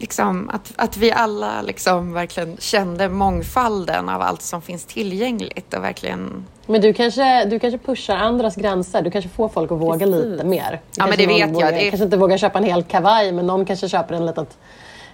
Liksom, 0.00 0.50
att, 0.50 0.72
att 0.76 0.96
vi 0.96 1.12
alla 1.12 1.62
liksom 1.62 2.12
verkligen 2.12 2.56
kände 2.56 3.08
mångfalden 3.08 4.08
av 4.08 4.22
allt 4.22 4.42
som 4.42 4.62
finns 4.62 4.84
tillgängligt 4.84 5.74
och 5.74 5.84
verkligen 5.84 6.46
Men 6.66 6.80
du 6.80 6.92
kanske, 6.94 7.44
du 7.44 7.58
kanske 7.58 7.78
pushar 7.78 8.16
andras 8.16 8.56
gränser. 8.56 9.02
Du 9.02 9.10
kanske 9.10 9.28
får 9.30 9.48
folk 9.48 9.72
att 9.72 9.78
våga 9.78 10.06
lite 10.06 10.44
mer. 10.44 10.80
Ja, 10.96 11.06
men 11.06 11.18
det 11.18 11.26
vet 11.26 11.38
jag. 11.38 11.48
Vågar, 11.48 11.72
Det 11.72 11.90
kanske 11.90 12.04
inte 12.04 12.16
vågar 12.16 12.38
köpa 12.38 12.58
en 12.58 12.64
hel 12.64 12.82
kavaj, 12.82 13.32
men 13.32 13.46
någon 13.46 13.64
kanske 13.64 13.88
köper 13.88 14.14
en 14.14 14.26
liten, 14.26 14.46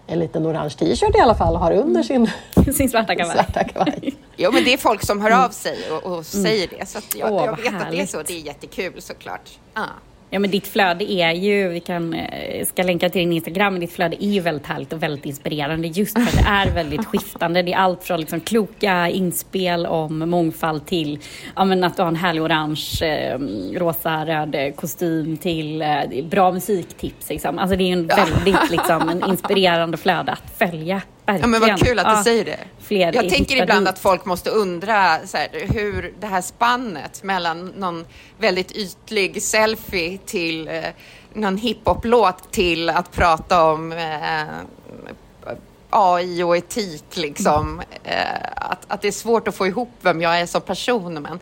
en 0.07 0.18
liten 0.18 0.46
orange 0.46 0.70
t-shirt 0.70 1.16
i 1.16 1.20
alla 1.20 1.35
fall 1.35 1.55
och 1.55 1.61
har 1.61 1.72
under 1.72 2.03
sin 2.03 2.31
Sin 2.75 2.88
svarta 2.88 3.14
kavaj. 3.14 3.35
svarta 3.37 3.64
kavaj. 3.64 4.14
Jo, 4.37 4.51
men 4.53 4.64
det 4.64 4.72
är 4.72 4.79
folk 4.79 5.03
som 5.07 5.20
hör 5.20 5.44
av 5.44 5.49
sig 5.49 5.79
och, 5.90 6.12
och 6.16 6.27
säger 6.27 6.68
det. 6.79 6.88
Så 6.88 6.99
att 6.99 7.14
jag, 7.16 7.33
Åh, 7.33 7.44
jag 7.44 7.57
vet 7.57 7.66
att 7.66 7.72
det 7.72 7.77
är 7.79 7.85
härligt. 7.85 8.11
så. 8.11 8.22
Det 8.22 8.33
är 8.33 8.40
jättekul 8.46 9.03
såklart. 9.03 9.51
Ja. 9.75 9.85
Ja 10.31 10.39
men 10.39 10.51
ditt 10.51 10.67
flöde 10.67 11.12
är 11.12 11.33
ju, 11.33 11.69
vi 11.69 11.81
kan, 11.81 12.15
eh, 12.15 12.67
ska 12.67 12.83
länka 12.83 13.09
till 13.09 13.21
din 13.21 13.33
Instagram, 13.33 13.73
men 13.73 13.81
ditt 13.81 13.93
flöde 13.93 14.25
är 14.25 14.29
ju 14.29 14.41
väldigt 14.41 14.67
härligt 14.67 14.93
och 14.93 15.03
väldigt 15.03 15.27
inspirerande 15.27 15.89
just 15.89 16.19
för 16.19 16.23
att 16.23 16.45
det 16.45 16.51
är 16.51 16.75
väldigt 16.75 17.05
skiftande. 17.07 17.62
Det 17.62 17.73
är 17.73 17.77
allt 17.77 18.05
från 18.05 18.21
liksom 18.21 18.41
kloka 18.41 19.09
inspel 19.09 19.87
om 19.87 20.19
mångfald 20.19 20.87
till 20.87 21.19
ja, 21.57 21.65
men 21.65 21.85
att 21.85 21.97
du 21.97 22.03
har 22.03 22.09
en 22.09 22.17
härlig 22.17 22.43
orange, 22.43 23.03
eh, 23.03 23.39
rosa, 23.79 24.27
röd 24.27 24.55
eh, 24.55 24.73
kostym 24.73 25.37
till 25.37 25.85
bra 26.31 26.53
musiktips. 26.53 27.29
Liksom. 27.29 27.59
Alltså 27.59 27.77
det 27.77 27.85
är 27.85 27.87
ju 27.87 27.93
en 27.93 28.07
väldigt 28.07 28.71
liksom, 28.71 29.09
en 29.09 29.25
inspirerande 29.31 29.97
flöde 29.97 30.33
att 30.33 30.59
följa. 30.59 31.03
Verkligen. 31.27 31.53
Ja, 31.53 31.59
men 31.61 31.69
vad 31.71 31.87
kul 31.87 31.99
att 31.99 32.07
du 32.07 32.12
Ja, 32.12 32.25
säger 32.25 32.45
det. 32.45 32.59
Fler 32.81 33.12
jag 33.15 33.29
tänker 33.29 33.62
ibland 33.62 33.87
dit. 33.87 33.89
att 33.93 33.99
folk 33.99 34.25
måste 34.25 34.51
undra 34.51 35.19
så 35.27 35.37
här, 35.37 35.49
hur 35.75 36.15
det 36.21 36.27
här 36.27 36.41
spannet 36.41 37.23
mellan 37.23 37.67
någon 37.67 38.05
väldigt 38.39 38.73
ytlig 38.73 39.43
selfie 39.43 40.19
till 40.27 40.69
eh, 40.69 40.83
någon 41.33 41.57
hiphop-låt 41.57 42.53
till 42.53 42.91
att 42.91 43.12
prata 43.12 43.65
om 43.65 43.93
eh, 43.93 44.45
AI 45.91 46.43
och 46.43 46.57
etik 46.57 47.17
liksom. 47.17 47.83
Eh, 48.05 48.17
att, 48.57 48.79
att 48.89 49.03
det 49.03 49.09
är 49.09 49.12
svårt 49.12 49.49
att 49.49 49.55
få 49.55 49.67
ihop 49.67 49.91
vem 50.01 50.23
jag 50.23 50.41
är 50.41 50.47
som 50.47 50.61
person. 50.61 51.15
Men, 51.15 51.39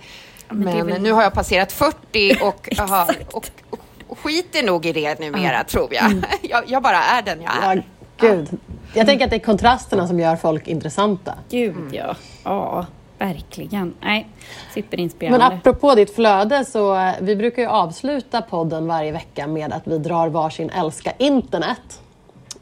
men 0.48 0.60
men 0.76 0.86
väl- 0.86 1.02
nu 1.02 1.12
har 1.12 1.22
jag 1.22 1.32
passerat 1.32 1.72
40 1.72 2.38
och, 2.42 2.68
har, 2.78 3.14
och, 3.32 3.46
och, 3.70 3.78
och 4.08 4.18
skiter 4.18 4.62
nog 4.62 4.86
i 4.86 4.92
det 4.92 5.20
numera, 5.20 5.64
tror 5.64 5.94
jag. 5.94 6.12
jag. 6.42 6.62
Jag 6.66 6.82
bara 6.82 7.02
är 7.04 7.22
den 7.22 7.42
jag 7.42 7.52
är. 7.64 7.76
Ja, 7.76 7.82
gud. 8.28 8.48
Jag 8.94 9.06
tänker 9.06 9.24
att 9.24 9.30
det 9.30 9.36
är 9.36 9.40
kontrasterna 9.40 10.06
som 10.08 10.20
gör 10.20 10.36
folk 10.36 10.68
intressanta. 10.68 11.34
Gud 11.50 11.76
Mm. 11.76 11.94
ja. 11.94 12.14
Ja, 12.44 12.86
verkligen. 13.18 13.94
Nej, 14.00 14.28
Men 14.74 14.74
superinspirerande. 14.84 15.46
apropå 15.46 15.94
ditt 15.94 16.14
flöde 16.14 16.64
så 16.64 16.94
eh, 16.96 17.12
vi 17.20 17.36
brukar 17.36 17.62
ju 17.62 17.68
avsluta 17.68 18.42
podden 18.42 18.86
varje 18.86 19.12
vecka 19.12 19.46
med 19.46 19.72
att 19.72 19.86
vi 19.86 19.98
drar 19.98 20.28
varsin 20.28 20.70
älska 20.70 21.12
internet. 21.18 22.00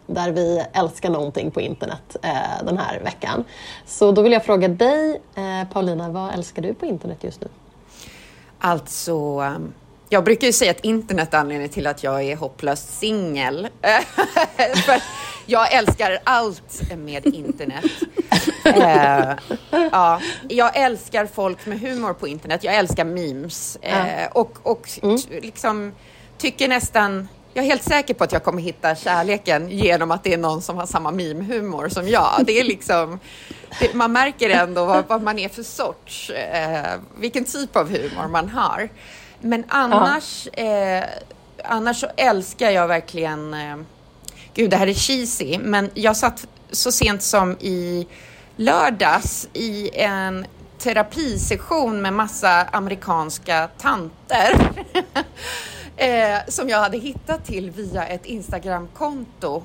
Där 0.06 0.30
vi 0.30 0.62
älskar 0.72 1.10
någonting 1.10 1.50
på 1.50 1.60
internet 1.60 2.16
eh, 2.22 2.64
den 2.66 2.78
här 2.78 3.00
veckan. 3.04 3.44
Så 3.86 4.12
då 4.12 4.22
vill 4.22 4.32
jag 4.32 4.44
fråga 4.44 4.68
dig 4.68 5.20
eh, 5.34 5.68
Paulina, 5.72 6.08
vad 6.08 6.34
älskar 6.34 6.62
du 6.62 6.74
på 6.74 6.86
internet 6.86 7.24
just 7.24 7.40
nu? 7.40 7.48
Alltså, 8.58 9.40
um, 9.40 9.72
jag 10.12 10.24
brukar 10.24 10.46
ju 10.46 10.52
säga 10.52 10.70
att 10.70 10.84
internet 10.84 11.34
är 11.34 11.38
anledningen 11.38 11.72
till 11.72 11.86
att 11.86 12.02
jag 12.02 12.22
är 12.22 12.36
hopplöst 12.36 12.98
singel. 12.98 13.68
Jag 15.46 15.72
älskar 15.72 16.18
allt 16.24 16.82
med 16.96 17.26
internet. 17.26 17.84
Eh, 18.64 19.34
ja, 19.92 20.20
jag 20.48 20.76
älskar 20.76 21.26
folk 21.26 21.66
med 21.66 21.80
humor 21.80 22.12
på 22.12 22.28
internet. 22.28 22.64
Jag 22.64 22.74
älskar 22.74 23.04
memes. 23.04 23.76
Eh, 23.82 24.26
och 24.32 24.58
och 24.62 24.82
t- 24.82 25.40
liksom 25.42 25.92
tycker 26.38 26.68
nästan... 26.68 27.28
Jag 27.54 27.64
är 27.64 27.68
helt 27.68 27.82
säker 27.82 28.14
på 28.14 28.24
att 28.24 28.32
jag 28.32 28.44
kommer 28.44 28.62
hitta 28.62 28.94
kärleken 28.94 29.70
genom 29.70 30.10
att 30.10 30.24
det 30.24 30.32
är 30.32 30.38
någon 30.38 30.62
som 30.62 30.76
har 30.76 30.86
samma 30.86 31.10
meme-humor 31.10 31.88
som 31.88 32.08
jag. 32.08 32.42
Det 32.46 32.60
är 32.60 32.64
liksom... 32.64 33.20
Det, 33.80 33.94
man 33.94 34.12
märker 34.12 34.50
ändå 34.50 34.84
vad, 34.84 35.04
vad 35.08 35.22
man 35.22 35.38
är 35.38 35.48
för 35.48 35.62
sorts, 35.62 36.30
eh, 36.30 37.00
vilken 37.18 37.44
typ 37.44 37.76
av 37.76 37.88
humor 37.88 38.28
man 38.28 38.48
har. 38.48 38.88
Men 39.42 39.64
annars, 39.68 40.46
eh, 40.46 41.04
annars 41.64 42.00
så 42.00 42.06
älskar 42.16 42.70
jag 42.70 42.88
verkligen... 42.88 43.54
Eh, 43.54 43.76
gud, 44.54 44.70
det 44.70 44.76
här 44.76 44.86
är 44.86 44.94
cheesy, 44.94 45.58
men 45.58 45.90
jag 45.94 46.16
satt 46.16 46.46
så 46.70 46.92
sent 46.92 47.22
som 47.22 47.52
i 47.60 48.06
lördags 48.56 49.48
i 49.52 49.98
en 49.98 50.46
terapisession 50.78 52.02
med 52.02 52.12
massa 52.12 52.62
amerikanska 52.62 53.68
tanter. 53.78 54.72
eh, 55.96 56.38
som 56.48 56.68
jag 56.68 56.78
hade 56.78 56.98
hittat 56.98 57.44
till 57.44 57.70
via 57.70 58.06
ett 58.06 58.26
Instagramkonto. 58.26 59.62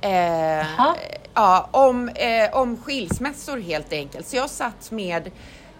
Eh, 0.00 0.66
ja, 1.34 1.68
om, 1.70 2.08
eh, 2.08 2.56
om 2.56 2.76
skilsmässor 2.76 3.58
helt 3.58 3.92
enkelt. 3.92 4.26
Så 4.26 4.36
jag 4.36 4.50
satt 4.50 4.90
med 4.90 5.30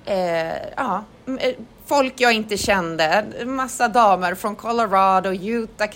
eh, 0.05 0.57
ja, 0.77 1.05
eh, 1.27 1.55
folk 1.87 2.13
jag 2.17 2.33
inte 2.33 2.57
kände. 2.57 3.25
Massa 3.47 3.89
damer 3.89 4.35
från 4.35 4.57
Colorado, 4.57 5.33
Utah. 5.33 5.89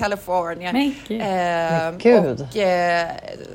Men 0.72 0.94
gud. 1.08 1.20
Eh, 1.20 1.90
gud. 1.98 2.46
Och, 2.50 2.56
eh, 2.56 3.08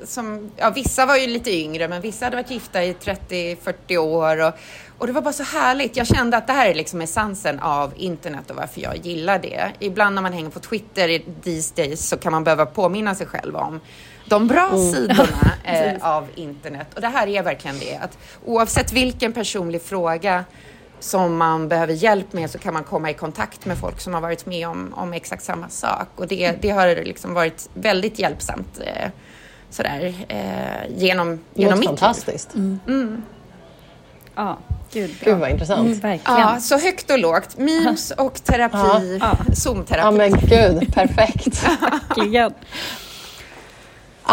som, 0.05 0.51
ja, 0.57 0.69
vissa 0.69 1.05
var 1.05 1.17
ju 1.17 1.27
lite 1.27 1.51
yngre, 1.51 1.87
men 1.87 2.01
vissa 2.01 2.25
hade 2.25 2.35
varit 2.35 2.51
gifta 2.51 2.83
i 2.83 2.93
30-40 2.93 3.97
år. 3.97 4.47
Och, 4.47 4.53
och 4.97 5.07
det 5.07 5.13
var 5.13 5.21
bara 5.21 5.33
så 5.33 5.43
härligt. 5.43 5.97
Jag 5.97 6.07
kände 6.07 6.37
att 6.37 6.47
det 6.47 6.53
här 6.53 6.69
är 6.69 6.73
liksom 6.73 7.01
essensen 7.01 7.59
av 7.59 7.93
internet 7.97 8.49
och 8.49 8.55
varför 8.55 8.81
jag 8.81 8.97
gillar 8.97 9.39
det. 9.39 9.71
Ibland 9.79 10.15
när 10.15 10.21
man 10.21 10.33
hänger 10.33 10.49
på 10.49 10.59
Twitter 10.59 11.09
i 11.09 11.25
these 11.43 11.73
days 11.75 12.07
så 12.09 12.17
kan 12.17 12.31
man 12.31 12.43
behöva 12.43 12.65
påminna 12.65 13.15
sig 13.15 13.27
själv 13.27 13.55
om 13.55 13.79
de 14.26 14.47
bra 14.47 14.69
sidorna 14.93 15.51
eh, 15.63 16.07
av 16.15 16.28
internet. 16.36 16.88
Och 16.95 17.01
det 17.01 17.07
här 17.07 17.28
är 17.28 17.43
verkligen 17.43 17.80
det. 17.80 17.97
Att 17.97 18.17
oavsett 18.45 18.91
vilken 18.93 19.34
personlig 19.34 19.82
fråga 19.82 20.45
som 20.99 21.38
man 21.38 21.69
behöver 21.69 21.93
hjälp 21.93 22.34
med 22.34 22.49
så 22.49 22.57
kan 22.57 22.74
man 22.74 22.84
komma 22.84 23.09
i 23.09 23.13
kontakt 23.13 23.65
med 23.65 23.78
folk 23.78 23.99
som 24.01 24.13
har 24.13 24.21
varit 24.21 24.45
med 24.45 24.67
om, 24.67 24.93
om 24.95 25.13
exakt 25.13 25.43
samma 25.43 25.69
sak. 25.69 26.07
Och 26.15 26.28
det, 26.28 26.51
det 26.61 26.69
har 26.69 26.88
liksom 27.05 27.34
varit 27.34 27.69
väldigt 27.74 28.19
hjälpsamt. 28.19 28.80
Eh, 28.86 29.09
sådär 29.69 30.13
eh, 30.28 30.97
genom, 30.97 31.39
Det 31.53 31.61
genom 31.61 31.80
mitt 31.80 31.89
liv. 31.89 31.97
fantastiskt. 31.97 32.53
Ja, 34.36 34.57
gud, 34.93 35.15
bra. 35.24 35.32
Gud 35.32 35.39
vad 35.39 35.49
intressant. 35.49 36.03
Mm. 36.03 36.19
Ja, 36.26 36.57
så 36.59 36.78
högt 36.80 37.11
och 37.11 37.19
lågt. 37.19 37.57
Memes 37.57 38.11
och 38.11 38.43
terapi, 38.43 39.17
Ja. 39.21 39.38
Zoom-terapi. 39.53 39.99
Ja 39.99 40.11
men 40.11 40.32
gud, 40.32 40.93
perfekt. 40.93 41.63
Verkligen. 41.82 42.53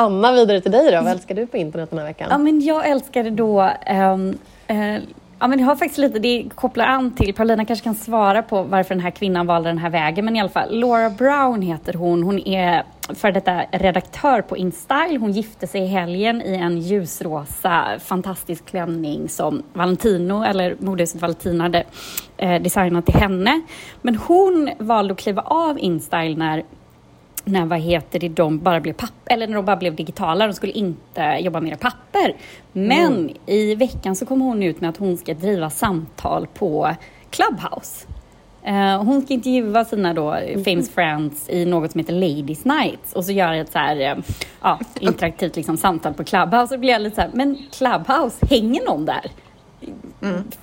Anna, 0.01 0.33
vidare 0.33 0.61
till 0.61 0.73
dig 0.73 0.93
då. 0.93 1.03
Vad 1.03 1.13
älskar 1.13 1.35
du 1.35 1.47
på 1.47 1.57
internet 1.57 1.91
den 1.91 1.99
här 1.99 2.07
veckan? 2.07 2.29
Ja, 2.31 2.39
men 2.39 2.61
jag 2.61 2.89
älskade 2.89 3.31
då 3.31 3.71
um, 3.91 4.39
uh, 4.71 4.99
Ja, 5.43 5.47
men 5.47 5.59
det 5.59 5.65
har 5.65 5.77
faktiskt 5.77 5.99
lite, 5.99 6.19
det 6.19 6.49
kopplar 6.55 6.85
an 6.85 7.11
till, 7.15 7.35
Paulina 7.35 7.65
kanske 7.65 7.85
kan 7.85 7.95
svara 7.95 8.43
på 8.43 8.63
varför 8.63 8.95
den 8.95 9.05
här 9.05 9.11
kvinnan 9.11 9.47
valde 9.47 9.71
den 9.71 9.79
här 9.79 9.91
vägen, 9.91 10.25
men 10.25 10.37
i 10.37 10.41
alla 10.41 10.49
fall, 10.49 10.79
Laura 10.79 11.11
Brown 11.11 11.63
heter 11.63 11.95
hon. 11.95 12.23
Hon 12.23 12.39
är 12.39 12.85
för 13.15 13.33
detta 13.33 13.63
redaktör 13.73 14.43
på 14.43 14.57
InStyle. 14.57 15.19
Hon 15.21 15.33
gifte 15.33 15.67
sig 15.67 15.83
i 15.83 15.87
helgen 15.87 16.43
i 16.43 16.55
en 16.55 16.79
ljusrosa 16.79 17.85
fantastisk 17.99 18.67
klänning 18.67 19.29
som 19.29 19.63
Valentino, 19.73 20.45
eller 20.45 20.77
modehuset 20.79 21.21
Valentino, 21.21 21.63
hade 21.63 21.85
eh, 22.37 22.63
designat 22.63 23.07
till 23.07 23.15
henne. 23.15 23.61
Men 24.03 24.17
hon 24.17 24.71
valde 24.79 25.13
att 25.13 25.21
kliva 25.21 25.43
av 25.43 25.79
InStyle 25.79 26.37
när 26.37 26.65
när 27.45 27.67
vad 27.67 27.81
heter 27.81 28.19
det, 28.19 28.29
de 28.29 28.59
bara 28.59 28.81
blev 28.81 28.93
papper, 28.93 29.35
eller 29.35 29.47
när 29.47 29.55
de 29.55 29.65
bara 29.65 29.77
blev 29.77 29.95
digitala, 29.95 30.47
de 30.47 30.53
skulle 30.53 30.73
inte 30.73 31.39
jobba 31.41 31.61
med 31.61 31.81
papper. 31.81 32.37
Men 32.73 33.31
i 33.47 33.75
veckan 33.75 34.17
så 34.17 34.27
kom 34.27 34.41
hon 34.41 34.63
ut 34.63 34.81
med 34.81 34.91
att 34.91 34.97
hon 34.97 35.17
ska 35.17 35.35
driva 35.35 35.71
samtal 35.71 36.47
på 36.55 36.95
Clubhouse. 37.31 38.07
Eh, 38.63 39.03
hon 39.03 39.23
ska 39.23 39.35
intervjua 39.35 39.85
sina 39.85 40.15
då 40.15 40.37
famous 40.65 40.91
friends 40.91 41.49
i 41.49 41.65
något 41.65 41.93
som 41.93 41.99
heter 41.99 42.13
Ladies 42.13 42.65
Nights 42.65 43.13
och 43.13 43.25
så 43.25 43.33
göra 43.33 43.57
ett 43.57 43.73
så 43.73 43.79
här, 43.79 44.01
eh, 44.01 44.17
ja, 44.63 44.79
interaktivt 45.01 45.57
liksom, 45.57 45.77
samtal 45.77 46.15
på 46.15 46.25
Clubhouse. 46.25 46.75
Och 46.75 46.81
blir 46.81 46.91
jag 46.91 47.03
lite 47.03 47.17
så 47.17 47.23
här, 47.23 47.31
men 47.33 47.59
Clubhouse, 47.73 48.47
hänger 48.51 48.85
någon 48.87 49.05
där? 49.05 49.31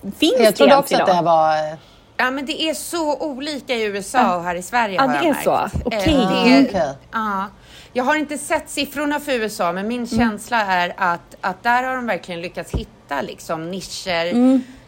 Finns 0.01 0.35
jag 0.37 0.39
det 0.39 0.51
trodde 0.51 0.77
också 0.77 0.95
att 0.95 1.09
idag? 1.09 1.17
det 1.17 1.25
var... 1.25 1.77
Ja, 2.17 2.31
men 2.31 2.45
det 2.45 2.61
är 2.61 2.73
så 2.73 3.17
olika 3.17 3.75
i 3.75 3.83
USA 3.83 4.35
och 4.37 4.43
här 4.43 4.55
i 4.55 4.61
Sverige 4.61 4.95
Ja, 4.95 5.01
har 5.01 5.07
det 5.07 5.13
jag 5.15 5.25
är 5.25 5.29
märkt. 5.29 5.43
så. 5.43 5.53
Eh, 5.55 5.69
Okej. 5.85 6.01
det 6.05 6.51
är- 6.51 6.65
Okej. 6.69 6.93
Ja. 7.11 7.45
Jag 7.93 8.03
har 8.03 8.15
inte 8.15 8.37
sett 8.37 8.69
siffrorna 8.69 9.19
för 9.19 9.31
USA, 9.31 9.71
men 9.71 9.87
min 9.87 10.07
känsla 10.07 10.61
är 10.65 10.93
att, 10.97 11.35
att 11.41 11.63
där 11.63 11.83
har 11.83 11.95
de 11.95 12.05
verkligen 12.05 12.41
lyckats 12.41 12.71
hitta 12.71 13.21
liksom 13.21 13.71
nischer. 13.71 14.25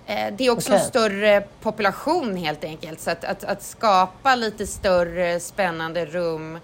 Eh, 0.05 0.33
Det 0.37 0.45
är 0.45 0.49
också 0.51 0.69
en 0.71 0.75
Okej. 0.77 0.87
större 0.87 1.41
population 1.61 2.35
helt 2.35 2.63
enkelt, 2.63 2.99
så 3.01 3.11
att, 3.11 3.23
att, 3.23 3.43
att 3.43 3.63
skapa 3.63 4.35
lite 4.35 4.67
större 4.67 5.39
spännande 5.39 6.05
rum 6.05 6.59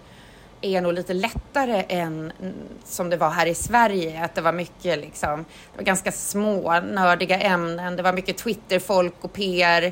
är 0.62 0.82
nog 0.82 0.94
lite 0.94 1.14
lättare 1.14 1.86
än 1.90 2.32
mm, 2.42 2.54
som 2.86 3.10
det 3.10 3.18
var 3.18 3.30
här 3.30 3.46
i 3.46 3.56
Sverige. 3.56 4.24
Att 4.26 4.36
det 4.36 4.42
var 4.42 4.52
mycket 4.52 5.00
liksom, 5.00 5.40
det 5.72 5.78
var 5.78 5.84
ganska 5.84 6.12
små 6.12 6.80
nördiga 6.80 7.40
ämnen. 7.40 7.96
Det 7.96 8.04
var 8.04 8.14
mycket 8.14 8.38
Twitter-folk 8.38 9.14
och 9.22 9.34
PR, 9.34 9.92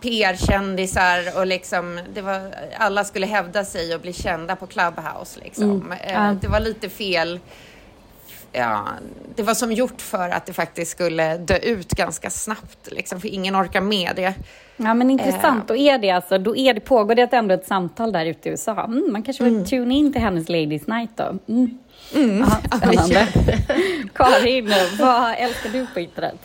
PR-kändisar 0.00 1.38
och 1.38 1.46
liksom, 1.46 2.00
det 2.14 2.20
var, 2.22 2.40
alla 2.78 3.04
skulle 3.04 3.26
hävda 3.26 3.64
sig 3.64 3.94
och 3.94 4.00
bli 4.00 4.12
kända 4.12 4.56
på 4.56 4.66
Clubhouse. 4.66 5.40
Liksom. 5.44 5.92
Eh, 5.92 6.12
Ja. 6.12 6.34
Det 6.40 6.48
var 6.48 6.60
lite 6.60 6.88
fel. 6.88 7.40
Ja, 8.52 8.84
det 9.34 9.42
var 9.42 9.54
som 9.54 9.72
gjort 9.72 10.00
för 10.00 10.28
att 10.28 10.46
det 10.46 10.52
faktiskt 10.52 10.90
skulle 10.90 11.36
dö 11.36 11.56
ut 11.56 11.88
ganska 11.92 12.30
snabbt, 12.30 12.88
liksom, 12.92 13.20
för 13.20 13.28
ingen 13.28 13.56
orkar 13.56 13.80
med 13.80 14.12
det. 14.16 14.34
Ja 14.76 14.94
men 14.94 15.10
intressant, 15.10 15.60
Eh. 15.60 15.66
då 15.66 15.76
är 15.76 15.98
det 15.98 16.10
alltså, 16.10 16.38
då 16.38 16.56
är 16.56 16.74
det, 16.74 16.80
pågår 16.80 17.14
det 17.14 17.32
ändå 17.32 17.54
ett 17.54 17.66
samtal 17.66 18.12
där 18.12 18.26
ute 18.26 18.48
i 18.48 18.52
USA. 18.52 18.84
Mm, 18.84 19.08
man 19.12 19.22
kanske 19.22 19.44
vill 19.44 19.66
tune 19.66 19.94
in 19.94 20.12
till 20.12 20.22
hennes 20.22 20.48
Ladies 20.48 20.86
Night 20.86 21.10
då. 21.16 21.38
Mm. 21.48 21.78
Ja, 22.40 22.76
spännande. 22.78 23.28
Karin, 24.14 24.72
vad 25.00 25.34
älskar 25.38 25.70
du 25.70 25.86
på 25.94 26.00
internet? 26.00 26.36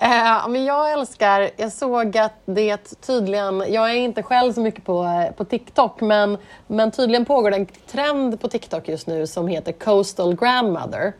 Eh, 0.00 0.48
men 0.48 0.64
jag 0.64 0.92
älskar, 0.92 1.50
jag 1.56 1.72
såg 1.72 2.18
att 2.18 2.32
det 2.44 3.00
tydligen, 3.00 3.64
jag 3.68 3.90
är 3.90 3.94
inte 3.94 4.22
själv 4.22 4.52
så 4.52 4.60
mycket 4.60 4.84
på, 4.84 5.24
på 5.36 5.44
TikTok, 5.44 6.00
men, 6.00 6.38
men 6.66 6.90
tydligen 6.90 7.24
pågår 7.24 7.50
det 7.50 7.56
en 7.56 7.66
trend 7.66 8.40
på 8.40 8.48
TikTok 8.48 8.88
just 8.88 9.06
nu 9.06 9.26
som 9.26 9.48
heter 9.48 9.72
Coastal 9.72 10.36
Grandmother. 10.36 11.12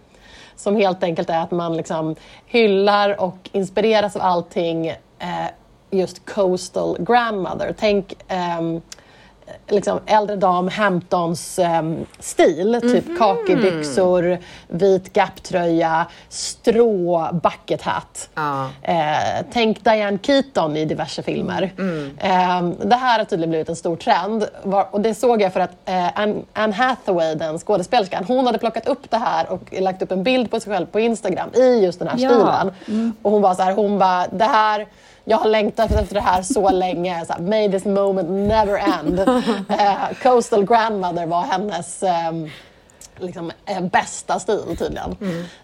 Som 0.57 0.77
helt 0.77 1.03
enkelt 1.03 1.31
är 1.31 1.39
att 1.39 1.51
man 1.51 1.77
liksom 1.77 2.17
hyllar 2.47 3.21
och 3.21 3.51
inspireras 3.53 4.17
av 4.17 4.23
allting 4.23 4.87
eh, 5.19 5.49
just 5.91 6.31
Coastal 6.35 6.97
Grandmother. 7.01 7.75
Tänk 7.79 8.13
eh, 8.29 8.61
liksom 9.69 10.01
äldre 10.07 10.37
dam 10.37 10.69
Hamptons 10.69 11.59
ehm, 11.59 12.07
stil. 12.19 12.79
Typ 12.83 13.19
kakebyxor, 13.19 14.39
vit 14.69 15.13
gaptröja, 15.13 16.07
strå 16.29 17.29
bucket 17.33 17.83
hat. 17.83 18.29
Ja. 18.35 18.69
Eh, 18.83 19.45
tänk 19.53 19.85
Diane 19.85 20.19
Keaton 20.23 20.77
i 20.77 20.85
diverse 20.85 21.23
filmer. 21.23 21.73
Eh, 22.19 22.63
det 22.85 22.97
här 22.97 23.19
har 23.19 23.25
tydligen 23.25 23.51
blivit 23.51 23.69
en 23.69 23.77
stor 23.77 23.97
trend. 23.97 24.45
Var, 24.63 24.87
och 24.91 25.01
det 25.01 25.15
såg 25.15 25.43
jag 25.43 25.53
för 25.53 25.61
att 25.61 25.71
eh, 25.85 26.19
Anne, 26.21 26.35
Anne 26.53 26.75
Hathaway, 26.75 27.35
den 27.35 27.59
skådespelerskan, 27.59 28.25
hon 28.25 28.47
hade 28.47 28.59
plockat 28.59 28.89
upp 28.89 29.11
det 29.11 29.17
här 29.19 29.51
och 29.53 29.61
lagt 29.81 30.03
upp 30.03 30.13
en 30.13 30.23
bild 30.23 30.51
på 30.51 30.61
sig 30.61 30.73
själv 30.73 30.87
på 30.87 31.01
Instagram 31.01 31.49
i 31.55 31.85
just 31.85 31.99
den 31.99 32.09
här 32.09 32.19
Ja. 32.19 32.29
stilen. 32.29 33.15
Och 33.23 33.31
hon 33.31 33.43
var 33.43 33.55
så 33.55 33.63
här, 33.63 33.73
hon 33.75 33.99
bara, 33.99 34.27
det 34.27 34.45
här 34.45 34.87
jag 35.25 35.39
har 35.39 35.49
längtat 35.49 35.91
efter 35.91 36.15
det 36.15 36.21
här 36.21 36.43
så 36.43 36.71
länge. 36.71 37.25
Så 37.27 37.33
här, 37.33 37.41
May 37.41 37.71
this 37.71 37.85
moment 37.85 38.31
never 38.31 38.79
end. 38.79 39.21
Eh, 39.69 40.17
Coastal 40.23 40.65
Grandmother 40.67 41.27
var 41.27 41.43
hennes 41.43 42.03
ehm, 42.03 42.51
liksom, 43.19 43.53
eh, 43.67 43.81
bästa 43.81 44.39
stil 44.39 44.77
tydligen. 44.79 45.17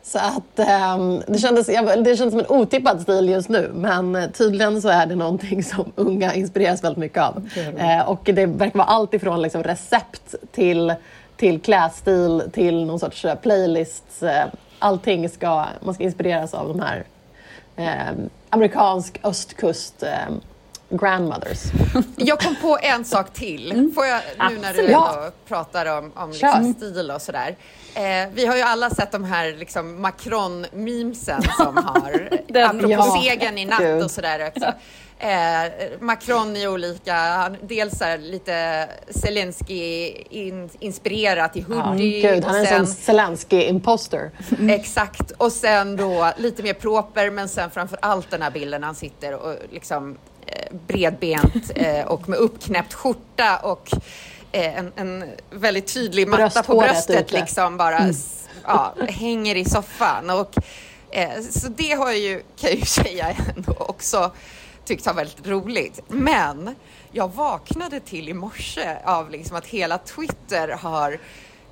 Så 0.03 0.19
att 0.19 0.59
ehm, 0.59 1.23
det, 1.27 1.39
kändes, 1.39 1.69
jag, 1.69 2.05
det 2.05 2.17
kändes 2.17 2.33
som 2.33 2.39
en 2.39 2.47
otippad 2.49 3.01
stil 3.01 3.29
just 3.29 3.49
nu 3.49 3.71
men 3.75 4.17
eh, 4.17 4.31
tydligen 4.31 4.83
så 4.83 4.89
är 4.89 5.07
det 5.07 5.15
någonting 5.15 5.65
som 5.65 5.93
unga 5.97 6.35
inspireras 6.35 6.85
väldigt 6.85 6.99
mycket 6.99 7.23
av. 7.23 7.49
Eh, 7.79 8.09
och 8.09 8.21
det 8.25 8.47
verkar 8.47 8.79
vara 8.79 8.89
allt 8.89 9.15
ifrån 9.15 9.43
liksom, 9.43 9.63
recept 9.63 10.35
till, 10.53 10.95
till 11.37 11.61
klädstil 11.61 12.43
till 12.53 12.87
någon 12.87 13.01
sorts 13.01 13.25
eh, 13.25 13.35
playlists. 13.35 14.23
Eh, 14.23 14.45
allting 14.79 15.29
ska, 15.29 15.67
man 15.81 15.95
ska 15.95 16.05
inspireras 16.05 16.55
av 16.55 16.69
de 16.69 16.81
här 16.81 17.05
eh, 17.77 18.15
amerikansk 18.51 19.21
östkust 19.23 20.03
eh, 20.03 20.11
grandmothers. 20.91 21.59
Jag 22.17 22.41
kom 22.41 22.57
på 22.57 22.79
en 22.83 23.05
sak 23.05 23.33
till. 23.33 23.93
Får 23.95 24.07
jag, 24.07 24.21
nu 24.51 24.59
när 24.59 24.75
du 24.75 24.87
ändå 24.87 25.31
pratar 25.49 25.99
om, 25.99 26.13
om 26.15 26.31
liksom 26.31 26.75
stil 26.75 27.11
och 27.15 27.23
sådär. 27.23 27.57
Eh, 27.95 28.29
vi 28.33 28.47
har 28.47 28.57
ju 28.57 28.63
alla 28.63 28.91
sett 28.91 29.13
de 29.13 29.25
här 29.25 29.57
liksom 29.59 30.07
Macron-memesen 30.07 31.43
som 31.57 31.77
har, 31.87 32.29
apropå 32.65 32.91
Ja, 32.91 33.21
segern 33.23 33.59
i 33.59 33.65
natt 33.65 34.05
och 34.05 34.11
sådär 34.11 34.47
också. 34.49 34.73
Eh, 35.23 35.71
Macron 36.01 36.57
i 36.57 36.69
olika, 36.69 37.15
han- 37.15 37.57
dels 37.63 38.01
här 38.01 38.19
lite 38.19 38.89
Zelensky-inspirerat 39.09 41.57
i 41.57 41.61
hoodie. 41.61 42.23
Gud, 42.23 42.45
han 42.45 42.55
är 42.57 42.73
en 42.73 42.87
sån 42.87 42.97
Zelensky-imposter. 42.97 44.31
Exakt. 44.71 45.31
Och 45.31 45.53
sen 45.53 45.97
då 45.97 46.33
lite 46.37 46.63
mer 46.63 46.73
proper, 46.75 47.31
men 47.31 47.49
sen 47.49 47.71
framför 47.71 47.99
allt 48.03 48.31
den 48.31 48.43
här 48.43 48.51
bilden 48.51 48.83
han 48.83 48.95
sitter 48.95 49.35
och 49.35 49.55
liksom 49.73 50.19
eh, 50.47 50.73
bredbent 50.87 51.71
eh, 51.75 52.05
och 52.07 52.29
med 52.29 52.39
uppknäppt 52.39 52.95
skjorta 52.95 53.57
och 53.57 53.89
eh, 54.53 54.79
en, 54.79 54.93
en 54.97 55.25
väldigt 55.51 55.95
tydlig 55.95 56.29
matta 56.29 56.63
på 56.63 56.79
Brösthåret 56.79 56.91
bröstet 56.91 57.27
ute. 57.27 57.41
liksom 57.41 57.77
bara 57.77 57.99
s- 57.99 58.49
ja, 58.65 58.95
hänger 59.09 59.57
i 59.57 59.65
soffan. 59.65 60.31
Och, 60.31 60.55
eh, 61.11 61.31
så 61.51 61.69
det 61.69 61.93
har 61.93 62.07
jag 62.11 62.19
ju, 62.19 62.39
kan 62.61 62.71
jag 62.71 62.79
ju 62.79 62.85
säga 62.87 63.37
ändå 63.57 63.73
också 63.79 64.31
tyckt 64.85 65.07
var 65.07 65.15
väldigt 65.15 65.47
roligt. 65.47 66.01
Men 66.09 66.75
jag 67.13 67.29
vaknade 67.29 68.01
till 68.01 68.29
i 68.29 68.35
morse 68.35 68.97
av 69.05 69.31
liksom 69.31 69.57
att 69.57 69.67
hela 69.67 69.99
Twitter 69.99 70.69
har 70.69 71.19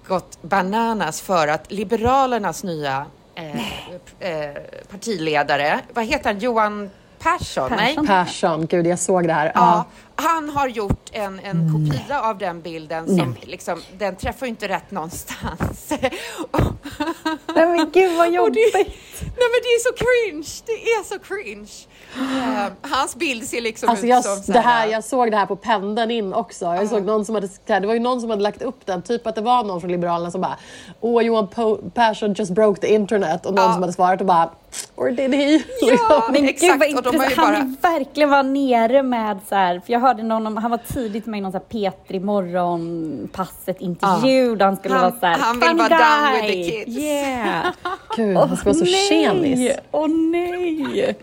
gått 0.09 0.43
bananas 0.43 1.21
för 1.21 1.49
att 1.49 1.73
Liberalernas 1.73 2.65
nya 2.65 3.07
eh, 3.35 3.91
eh, 4.21 4.57
partiledare, 4.91 5.81
vad 5.93 6.05
heter 6.05 6.33
han, 6.33 6.39
Johan 6.39 6.91
Persson? 7.19 7.73
Nej? 7.77 7.95
Persson. 7.95 8.07
Persson, 8.07 8.67
gud 8.67 8.87
jag 8.87 8.99
såg 8.99 9.27
det 9.27 9.33
här. 9.33 9.53
Ja, 9.55 9.85
han 10.17 10.49
har 10.49 10.69
gjort 10.69 11.11
en, 11.13 11.41
en 11.41 11.73
kopia 11.73 12.23
av 12.23 12.39
den 12.39 12.61
bilden 12.61 13.07
som 13.07 13.37
liksom, 13.43 13.83
den 13.99 14.17
träffar 14.17 14.47
ju 14.47 14.51
inte 14.51 14.69
rätt 14.69 14.91
någonstans. 14.91 15.93
Nej 17.55 17.67
men 17.67 17.91
gud 17.93 18.17
vad 18.17 18.33
jobbigt. 18.33 18.73
det, 18.73 18.85
nej 19.21 19.49
men 19.53 19.61
det 19.63 19.69
är 19.69 19.83
så 19.83 19.93
cringe, 19.93 20.49
det 20.67 20.73
är 20.73 21.05
så 21.05 21.19
cringe. 21.19 21.69
Eh, 22.17 22.73
hans 22.91 23.17
bild 23.17 23.45
ser 23.45 23.61
liksom 23.61 23.89
Alltså 23.89 24.05
ut 24.05 24.11
jag, 24.11 24.25
som 24.25 24.53
det 24.55 24.61
här, 24.61 24.87
jag 24.87 25.05
såg 25.05 25.31
det 25.31 25.37
här 25.37 25.47
på 25.47 25.57
pendeln 25.57 26.11
in 26.11 26.33
också. 26.35 26.65
Jag 26.65 26.89
såg 26.89 27.03
någon 27.05 27.25
som 27.25 27.35
hade, 27.35 27.49
det 27.67 27.87
var 27.87 27.95
ju 27.95 28.01
någon 28.01 28.21
som 28.21 28.31
hade 28.31 28.43
lagt 28.43 28.63
upp 28.63 28.87
den, 28.87 29.03
typ 29.03 29.27
att 29.27 29.35
det 29.35 29.41
var 29.41 29.65
någon 29.65 29.81
från 29.81 29.91
Liberalerna 29.91 30.31
som 30.31 30.41
bara 30.41 30.57
Åh, 31.01 31.23
Johan 31.23 31.49
Po- 31.49 31.91
Persson 31.91 32.33
just 32.33 32.51
broke 32.53 32.81
the 32.81 32.95
internet 32.95 33.47
och 33.47 33.55
någon 33.55 33.65
Ja. 33.65 33.73
som 33.73 33.83
hade 33.83 33.93
svarat 33.93 34.21
och 34.21 34.27
bara 34.27 34.51
Or 34.97 35.11
did 35.11 35.35
he? 35.35 35.53
Ja, 35.53 35.61
Liksom. 35.91 36.23
Men 36.33 36.45
exakt. 36.45 36.81
gud 36.87 36.95
vad 36.95 37.07
och 37.07 37.13
de 37.13 37.19
har 37.19 37.25
ju 37.25 37.31
intressant. 37.31 37.49
bara... 37.49 37.57
Han 37.57 37.77
verkligen 37.99 38.31
vara 38.31 38.43
nere 38.43 39.03
med 39.03 39.39
så 39.49 39.55
här, 39.55 39.81
för 39.87 39.93
jag 39.93 40.01
hörde 40.01 40.23
någon 40.23 40.47
om, 40.47 40.57
han 40.57 40.71
var 40.71 40.79
tidigt 40.79 41.27
med 41.27 41.39
i 41.39 41.41
någon 41.41 41.53
så 41.53 41.59
här 41.59 41.91
P3 42.09 42.25
morgon 42.25 43.29
passet 43.33 43.81
intervju 43.81 44.57
där 44.57 44.65
han 44.67 44.77
skulle 44.77 44.95
Han- 44.95 45.03
vara 45.03 45.21
så 45.21 45.27
här, 45.27 45.39
han 45.39 45.61
vill 45.61 45.69
"Funny 45.69 45.79
vara 45.79 45.89
down 45.89 46.33
with 46.43 46.53
guy." 46.53 46.65
the 46.65 46.85
kids. 46.85 46.99
Yeah. 46.99 47.67
Gud, 48.17 48.37
han 48.37 48.57
ska 48.57 48.65
vara 48.65 48.75
så 48.79 48.85
tjenis. 48.85 49.73
Åh 49.91 50.09
nej! 50.09 51.17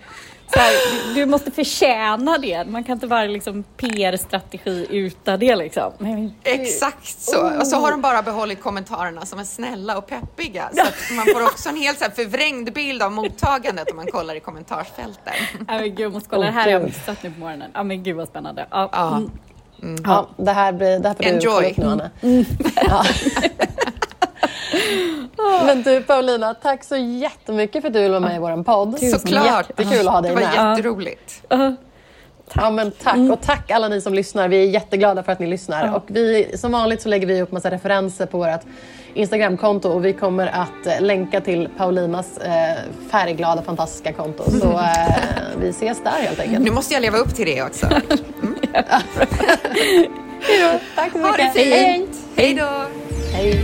Här, 0.56 0.74
du, 1.08 1.14
du 1.14 1.26
måste 1.26 1.52
förtjäna 1.52 2.38
det. 2.38 2.66
Man 2.68 2.84
kan 2.84 2.94
inte 2.94 3.08
vara 3.08 3.24
liksom 3.26 3.64
PR-strategi 3.78 4.88
utan 4.90 5.40
det 5.40 5.56
liksom. 5.56 5.92
Men, 5.98 6.34
Exakt 6.44 7.20
så. 7.22 7.60
Och 7.60 7.68
så 7.68 7.76
har 7.76 7.92
de 7.92 8.02
bara 8.02 8.22
behållit 8.22 8.62
kommentarerna 8.62 9.26
som 9.26 9.40
är 9.40 9.44
snälla 9.44 9.98
och 9.98 10.08
peppiga. 10.08 10.70
Så 10.74 10.82
att 10.82 10.94
man 11.16 11.26
får 11.34 11.44
också 11.44 11.70
en 11.70 11.78
helt 11.78 11.98
så 12.00 12.04
här 12.06 12.12
förvrängd 12.12 12.74
bild 12.74 13.02
av 13.02 13.12
mottagandet 13.12 13.90
om 13.92 13.96
man 13.98 14.08
kollar 14.08 14.36
i 14.36 14.40
kommentarsfälten. 14.40 15.34
ja, 15.60 15.64
men 15.68 15.84
gud, 15.84 16.00
jag 16.00 16.14
måste 16.14 16.30
kolla. 16.30 16.46
Det 16.46 16.52
här 16.52 16.64
har 16.64 16.72
jag 16.72 16.84
missat 16.84 17.24
nu 17.24 17.32
på 17.32 17.40
morgonen. 17.40 17.72
Ja 17.74 17.84
men 17.84 18.04
gud 18.04 18.16
vad 18.16 18.28
spännande. 18.28 18.66
Ja, 18.72 18.90
Ja. 18.92 19.18
mm. 19.18 19.32
Ja, 20.06 20.28
det 20.38 20.52
här, 20.52 20.72
blir, 20.72 21.00
det 21.00 21.08
här 21.08 21.16
får 21.16 21.24
du 21.24 21.30
Enjoy. 21.30 21.44
kolla 21.44 21.70
upp 21.70 21.78
nu, 21.78 21.86
Anna. 21.86 22.46
Ja. 22.76 23.04
Men 25.66 25.84
du 25.84 26.02
Paulina, 26.02 26.54
tack 26.54 26.84
så 26.84 26.96
jättemycket 26.98 27.82
för 27.82 27.88
att 27.88 27.94
du 27.94 28.00
ville 28.00 28.20
vara 28.20 28.20
med 28.30 28.36
i 28.36 28.40
vår 28.40 28.64
podd. 28.64 29.00
Såklart. 29.00 29.70
Jättekul 29.70 30.08
att 30.08 30.14
ha 30.14 30.22
Det 30.22 30.28
dig 30.28 30.36
var 30.36 30.42
med. 30.42 30.72
jätteroligt. 30.78 31.42
Ja, 32.54 32.70
men 32.70 32.92
tack. 32.92 33.18
Och 33.32 33.42
tack 33.42 33.72
alla 33.72 33.88
ni 33.88 34.02
som 34.02 34.14
lyssnar. 34.14 34.48
Vi 34.48 34.58
är 34.64 34.70
jätteglada 34.70 35.24
för 35.24 35.32
att 35.32 35.40
ni 35.40 35.48
lyssnar. 35.48 35.96
Och 35.96 36.04
vi, 36.08 36.58
som 36.58 36.72
vanligt 36.72 37.02
så 37.02 37.10
lägger 37.10 37.28
vi 37.28 37.42
upp 37.42 37.52
massa 37.52 37.72
referenser 37.72 38.26
på 38.26 38.38
vårt 38.38 38.62
Instagramkonto 39.14 39.90
och 39.90 40.06
vi 40.06 40.14
kommer 40.14 40.48
att 40.48 40.86
eh, 40.88 41.02
länka 41.02 41.42
till 41.42 41.70
Paulinas 41.78 42.38
eh, 42.38 42.76
färgglada, 43.12 43.62
fantastiska 43.62 44.14
konto. 44.14 44.44
Så 44.60 44.72
eh, 44.72 45.16
vi 45.62 45.70
ses 45.70 46.04
där 46.04 46.12
helt 46.12 46.40
enkelt. 46.40 46.64
Nu 46.64 46.72
måste 46.72 46.94
jag 46.94 47.02
leva 47.02 47.18
upp 47.18 47.36
till 47.36 47.46
det 47.46 47.62
också. 47.64 47.86
Tack 50.96 51.12
så 51.12 51.20
Ha 51.20 51.32
det 51.38 51.44
mycket. 51.44 51.56
Hej. 51.56 51.94
fint! 51.96 52.18
Hej 52.36 52.54
då! 52.54 52.70
Hej. 53.34 53.64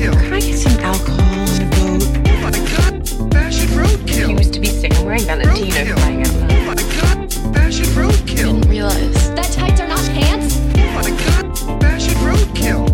roadkill. 0.00 0.22
Can 0.22 0.32
I 0.32 0.40
get 0.40 0.58
some 0.58 0.78
alcohol 0.80 1.20
and 1.20 1.62
a 1.62 1.76
boat? 1.76 2.02
Oh 2.28 2.40
my 2.42 2.50
god, 2.50 3.08
fashion 3.32 3.68
roadkill. 3.70 4.28
I 4.28 4.38
used 4.38 4.54
to 4.54 4.60
be 4.60 4.68
sick. 4.68 4.94
I'm 4.94 5.04
wearing 5.04 5.22
Valentino 5.22 5.96
flying 5.96 6.22
out. 6.22 6.34
Oh 6.34 6.64
my 6.66 6.74
god, 6.74 7.32
fashion 7.54 7.86
roadkill. 7.86 8.60
Didn't 8.60 8.68
realize. 8.68 9.34
That 9.34 9.50
tights 9.52 9.80
are 9.80 9.88
not 9.88 10.04
pants? 10.10 10.58
Oh 10.76 10.90
my 10.94 11.10
god, 11.10 11.80
fashion 11.80 12.14
roadkill. 12.14 12.89